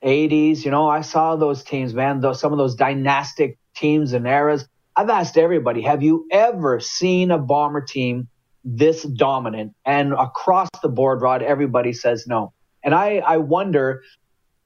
80s. 0.03 0.65
You 0.65 0.71
know, 0.71 0.89
I 0.89 1.01
saw 1.01 1.35
those 1.35 1.63
teams, 1.63 1.93
man, 1.93 2.19
those, 2.19 2.39
some 2.39 2.51
of 2.51 2.57
those 2.57 2.73
dynastic 2.73 3.59
teams 3.75 4.13
and 4.13 4.25
eras. 4.25 4.67
I've 4.95 5.09
asked 5.09 5.37
everybody, 5.37 5.83
have 5.83 6.01
you 6.01 6.25
ever 6.31 6.79
seen 6.79 7.29
a 7.29 7.37
bomber 7.37 7.81
team 7.81 8.27
this 8.63 9.03
dominant? 9.03 9.75
And 9.85 10.13
across 10.13 10.69
the 10.81 10.89
board, 10.89 11.21
Rod, 11.21 11.43
everybody 11.43 11.93
says 11.93 12.25
no. 12.25 12.53
And 12.83 12.95
I, 12.95 13.17
I 13.17 13.37
wonder 13.37 14.01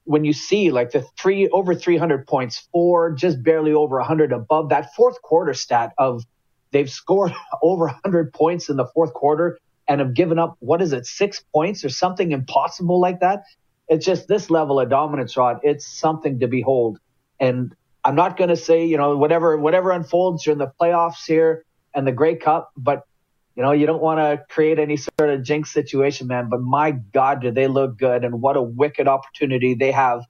when 0.08 0.24
you 0.24 0.32
see 0.32 0.70
like 0.70 0.90
the 0.90 1.02
three 1.18 1.50
over 1.50 1.74
300 1.74 2.26
points, 2.26 2.66
four 2.72 3.12
just 3.12 3.42
barely 3.42 3.74
over 3.74 3.98
100 3.98 4.32
above 4.32 4.70
that 4.70 4.94
fourth 4.94 5.20
quarter 5.20 5.52
stat 5.52 5.92
of 5.98 6.24
they've 6.72 6.90
scored 6.90 7.34
over 7.62 7.84
100 7.84 8.32
points 8.32 8.70
in 8.70 8.76
the 8.78 8.86
fourth 8.86 9.12
quarter 9.12 9.58
and 9.86 10.00
have 10.00 10.14
given 10.14 10.38
up 10.38 10.56
what 10.60 10.80
is 10.80 10.94
it 10.94 11.04
six 11.04 11.44
points 11.54 11.84
or 11.84 11.90
something 11.90 12.32
impossible 12.32 12.98
like 12.98 13.20
that. 13.20 13.42
It's 13.86 14.04
just 14.04 14.28
this 14.28 14.48
level 14.48 14.80
of 14.80 14.88
dominance, 14.88 15.36
Rod. 15.36 15.60
It's 15.62 15.86
something 15.86 16.40
to 16.40 16.48
behold. 16.48 16.98
And 17.38 17.74
I'm 18.02 18.14
not 18.14 18.38
going 18.38 18.48
to 18.48 18.56
say, 18.56 18.86
you 18.86 18.96
know, 18.96 19.14
whatever 19.14 19.58
whatever 19.58 19.90
unfolds 19.90 20.42
during 20.44 20.58
the 20.58 20.72
playoffs 20.80 21.26
here 21.26 21.66
and 21.94 22.06
the 22.06 22.12
Grey 22.12 22.36
Cup, 22.36 22.70
but 22.78 23.02
you 23.58 23.64
know, 23.64 23.72
you 23.72 23.86
don't 23.86 24.00
want 24.00 24.20
to 24.20 24.40
create 24.54 24.78
any 24.78 24.96
sort 24.96 25.30
of 25.30 25.42
jinx 25.42 25.72
situation, 25.72 26.28
man. 26.28 26.48
But 26.48 26.60
my 26.60 26.92
God, 26.92 27.42
do 27.42 27.50
they 27.50 27.66
look 27.66 27.98
good? 27.98 28.22
And 28.24 28.40
what 28.40 28.56
a 28.56 28.62
wicked 28.62 29.08
opportunity 29.08 29.74
they 29.74 29.90
have 29.90 30.20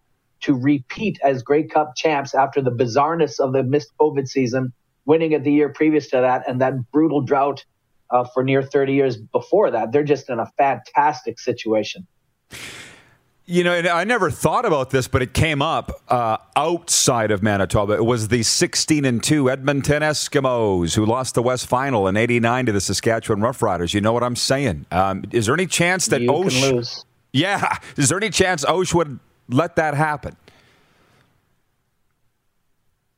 to 0.40 0.54
repeat 0.54 1.18
as 1.22 1.42
Grey 1.42 1.64
Cup 1.64 1.92
champs 1.94 2.34
after 2.34 2.62
the 2.62 2.70
bizarreness 2.70 3.38
of 3.38 3.52
the 3.52 3.62
missed 3.62 3.92
COVID 4.00 4.26
season, 4.26 4.72
winning 5.04 5.32
it 5.32 5.44
the 5.44 5.52
year 5.52 5.68
previous 5.68 6.08
to 6.08 6.16
that, 6.22 6.48
and 6.48 6.62
that 6.62 6.90
brutal 6.90 7.20
drought 7.20 7.66
uh, 8.08 8.24
for 8.32 8.42
near 8.42 8.62
30 8.62 8.94
years 8.94 9.18
before 9.18 9.72
that. 9.72 9.92
They're 9.92 10.04
just 10.04 10.30
in 10.30 10.38
a 10.38 10.50
fantastic 10.56 11.38
situation. 11.38 12.06
You 13.50 13.64
know, 13.64 13.72
I 13.72 14.04
never 14.04 14.30
thought 14.30 14.66
about 14.66 14.90
this, 14.90 15.08
but 15.08 15.22
it 15.22 15.32
came 15.32 15.62
up 15.62 16.02
uh, 16.08 16.36
outside 16.54 17.30
of 17.30 17.42
Manitoba. 17.42 17.94
It 17.94 18.04
was 18.04 18.28
the 18.28 18.42
16 18.42 19.06
and 19.06 19.22
2 19.22 19.48
Edmonton 19.48 20.02
Eskimos 20.02 20.94
who 20.94 21.06
lost 21.06 21.34
the 21.34 21.42
West 21.42 21.66
Final 21.66 22.06
in 22.08 22.18
89 22.18 22.66
to 22.66 22.72
the 22.72 22.80
Saskatchewan 22.82 23.40
Roughriders. 23.40 23.94
You 23.94 24.02
know 24.02 24.12
what 24.12 24.22
I'm 24.22 24.36
saying? 24.36 24.84
Um, 24.92 25.24
is 25.30 25.46
there 25.46 25.54
any 25.54 25.66
chance 25.66 26.08
that 26.08 26.20
you 26.20 26.30
Osh. 26.30 27.04
Yeah. 27.32 27.78
Is 27.96 28.10
there 28.10 28.18
any 28.18 28.28
chance 28.28 28.66
Osh 28.66 28.92
would 28.92 29.18
let 29.48 29.76
that 29.76 29.94
happen? 29.94 30.36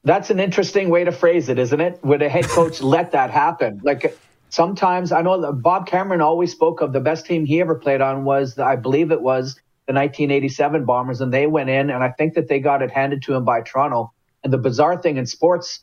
That's 0.05 0.31
an 0.31 0.39
interesting 0.39 0.91
way 0.91 1.03
to 1.03 1.11
phrase 1.11 1.49
it, 1.49 1.59
isn't 1.59 1.81
it? 1.81 1.99
Would 2.05 2.23
a 2.23 2.29
head 2.29 2.45
coach 2.45 2.81
let 2.83 3.11
that 3.11 3.33
happen? 3.33 3.81
Like 3.83 4.17
sometimes 4.51 5.11
I 5.11 5.23
know 5.23 5.53
Bob 5.53 5.89
Cameron 5.89 6.21
always 6.21 6.53
spoke 6.53 6.83
of 6.83 6.93
the 6.93 7.01
best 7.01 7.27
team 7.27 7.47
he 7.47 7.61
ever 7.61 7.75
played 7.75 8.01
on 8.01 8.25
was, 8.25 8.61
I 8.61 8.77
believe 8.77 9.11
it 9.11 9.23
was 9.23 9.59
the 9.91 9.95
1987 9.95 10.85
Bombers, 10.85 11.21
and 11.21 11.33
they 11.35 11.49
went 11.49 11.69
in, 11.69 11.91
and 11.91 12.05
I 12.05 12.11
think 12.11 12.35
that 12.35 12.47
they 12.47 12.61
got 12.61 12.81
it 12.81 12.93
handed 12.93 13.23
to 13.23 13.33
them 13.33 13.45
by 13.45 13.61
Toronto. 13.63 14.13
And 14.45 14.53
the 14.53 14.59
bizarre 14.59 14.97
thing 14.97 15.17
in 15.17 15.27
sports, 15.27 15.81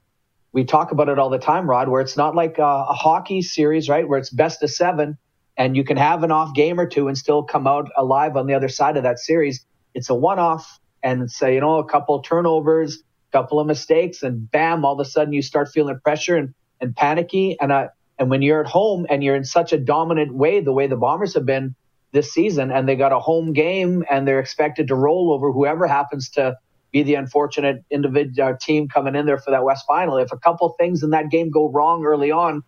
we 0.53 0.64
talk 0.64 0.93
about 0.93 1.10
it 1.10 1.20
all 1.20 1.30
the 1.30 1.38
time, 1.38 1.70
Rod, 1.70 1.89
where 1.89 1.99
it's 1.99 2.16
not 2.16 2.34
like 2.34 2.58
a, 2.58 2.64
a 2.64 2.93
hockey 2.93 3.41
series, 3.41 3.89
right, 3.89 4.08
where 4.08 4.18
it's 4.18 4.30
best 4.30 4.64
of 4.64 4.72
seven, 4.72 5.18
and 5.58 5.76
you 5.76 5.84
can 5.84 5.97
have 5.97 6.24
an 6.24 6.32
off 6.32 6.55
game 6.55 6.80
or 6.80 6.88
two 6.88 7.10
and 7.10 7.18
still 7.18 7.43
come 7.43 7.68
out 7.68 7.91
alive 7.97 8.38
on 8.38 8.47
the 8.47 8.53
other 8.53 8.70
side 8.70 8.95
of 8.95 9.03
that 9.03 9.20
series. 9.20 9.66
It's 9.93 10.10
a 10.10 10.16
one-off, 10.16 10.80
and 11.03 11.30
say 11.30 11.55
you 11.55 11.60
know 11.60 11.80
a 11.80 11.86
couple 11.86 12.22
turnovers, 12.22 13.03
couple 13.34 13.60
of 13.60 13.68
mistakes, 13.68 14.24
and 14.24 14.49
bam, 14.49 14.86
all 14.86 14.93
of 14.93 15.05
a 15.05 15.10
sudden 15.10 15.34
you 15.34 15.41
start 15.41 15.68
feeling 15.68 15.99
pressure 15.99 16.38
and 16.38 16.53
and 16.80 16.95
panicky. 16.95 17.58
And 17.60 17.74
uh, 17.74 17.89
and 18.18 18.30
when 18.30 18.41
you're 18.41 18.62
at 18.62 18.68
home 18.68 19.05
and 19.10 19.22
you're 19.22 19.36
in 19.36 19.43
such 19.43 19.74
a 19.74 19.78
dominant 19.78 20.34
way, 20.34 20.62
the 20.62 20.72
way 20.72 20.88
the 20.88 20.95
Bombers 20.95 21.34
have 21.34 21.45
been 21.45 21.76
this 22.12 22.32
season 22.32 22.72
and 22.72 22.88
they 22.88 22.95
got 22.95 23.12
a 23.12 23.20
home 23.20 23.53
game 23.53 24.03
and 24.10 24.28
they're 24.28 24.39
expected 24.39 24.88
to 24.88 24.95
roll 24.95 25.32
over 25.32 25.51
whoever 25.51 25.88
happens 25.88 26.30
to 26.30 26.58
be 26.91 27.03
the 27.03 27.16
unfortunate 27.16 27.84
individual 27.91 28.49
uh, 28.49 28.53
team 28.60 28.88
coming 28.88 29.16
in 29.16 29.26
there 29.26 29.38
for 29.38 29.51
that 29.51 29.64
West 29.64 29.86
final. 29.86 30.18
If 30.18 30.32
a 30.32 30.38
couple 30.38 30.70
things 30.80 31.03
in 31.03 31.10
that 31.10 31.30
game 31.30 31.51
go 31.51 31.70
wrong 31.70 32.05
early 32.05 32.32
on, 32.32 32.64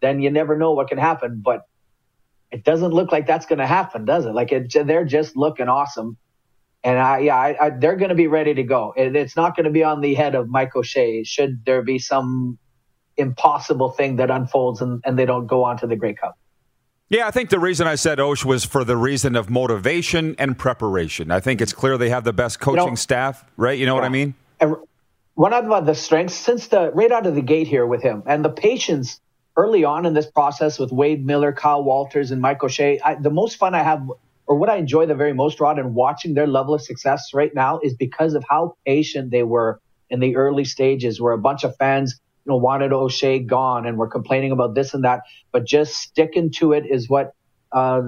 then 0.00 0.20
you 0.20 0.30
never 0.30 0.56
know 0.56 0.72
what 0.72 0.88
can 0.88 0.98
happen. 0.98 1.42
But 1.44 1.62
it 2.52 2.64
doesn't 2.64 2.92
look 2.92 3.10
like 3.10 3.26
that's 3.26 3.46
going 3.46 3.58
to 3.58 3.66
happen, 3.66 4.04
does 4.04 4.26
it? 4.26 4.34
Like 4.34 4.52
it, 4.52 4.72
they're 4.86 5.04
just 5.04 5.36
looking 5.36 5.68
awesome. 5.68 6.16
And 6.84 6.98
I, 6.98 7.18
yeah, 7.20 7.36
I, 7.36 7.66
I, 7.66 7.70
they're 7.70 7.96
going 7.96 8.10
to 8.10 8.14
be 8.14 8.28
ready 8.28 8.54
to 8.54 8.62
go. 8.62 8.92
It, 8.96 9.16
it's 9.16 9.34
not 9.34 9.56
going 9.56 9.64
to 9.64 9.70
be 9.70 9.82
on 9.82 10.02
the 10.02 10.14
head 10.14 10.34
of 10.34 10.48
Mike 10.48 10.76
O'Shea. 10.76 11.24
Should 11.24 11.64
there 11.64 11.82
be 11.82 11.98
some 11.98 12.58
impossible 13.16 13.90
thing 13.90 14.16
that 14.16 14.30
unfolds 14.30 14.80
and, 14.80 15.02
and 15.04 15.18
they 15.18 15.26
don't 15.26 15.46
go 15.46 15.64
on 15.64 15.78
to 15.78 15.86
the 15.86 15.96
Grey 15.96 16.14
Cup. 16.14 16.38
Yeah, 17.14 17.28
I 17.28 17.30
think 17.30 17.50
the 17.50 17.60
reason 17.60 17.86
I 17.86 17.94
said 17.94 18.18
Osh 18.18 18.44
was 18.44 18.64
for 18.64 18.82
the 18.82 18.96
reason 18.96 19.36
of 19.36 19.48
motivation 19.48 20.34
and 20.36 20.58
preparation. 20.58 21.30
I 21.30 21.38
think 21.38 21.60
it's 21.60 21.72
clear 21.72 21.96
they 21.96 22.08
have 22.10 22.24
the 22.24 22.32
best 22.32 22.58
coaching 22.58 22.82
you 22.82 22.90
know, 22.90 22.94
staff, 22.96 23.44
right? 23.56 23.78
You 23.78 23.86
know 23.86 23.94
yeah. 23.94 24.00
what 24.00 24.04
I 24.04 24.08
mean? 24.08 24.34
one 25.34 25.52
of 25.52 25.86
the 25.86 25.94
strengths 25.94 26.34
since 26.34 26.66
the 26.68 26.90
right 26.90 27.12
out 27.12 27.26
of 27.26 27.36
the 27.36 27.42
gate 27.42 27.68
here 27.68 27.86
with 27.86 28.02
him 28.02 28.24
and 28.26 28.44
the 28.44 28.50
patience 28.50 29.20
early 29.56 29.84
on 29.84 30.06
in 30.06 30.14
this 30.14 30.28
process 30.28 30.76
with 30.76 30.90
Wade 30.90 31.24
Miller, 31.24 31.52
Kyle 31.52 31.84
Walters, 31.84 32.32
and 32.32 32.42
Mike 32.42 32.64
O'Shea. 32.64 32.98
I, 33.04 33.14
the 33.14 33.30
most 33.30 33.58
fun 33.58 33.76
I 33.76 33.84
have, 33.84 34.10
or 34.48 34.56
what 34.56 34.68
I 34.68 34.76
enjoy 34.76 35.06
the 35.06 35.14
very 35.14 35.32
most, 35.32 35.60
Rod, 35.60 35.78
in 35.78 35.94
watching 35.94 36.34
their 36.34 36.48
level 36.48 36.74
of 36.74 36.82
success 36.82 37.30
right 37.32 37.54
now 37.54 37.78
is 37.80 37.94
because 37.94 38.34
of 38.34 38.44
how 38.48 38.76
patient 38.84 39.30
they 39.30 39.44
were 39.44 39.80
in 40.10 40.18
the 40.18 40.34
early 40.34 40.64
stages, 40.64 41.20
where 41.20 41.32
a 41.32 41.38
bunch 41.38 41.62
of 41.62 41.76
fans 41.76 42.20
you 42.44 42.52
know, 42.52 42.56
wanted 42.56 42.92
O'Shea 42.92 43.38
gone 43.38 43.86
and 43.86 43.96
were 43.96 44.08
complaining 44.08 44.52
about 44.52 44.74
this 44.74 44.94
and 44.94 45.04
that, 45.04 45.22
but 45.52 45.64
just 45.64 45.94
sticking 45.94 46.50
to 46.52 46.72
it 46.72 46.84
is 46.88 47.08
what 47.08 47.34
uh, 47.72 48.02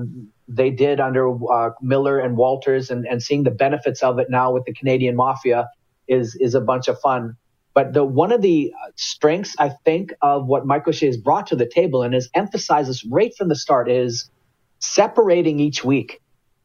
they 0.49 0.71
did 0.71 1.01
under 1.01 1.33
uh, 1.53 1.71
Miller 1.83 2.19
and 2.19 2.37
Walters, 2.37 2.91
and, 2.91 3.07
and 3.07 3.23
seeing 3.23 3.43
the 3.43 3.51
benefits 3.51 4.03
of 4.03 4.19
it 4.19 4.29
now 4.31 4.53
with 4.53 4.65
the 4.65 4.73
Canadian 4.73 5.17
Mafia 5.17 5.69
is 6.07 6.37
is 6.37 6.55
a 6.55 6.61
bunch 6.61 6.89
of 6.89 7.01
fun. 7.01 7.37
But 7.75 7.93
the 7.93 8.05
one 8.05 8.33
of 8.33 8.43
the 8.43 8.73
strengths 8.95 9.55
I 9.59 9.71
think 9.85 10.13
of 10.23 10.47
what 10.47 10.67
Mike 10.67 10.87
O'Shea 10.87 11.07
has 11.07 11.17
brought 11.17 11.49
to 11.49 11.57
the 11.57 11.69
table 11.69 12.03
and 12.03 12.15
has 12.15 12.29
emphasized 12.35 12.89
this 12.89 13.05
right 13.05 13.35
from 13.37 13.49
the 13.49 13.57
start 13.57 13.91
is 13.91 14.31
separating 14.79 15.61
each 15.61 15.85
week. 15.85 16.21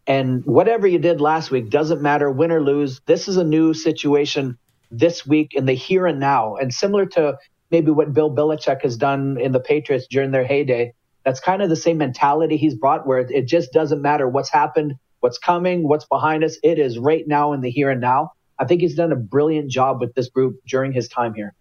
And 0.08 0.46
whatever 0.46 0.88
you 0.88 1.00
did 1.00 1.22
last 1.22 1.52
week 1.52 1.70
doesn't 1.70 2.02
matter, 2.02 2.30
win 2.30 2.52
or 2.52 2.62
lose. 2.62 3.02
This 3.06 3.28
is 3.28 3.38
a 3.38 3.44
new 3.44 3.74
situation 3.74 4.58
this 4.90 5.26
week 5.26 5.54
in 5.54 5.66
the 5.66 5.74
here 5.74 6.06
and 6.06 6.20
now. 6.20 6.56
And 6.56 6.74
similar 6.74 7.06
to 7.08 7.38
maybe 7.72 7.92
what 7.92 8.14
Bill 8.14 8.30
Belichick 8.30 8.82
has 8.84 8.98
done 8.98 9.40
in 9.40 9.52
the 9.52 9.60
Patriots 9.60 10.08
during 10.10 10.32
their 10.32 10.46
heyday. 10.46 10.94
That's 11.24 11.40
kind 11.40 11.62
of 11.62 11.70
the 11.70 11.76
same 11.76 11.98
mentality 11.98 12.58
he's 12.58 12.76
brought 12.76 13.08
where 13.08 13.20
it 13.20 13.48
just 13.48 13.72
doesn't 13.72 14.02
matter 14.02 14.28
what's 14.28 14.50
happened 14.50 14.98
what's 15.22 15.38
coming, 15.38 15.88
what's 15.88 16.06
behind 16.06 16.44
us. 16.44 16.58
It 16.62 16.78
is 16.78 17.00
right 17.00 17.26
now 17.28 17.54
in 17.54 17.62
the 17.62 17.72
here 17.72 17.90
and 17.90 18.02
now. 18.02 18.34
I 18.60 18.66
think 18.66 18.82
he's 18.82 18.96
done 18.96 19.12
a 19.12 19.16
brilliant 19.16 19.72
job 19.72 20.02
with 20.02 20.14
this 20.14 20.30
group 20.30 20.60
during 20.68 20.92
his 20.92 21.08
time 21.08 21.34
here. 21.34 21.56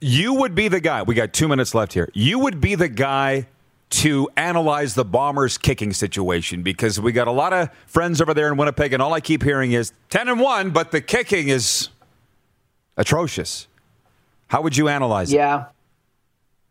You 0.00 0.34
would 0.34 0.54
be 0.54 0.68
the 0.68 0.80
guy. 0.80 1.02
We 1.02 1.14
got 1.14 1.32
two 1.32 1.48
minutes 1.48 1.74
left 1.74 1.92
here. 1.92 2.08
You 2.14 2.38
would 2.38 2.60
be 2.60 2.74
the 2.74 2.88
guy 2.88 3.48
to 3.90 4.28
analyze 4.36 4.94
the 4.94 5.04
Bombers' 5.04 5.58
kicking 5.58 5.92
situation 5.92 6.62
because 6.62 7.00
we 7.00 7.10
got 7.10 7.26
a 7.26 7.32
lot 7.32 7.52
of 7.52 7.70
friends 7.86 8.20
over 8.20 8.34
there 8.34 8.48
in 8.48 8.56
Winnipeg, 8.56 8.92
and 8.92 9.02
all 9.02 9.14
I 9.14 9.20
keep 9.20 9.42
hearing 9.42 9.72
is 9.72 9.92
10 10.10 10.28
and 10.28 10.40
1, 10.40 10.70
but 10.70 10.90
the 10.92 11.00
kicking 11.00 11.48
is 11.48 11.88
atrocious. 12.96 13.66
How 14.48 14.62
would 14.62 14.76
you 14.76 14.88
analyze 14.88 15.32
yeah. 15.32 15.38
it? 15.38 15.58
Yeah. 15.58 15.64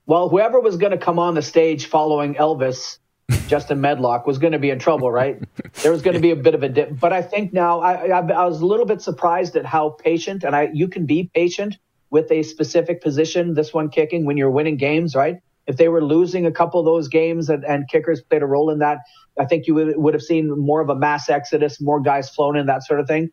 Well, 0.08 0.30
whoever 0.30 0.60
was 0.60 0.78
going 0.78 0.92
to 0.92 0.98
come 0.98 1.20
on 1.20 1.36
the 1.36 1.42
stage 1.42 1.88
following 1.88 2.36
Elvis, 2.36 2.98
Justin 3.48 3.82
Medlock, 3.82 4.26
was 4.26 4.38
going 4.38 4.54
to 4.54 4.60
be 4.60 4.70
in 4.70 4.80
trouble, 4.80 5.12
right? 5.12 5.42
there 5.84 5.92
was 5.92 6.02
going 6.02 6.16
to 6.16 6.22
be 6.22 6.32
a 6.32 6.36
bit 6.36 6.56
of 6.56 6.64
a 6.64 6.70
dip. 6.70 7.00
But 7.00 7.14
I 7.14 7.22
think 7.22 7.54
now 7.54 7.82
I, 7.82 8.08
I, 8.08 8.20
I 8.20 8.46
was 8.46 8.62
a 8.62 8.66
little 8.66 8.86
bit 8.86 9.02
surprised 9.02 9.56
at 9.56 9.66
how 9.66 9.90
patient, 9.90 10.44
and 10.44 10.56
I 10.56 10.70
you 10.74 10.88
can 10.88 11.06
be 11.06 11.30
patient 11.34 11.78
with 12.10 12.32
a 12.32 12.42
specific 12.44 13.02
position, 13.02 13.54
this 13.54 13.74
one 13.74 13.90
kicking, 13.90 14.26
when 14.26 14.38
you're 14.38 14.50
winning 14.50 14.78
games, 14.78 15.14
right? 15.14 15.42
If 15.68 15.76
they 15.76 15.90
were 15.90 16.02
losing 16.02 16.46
a 16.46 16.52
couple 16.52 16.80
of 16.80 16.86
those 16.86 17.10
games 17.10 17.50
and, 17.50 17.66
and 17.66 17.88
kickers 17.90 18.22
played 18.22 18.42
a 18.42 18.46
role 18.46 18.70
in 18.70 18.80
that, 18.80 19.00
I 19.38 19.46
think 19.46 19.68
you 19.68 19.76
would, 19.76 19.98
would 19.98 20.14
have 20.14 20.24
seen 20.24 20.50
more 20.58 20.80
of 20.80 20.90
a 20.90 20.96
mass 20.96 21.30
exodus, 21.30 21.82
more 21.82 22.00
guys 22.00 22.30
flown 22.30 22.56
in, 22.56 22.66
that 22.68 22.84
sort 22.84 23.02
of 23.02 23.08
thing. 23.08 23.30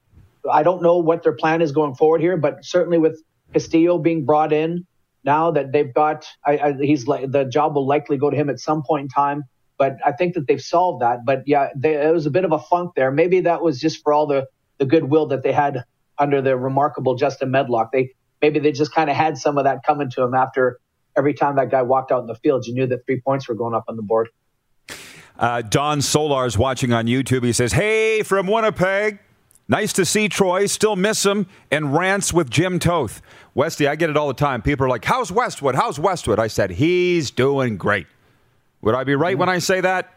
I 0.50 0.64
don't 0.64 0.82
know 0.82 0.98
what 0.98 1.22
their 1.22 1.32
plan 1.32 1.62
is 1.62 1.70
going 1.70 1.94
forward 1.94 2.20
here, 2.20 2.36
but 2.36 2.64
certainly 2.64 2.98
with 2.98 3.22
Castillo 3.54 3.98
being 3.98 4.26
brought 4.26 4.52
in 4.52 4.86
now 5.24 5.50
that 5.52 5.72
they've 5.72 5.92
got, 5.92 6.26
I, 6.44 6.58
I, 6.58 6.72
he's 6.74 7.06
the 7.06 7.48
job 7.50 7.74
will 7.74 7.86
likely 7.86 8.18
go 8.18 8.28
to 8.28 8.36
him 8.36 8.50
at 8.50 8.60
some 8.60 8.82
point 8.82 9.04
in 9.04 9.08
time. 9.08 9.44
But 9.78 9.96
I 10.04 10.12
think 10.12 10.34
that 10.34 10.46
they've 10.46 10.60
solved 10.60 11.02
that. 11.02 11.24
But 11.24 11.44
yeah, 11.46 11.70
they, 11.74 11.94
it 11.94 12.12
was 12.12 12.26
a 12.26 12.30
bit 12.30 12.44
of 12.44 12.52
a 12.52 12.58
funk 12.58 12.92
there. 12.94 13.10
Maybe 13.10 13.40
that 13.40 13.62
was 13.62 13.80
just 13.80 14.02
for 14.02 14.12
all 14.12 14.26
the 14.26 14.46
the 14.78 14.84
goodwill 14.84 15.26
that 15.26 15.42
they 15.42 15.52
had 15.52 15.84
under 16.18 16.42
the 16.42 16.56
remarkable 16.56 17.14
Justin 17.16 17.50
Medlock. 17.50 17.90
They 17.92 18.10
maybe 18.42 18.60
they 18.60 18.72
just 18.72 18.92
kind 18.92 19.08
of 19.08 19.16
had 19.16 19.38
some 19.38 19.58
of 19.58 19.64
that 19.64 19.84
coming 19.84 20.10
to 20.10 20.22
him 20.22 20.34
after 20.34 20.78
every 21.16 21.34
time 21.34 21.56
that 21.56 21.70
guy 21.70 21.82
walked 21.82 22.12
out 22.12 22.20
in 22.20 22.26
the 22.26 22.34
field, 22.34 22.66
you 22.66 22.74
knew 22.74 22.86
that 22.86 23.06
three 23.06 23.20
points 23.20 23.48
were 23.48 23.54
going 23.54 23.74
up 23.74 23.84
on 23.88 23.96
the 23.96 24.02
board. 24.02 24.28
Uh, 25.38 25.62
Don 25.62 26.00
Solar's 26.00 26.56
watching 26.56 26.92
on 26.92 27.06
YouTube. 27.06 27.44
He 27.44 27.52
says, 27.52 27.72
Hey, 27.72 28.22
from 28.22 28.46
Winnipeg. 28.46 29.18
Nice 29.68 29.92
to 29.94 30.04
see 30.04 30.28
Troy. 30.28 30.66
Still 30.66 30.96
miss 30.96 31.24
him. 31.24 31.46
And 31.70 31.94
rants 31.94 32.32
with 32.32 32.50
Jim 32.50 32.78
Toth. 32.78 33.22
Westy, 33.54 33.86
I 33.86 33.96
get 33.96 34.10
it 34.10 34.16
all 34.16 34.28
the 34.28 34.34
time. 34.34 34.62
People 34.62 34.86
are 34.86 34.88
like, 34.88 35.04
How's 35.04 35.32
Westwood? 35.32 35.74
How's 35.74 35.98
Westwood? 35.98 36.38
I 36.38 36.48
said, 36.48 36.70
He's 36.70 37.30
doing 37.30 37.76
great. 37.76 38.06
Would 38.82 38.94
I 38.94 39.04
be 39.04 39.14
right 39.14 39.38
when 39.38 39.48
I 39.48 39.58
say 39.58 39.80
that? 39.80 40.10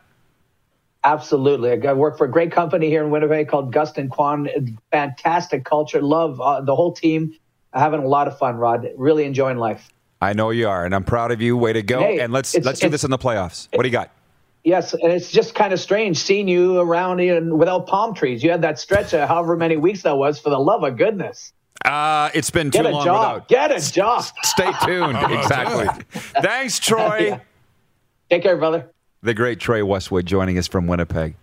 Absolutely. 1.03 1.87
I 1.87 1.93
work 1.93 2.17
for 2.17 2.25
a 2.25 2.31
great 2.31 2.51
company 2.51 2.87
here 2.87 3.03
in 3.03 3.11
Winnipeg 3.11 3.47
called 3.47 3.73
Gustin 3.73 4.09
Quon. 4.09 4.49
Fantastic 4.91 5.63
culture. 5.63 6.01
Love 6.01 6.41
uh, 6.41 6.59
the 6.59 6.75
whole 6.75 6.91
team. 6.91 7.33
Having 7.73 8.03
a 8.03 8.07
lot 8.07 8.27
of 8.27 8.37
fun, 8.37 8.57
Rod. 8.57 8.89
Really 8.97 9.23
enjoying 9.23 9.57
life. 9.57 9.89
I 10.19 10.33
know 10.33 10.49
you 10.49 10.67
are, 10.67 10.83
and 10.83 10.95
I'm 10.95 11.03
proud 11.03 11.31
of 11.31 11.41
you. 11.41 11.55
Way 11.55 11.73
to 11.73 11.83
go! 11.83 11.99
Hey, 11.99 12.19
and 12.19 12.33
let's 12.33 12.57
let's 12.57 12.79
do 12.79 12.89
this 12.89 13.03
in 13.03 13.11
the 13.11 13.19
playoffs. 13.19 13.67
What 13.71 13.83
do 13.83 13.87
you 13.87 13.93
got? 13.93 14.11
Yes, 14.67 14.93
and 14.93 15.13
it's 15.13 15.31
just 15.31 15.55
kind 15.55 15.71
of 15.71 15.79
strange 15.79 16.17
seeing 16.17 16.45
you 16.45 16.77
around 16.77 17.21
in, 17.21 17.57
without 17.57 17.87
palm 17.87 18.13
trees. 18.13 18.43
You 18.43 18.51
had 18.51 18.63
that 18.63 18.77
stretch 18.77 19.13
of 19.13 19.25
however 19.25 19.55
many 19.55 19.77
weeks 19.77 20.01
that 20.01 20.17
was. 20.17 20.39
For 20.39 20.49
the 20.49 20.59
love 20.59 20.83
of 20.83 20.97
goodness. 20.97 21.53
Uh, 21.85 22.29
it's 22.33 22.49
been 22.49 22.69
too 22.69 22.79
Get 22.79 22.85
a 22.85 22.89
long 22.89 23.05
job. 23.05 23.35
without. 23.35 23.47
Get 23.47 23.71
a 23.71 23.91
job. 23.93 24.25
Stay 24.43 24.69
tuned. 24.83 25.17
exactly. 25.31 25.87
Thanks, 26.41 26.79
Troy. 26.79 27.17
Yeah. 27.27 27.39
Take 28.29 28.43
care, 28.43 28.57
brother. 28.57 28.91
The 29.23 29.33
great 29.33 29.61
Troy 29.61 29.85
Westwood 29.85 30.25
joining 30.25 30.57
us 30.57 30.67
from 30.67 30.85
Winnipeg. 30.85 31.35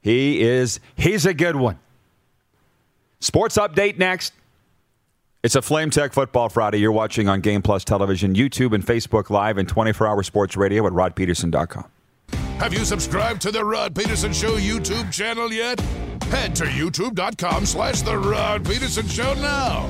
He 0.00 0.40
is. 0.40 0.78
He's 0.94 1.26
a 1.26 1.34
good 1.34 1.56
one. 1.56 1.80
Sports 3.18 3.58
update 3.58 3.98
next. 3.98 4.32
It's 5.42 5.56
a 5.56 5.62
Flame 5.62 5.90
Tech 5.90 6.12
Football 6.12 6.50
Friday. 6.50 6.78
You're 6.78 6.92
watching 6.92 7.28
on 7.28 7.40
Game 7.40 7.62
Plus 7.62 7.82
Television, 7.82 8.32
YouTube, 8.34 8.76
and 8.76 8.86
Facebook 8.86 9.28
Live, 9.28 9.58
and 9.58 9.68
24 9.68 10.06
hour 10.06 10.22
sports 10.22 10.56
radio 10.56 10.86
at 10.86 10.92
rodpedersen.com. 10.92 11.86
Have 12.64 12.72
you 12.72 12.86
subscribed 12.86 13.42
to 13.42 13.52
the 13.52 13.62
Rod 13.62 13.94
Pedersen 13.94 14.32
Show 14.32 14.56
YouTube 14.56 15.12
channel 15.12 15.52
yet? 15.52 15.78
Head 16.30 16.56
to 16.56 16.64
youtube.com 16.64 17.66
slash 17.66 18.00
The 18.00 18.16
Rod 18.16 18.64
Pedersen 18.64 19.06
Show 19.06 19.34
now. 19.34 19.86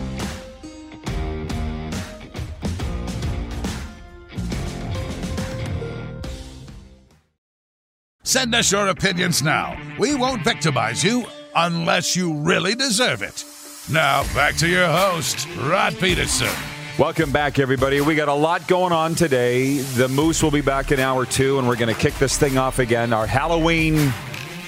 Send 8.25 8.57
us 8.57 8.73
your 8.73 8.89
opinions 8.89 9.41
now. 9.41 9.81
We 9.97 10.17
won't 10.17 10.43
victimize 10.43 11.05
you 11.05 11.27
unless 11.55 12.17
you 12.17 12.35
really 12.41 12.75
deserve 12.75 13.23
it. 13.23 13.45
Now, 13.89 14.25
back 14.35 14.57
to 14.57 14.67
your 14.67 14.89
host, 14.89 15.47
Rod 15.59 15.97
Pedersen. 16.01 16.74
Welcome 16.97 17.33
back, 17.33 17.59
everybody. 17.59 18.01
We 18.01 18.15
got 18.15 18.29
a 18.29 18.35
lot 18.35 18.69
going 18.69 18.93
on 18.93 19.17
today. 19.17 19.79
The 19.79 20.07
Moose 20.07 20.45
will 20.45 20.53
be 20.53 20.61
back 20.61 20.93
in 20.93 21.01
hour 21.01 21.27
two, 21.27 21.59
and 21.59 21.67
we're 21.67 21.75
going 21.75 21.93
to 21.93 22.01
kick 22.01 22.15
this 22.15 22.39
thing 22.39 22.57
off 22.57 22.79
again. 22.79 23.13
Our 23.13 23.27
Halloween 23.27 24.15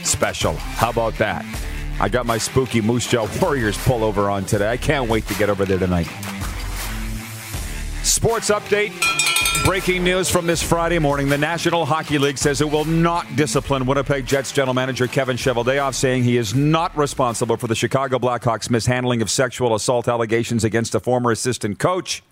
special. 0.03 0.55
How 0.55 0.91
about 0.91 1.15
that? 1.19 1.45
I 2.01 2.09
got 2.09 2.27
my 2.27 2.37
spooky 2.37 2.81
Moose 2.81 3.07
Jaw 3.07 3.29
Warriors 3.41 3.79
pullover 3.79 4.29
on 4.29 4.45
today. 4.45 4.69
I 4.69 4.77
can't 4.77 5.09
wait 5.09 5.25
to 5.29 5.35
get 5.35 5.49
over 5.49 5.65
there 5.65 5.79
tonight. 5.79 6.09
Sports 8.03 8.51
update. 8.51 9.26
Breaking 9.65 10.05
news 10.05 10.31
from 10.31 10.47
this 10.47 10.63
Friday 10.63 10.99
morning. 10.99 11.29
The 11.29 11.39
National 11.39 11.85
Hockey 11.85 12.19
League 12.19 12.39
says 12.39 12.61
it 12.61 12.71
will 12.71 12.85
not 12.85 13.35
discipline 13.35 13.85
Winnipeg 13.85 14.25
Jets 14.25 14.53
general 14.53 14.75
manager 14.75 15.09
Kevin 15.09 15.37
Cheveldayoff, 15.37 15.95
saying 15.95 16.23
he 16.23 16.37
is 16.37 16.55
not 16.55 16.97
responsible 16.97 17.57
for 17.57 17.67
the 17.67 17.75
Chicago 17.75 18.19
Blackhawks 18.19 18.71
mishandling 18.71 19.23
of 19.23 19.31
sexual 19.31 19.75
assault 19.75 20.07
allegations 20.07 20.63
against 20.63 20.95
a 20.95 21.01
former 21.01 21.33
assistant 21.33 21.79
coach. 21.79 22.23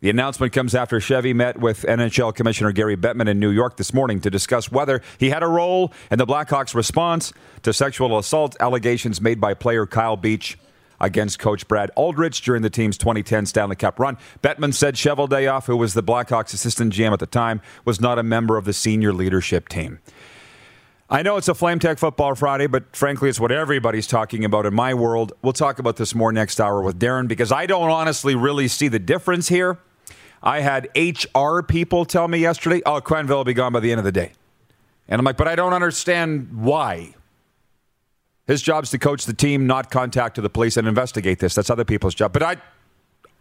The 0.00 0.10
announcement 0.10 0.52
comes 0.52 0.74
after 0.74 0.98
Chevy 0.98 1.32
met 1.32 1.60
with 1.60 1.82
NHL 1.82 2.34
Commissioner 2.34 2.72
Gary 2.72 2.96
Bettman 2.96 3.28
in 3.28 3.38
New 3.38 3.50
York 3.50 3.76
this 3.76 3.94
morning 3.94 4.20
to 4.22 4.30
discuss 4.30 4.72
whether 4.72 5.02
he 5.18 5.30
had 5.30 5.42
a 5.42 5.46
role 5.46 5.92
in 6.10 6.18
the 6.18 6.26
Blackhawks' 6.26 6.74
response 6.74 7.32
to 7.62 7.72
sexual 7.72 8.18
assault 8.18 8.56
allegations 8.60 9.20
made 9.20 9.40
by 9.40 9.54
player 9.54 9.86
Kyle 9.86 10.16
Beach 10.16 10.58
against 11.00 11.38
coach 11.38 11.66
Brad 11.66 11.90
Aldrich 11.96 12.42
during 12.42 12.62
the 12.62 12.70
team's 12.70 12.98
2010 12.98 13.46
Stanley 13.46 13.76
Cup 13.76 13.98
run. 13.98 14.18
Bettman 14.42 14.74
said 14.74 14.94
Cheveldayoff, 14.94 15.66
who 15.66 15.76
was 15.76 15.94
the 15.94 16.02
Blackhawks 16.02 16.52
assistant 16.52 16.92
GM 16.92 17.12
at 17.12 17.18
the 17.18 17.26
time, 17.26 17.60
was 17.84 18.00
not 18.00 18.18
a 18.18 18.22
member 18.22 18.56
of 18.56 18.64
the 18.64 18.72
senior 18.72 19.12
leadership 19.12 19.68
team. 19.68 20.00
I 21.12 21.22
know 21.22 21.36
it's 21.36 21.48
a 21.48 21.54
Flame 21.54 21.80
Tech 21.80 21.98
Football 21.98 22.36
Friday, 22.36 22.68
but 22.68 22.94
frankly, 22.94 23.28
it's 23.28 23.40
what 23.40 23.50
everybody's 23.50 24.06
talking 24.06 24.44
about 24.44 24.64
in 24.64 24.74
my 24.74 24.94
world. 24.94 25.32
We'll 25.42 25.52
talk 25.52 25.80
about 25.80 25.96
this 25.96 26.14
more 26.14 26.30
next 26.30 26.60
hour 26.60 26.80
with 26.82 27.00
Darren 27.00 27.26
because 27.26 27.50
I 27.50 27.66
don't 27.66 27.90
honestly 27.90 28.36
really 28.36 28.68
see 28.68 28.86
the 28.86 29.00
difference 29.00 29.48
here. 29.48 29.78
I 30.40 30.60
had 30.60 30.88
HR 30.96 31.62
people 31.62 32.04
tell 32.04 32.28
me 32.28 32.38
yesterday, 32.38 32.80
oh, 32.86 33.00
Quenneville 33.00 33.28
will 33.28 33.44
be 33.44 33.54
gone 33.54 33.72
by 33.72 33.80
the 33.80 33.90
end 33.90 33.98
of 33.98 34.04
the 34.04 34.12
day. 34.12 34.32
And 35.08 35.18
I'm 35.18 35.24
like, 35.24 35.36
but 35.36 35.48
I 35.48 35.56
don't 35.56 35.72
understand 35.72 36.62
why. 36.62 37.16
His 38.50 38.62
job's 38.62 38.90
to 38.90 38.98
coach 38.98 39.26
the 39.26 39.32
team, 39.32 39.68
not 39.68 39.92
contact 39.92 40.34
to 40.34 40.40
the 40.40 40.50
police 40.50 40.76
and 40.76 40.88
investigate 40.88 41.38
this. 41.38 41.54
That's 41.54 41.70
other 41.70 41.84
people's 41.84 42.16
job. 42.16 42.32
But 42.32 42.42
I, 42.42 42.56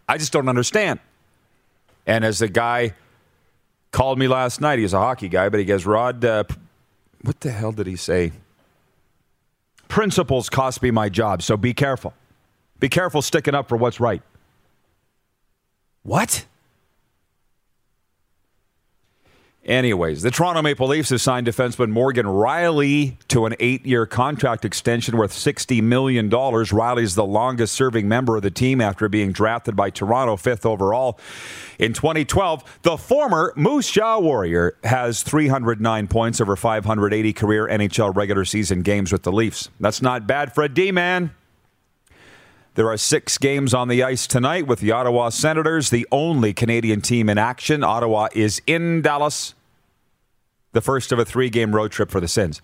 I 0.08 0.20
just 0.20 0.32
don't 0.32 0.48
understand. 0.48 1.00
And 2.06 2.24
as 2.24 2.38
the 2.38 2.48
guy 2.48 2.94
called 3.90 4.20
me 4.20 4.28
last 4.28 4.62
night, 4.62 4.78
he's 4.78 4.94
a 4.94 5.00
hockey 5.00 5.28
guy, 5.28 5.50
but 5.50 5.60
he 5.60 5.66
goes, 5.66 5.84
Rod, 5.88 6.24
uh, 6.24 6.44
what 7.24 7.40
the 7.40 7.50
hell 7.50 7.72
did 7.72 7.88
he 7.88 7.96
say? 7.96 8.34
Principles 9.88 10.48
cost 10.48 10.84
me 10.84 10.92
my 10.92 11.10
job, 11.10 11.42
so 11.42 11.58
be 11.58 11.74
careful. 11.74 12.14
Be 12.80 12.88
careful 12.88 13.24
sticking 13.24 13.56
up 13.56 13.68
for 13.68 13.78
what's 13.78 14.00
right. 14.00 14.22
What? 16.04 16.46
Anyways, 19.70 20.24
the 20.24 20.32
Toronto 20.32 20.64
Maple 20.64 20.88
Leafs 20.88 21.12
have 21.12 21.22
signed 21.22 21.46
defenseman 21.46 21.92
Morgan 21.92 22.26
Rielly 22.26 23.14
to 23.28 23.46
an 23.46 23.56
eight 23.60 23.86
year 23.86 24.08
contract 24.08 24.66
extension 24.66 25.16
worth 25.16 25.32
$60 25.32 25.84
million. 25.84 26.28
Rielly's 26.28 27.14
the 27.14 27.24
longest 27.24 27.76
serving 27.76 28.08
member 28.08 28.36
of 28.36 28.42
the 28.42 28.50
team 28.50 28.82
after 28.82 29.08
being 29.08 29.32
drafted 29.32 29.76
by 29.76 29.92
Toronto 29.92 30.38
fifth 30.38 30.66
overall 30.66 31.20
in 31.78 31.94
2012. 31.94 32.80
The 32.82 32.98
former 32.98 33.54
Moose 33.56 33.92
Jaw 33.92 34.18
Warrior 34.18 34.76
has 34.84 35.22
309 35.22 36.08
points 36.08 36.42
over 36.42 36.56
580 36.56 37.32
career 37.34 37.68
NHL 37.68 38.16
regular 38.16 38.46
season 38.46 38.82
games 38.82 39.12
with 39.12 39.22
the 39.22 39.32
Leafs. 39.32 39.70
That's 39.80 40.02
not 40.02 40.26
bad 40.26 40.56
for 40.56 40.64
a 40.64 40.70
D 40.70 40.92
man. 40.92 41.30
There 42.74 42.88
are 42.88 42.98
six 42.98 43.38
games 43.38 43.76
on 43.76 43.88
the 43.88 44.02
ice 44.02 44.26
tonight 44.26 44.66
with 44.66 44.80
the 44.80 44.94
Ottawa 44.94 45.30
Senators, 45.30 45.92
the 45.92 46.08
only 46.12 46.54
Canadian 46.54 47.02
team 47.02 47.30
in 47.30 47.38
action. 47.38 47.84
Ottawa 47.84 48.30
is 48.34 48.62
in 48.66 49.02
Dallas, 49.02 49.54
the 50.72 50.82
first 50.82 51.12
of 51.12 51.20
a 51.20 51.26
three 51.26 51.50
game 51.50 51.76
road 51.76 51.92
trip 51.92 52.12
for 52.12 52.20
the 52.20 52.28
Sens. 52.28 52.62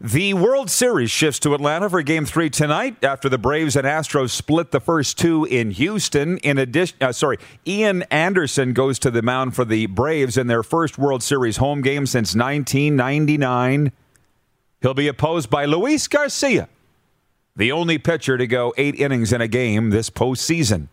The 0.00 0.34
World 0.34 0.68
Series 0.68 1.10
shifts 1.10 1.38
to 1.40 1.54
Atlanta 1.54 1.88
for 1.88 2.02
Game 2.02 2.26
Three 2.26 2.50
tonight 2.50 3.02
after 3.02 3.30
the 3.30 3.38
Braves 3.38 3.76
and 3.76 3.86
Astros 3.86 4.28
split 4.28 4.70
the 4.70 4.80
first 4.80 5.18
two 5.18 5.46
in 5.46 5.70
Houston. 5.70 6.36
In 6.38 6.58
addition, 6.58 6.98
uh, 7.00 7.12
sorry, 7.12 7.38
Ian 7.66 8.02
Anderson 8.10 8.74
goes 8.74 8.98
to 8.98 9.10
the 9.10 9.22
mound 9.22 9.56
for 9.56 9.64
the 9.64 9.86
Braves 9.86 10.36
in 10.36 10.48
their 10.48 10.62
first 10.62 10.98
World 10.98 11.22
Series 11.22 11.56
home 11.56 11.80
game 11.80 12.04
since 12.04 12.34
1999. 12.34 13.90
He'll 14.82 14.92
be 14.92 15.08
opposed 15.08 15.48
by 15.48 15.64
Luis 15.64 16.06
Garcia, 16.08 16.68
the 17.56 17.72
only 17.72 17.98
pitcher 17.98 18.36
to 18.36 18.46
go 18.46 18.74
eight 18.76 18.94
innings 18.96 19.32
in 19.32 19.40
a 19.40 19.48
game 19.48 19.90
this 19.90 20.10
postseason. 20.10 20.88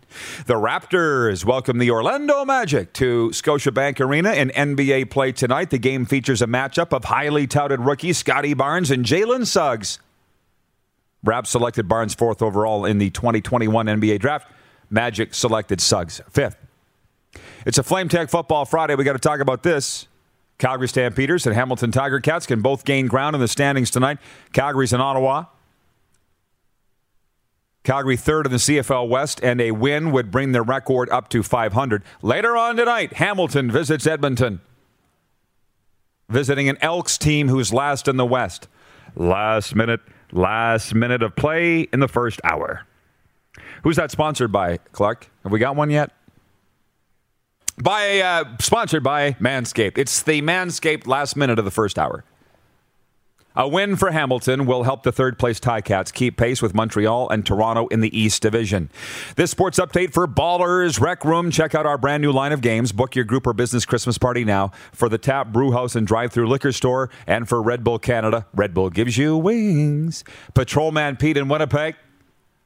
The 0.45 0.53
Raptors 0.53 1.43
welcome 1.43 1.77
the 1.77 1.91
Orlando 1.91 2.45
Magic 2.45 2.93
to 2.93 3.29
Scotiabank 3.29 3.99
Arena 3.99 4.31
in 4.31 4.49
NBA 4.49 5.11
play 5.11 5.33
tonight. 5.33 5.69
The 5.69 5.77
game 5.77 6.05
features 6.05 6.41
a 6.41 6.47
matchup 6.47 6.93
of 6.93 7.05
highly 7.05 7.47
touted 7.47 7.81
rookies 7.81 8.17
Scottie 8.17 8.53
Barnes 8.53 8.89
and 8.91 9.03
Jalen 9.05 9.45
Suggs. 9.45 9.99
Raps 11.23 11.49
selected 11.49 11.87
Barnes 11.87 12.13
fourth 12.13 12.41
overall 12.41 12.85
in 12.85 12.97
the 12.97 13.09
2021 13.09 13.85
NBA 13.85 14.19
draft. 14.19 14.49
Magic 14.89 15.33
selected 15.33 15.81
Suggs 15.81 16.21
fifth. 16.29 16.57
It's 17.65 17.77
a 17.77 17.83
Flame 17.83 18.09
Tech 18.09 18.29
Football 18.29 18.65
Friday. 18.65 18.95
We 18.95 19.03
got 19.03 19.13
to 19.13 19.19
talk 19.19 19.39
about 19.39 19.63
this. 19.63 20.07
Calgary 20.59 20.87
Stampeders 20.87 21.45
and 21.45 21.55
Hamilton 21.55 21.91
Tiger 21.91 22.19
Cats 22.19 22.45
can 22.45 22.61
both 22.61 22.85
gain 22.85 23.07
ground 23.07 23.35
in 23.35 23.41
the 23.41 23.47
standings 23.47 23.89
tonight. 23.89 24.19
Calgary's 24.53 24.93
in 24.93 25.01
Ottawa. 25.01 25.45
Calgary 27.83 28.15
third 28.15 28.45
in 28.45 28.51
the 28.51 28.57
CFL 28.57 29.09
West, 29.09 29.41
and 29.43 29.59
a 29.59 29.71
win 29.71 30.11
would 30.11 30.31
bring 30.31 30.53
their 30.53 30.63
record 30.63 31.09
up 31.09 31.29
to 31.29 31.43
500. 31.43 32.01
Later 32.21 32.55
on 32.55 32.77
tonight, 32.77 33.13
Hamilton 33.13 33.69
visits 33.69 34.07
Edmonton, 34.07 34.61
visiting 36.29 36.69
an 36.69 36.77
Elks 36.81 37.17
team 37.17 37.49
who's 37.49 37.73
last 37.73 38.07
in 38.07 38.15
the 38.15 38.25
West. 38.25 38.69
Last 39.15 39.75
minute, 39.75 39.99
last 40.31 40.95
minute 40.95 41.21
of 41.21 41.35
play 41.35 41.81
in 41.81 41.99
the 41.99 42.07
first 42.07 42.39
hour. 42.43 42.87
Who's 43.83 43.97
that 43.97 44.11
sponsored 44.11 44.51
by, 44.51 44.77
Clark? 44.93 45.29
Have 45.43 45.51
we 45.51 45.59
got 45.59 45.75
one 45.75 45.89
yet? 45.89 46.11
By 47.77 48.19
uh, 48.19 48.45
sponsored 48.59 49.03
by 49.03 49.33
Manscaped. 49.33 49.97
It's 49.97 50.21
the 50.21 50.41
Manscaped 50.41 51.05
last 51.05 51.35
minute 51.35 51.59
of 51.59 51.65
the 51.65 51.71
first 51.71 51.99
hour. 51.99 52.23
A 53.55 53.67
win 53.67 53.95
for 53.97 54.09
Hamilton 54.09 54.65
will 54.65 54.81
help 54.81 55.03
the 55.03 55.11
third 55.11 55.37
place 55.37 55.59
Ticats 55.59 56.11
keep 56.11 56.37
pace 56.37 56.59
with 56.59 56.73
Montreal 56.73 57.29
and 57.29 57.45
Toronto 57.45 57.85
in 57.87 58.01
the 58.01 58.17
East 58.17 58.41
Division. 58.41 58.89
This 59.35 59.51
sports 59.51 59.77
update 59.77 60.11
for 60.11 60.27
Ballers 60.27 60.99
Rec 60.99 61.23
Room. 61.23 61.51
Check 61.51 61.75
out 61.75 61.85
our 61.85 61.99
brand 61.99 62.23
new 62.23 62.31
line 62.31 62.51
of 62.51 62.61
games. 62.61 62.91
Book 62.91 63.15
your 63.15 63.25
group 63.25 63.45
or 63.45 63.53
business 63.53 63.85
Christmas 63.85 64.17
party 64.17 64.43
now 64.43 64.71
for 64.91 65.07
the 65.07 65.19
Tap 65.19 65.49
Brewhouse 65.49 65.95
and 65.95 66.07
Drive 66.07 66.31
Through 66.31 66.47
Liquor 66.47 66.71
Store 66.71 67.11
and 67.27 67.47
for 67.47 67.61
Red 67.61 67.83
Bull 67.83 67.99
Canada. 67.99 68.47
Red 68.55 68.73
Bull 68.73 68.89
gives 68.89 69.19
you 69.19 69.37
wings. 69.37 70.23
Patrolman 70.55 71.17
Pete 71.17 71.37
in 71.37 71.47
Winnipeg. 71.47 71.95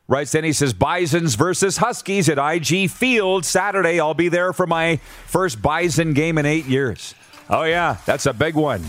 Writes 0.07 0.33
in, 0.35 0.45
he 0.45 0.53
says, 0.53 0.71
Bisons 0.71 1.35
versus 1.35 1.75
Huskies 1.77 2.29
at 2.29 2.37
IG 2.37 2.89
Field 2.89 3.43
Saturday. 3.43 3.99
I'll 3.99 4.13
be 4.13 4.29
there 4.29 4.53
for 4.53 4.65
my 4.65 5.01
first 5.25 5.61
Bison 5.61 6.13
game 6.13 6.37
in 6.37 6.45
eight 6.45 6.63
years. 6.63 7.13
Oh, 7.49 7.63
yeah, 7.63 7.97
that's 8.05 8.25
a 8.25 8.31
big 8.31 8.55
one. 8.55 8.81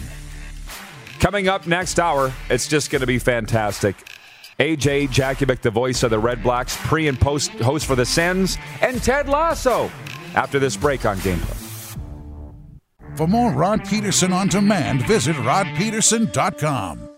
Coming 1.21 1.49
up 1.49 1.67
next 1.67 1.99
hour, 1.99 2.33
it's 2.49 2.69
just 2.69 2.91
going 2.91 3.01
to 3.01 3.07
be 3.07 3.19
fantastic. 3.19 3.97
AJ 4.59 5.09
Jakubec, 5.09 5.61
the 5.61 5.71
voice 5.71 6.03
of 6.03 6.11
the 6.11 6.19
Red 6.19 6.43
Blacks, 6.43 6.77
pre 6.87 7.09
and 7.09 7.21
post 7.21 7.51
host 7.53 7.87
for 7.87 7.95
the 7.95 8.07
Sens, 8.07 8.59
and 8.81 9.03
Ted 9.03 9.29
Lasso 9.29 9.91
after 10.35 10.59
this 10.59 10.77
break 10.77 11.05
on 11.05 11.17
Gameplay. 11.19 11.57
For 13.17 13.27
more 13.27 13.53
Rod 13.53 13.85
Pedersen 13.85 14.33
on 14.33 14.49
demand, 14.49 15.07
visit 15.07 15.35
rodpedersen.com. 15.37 17.18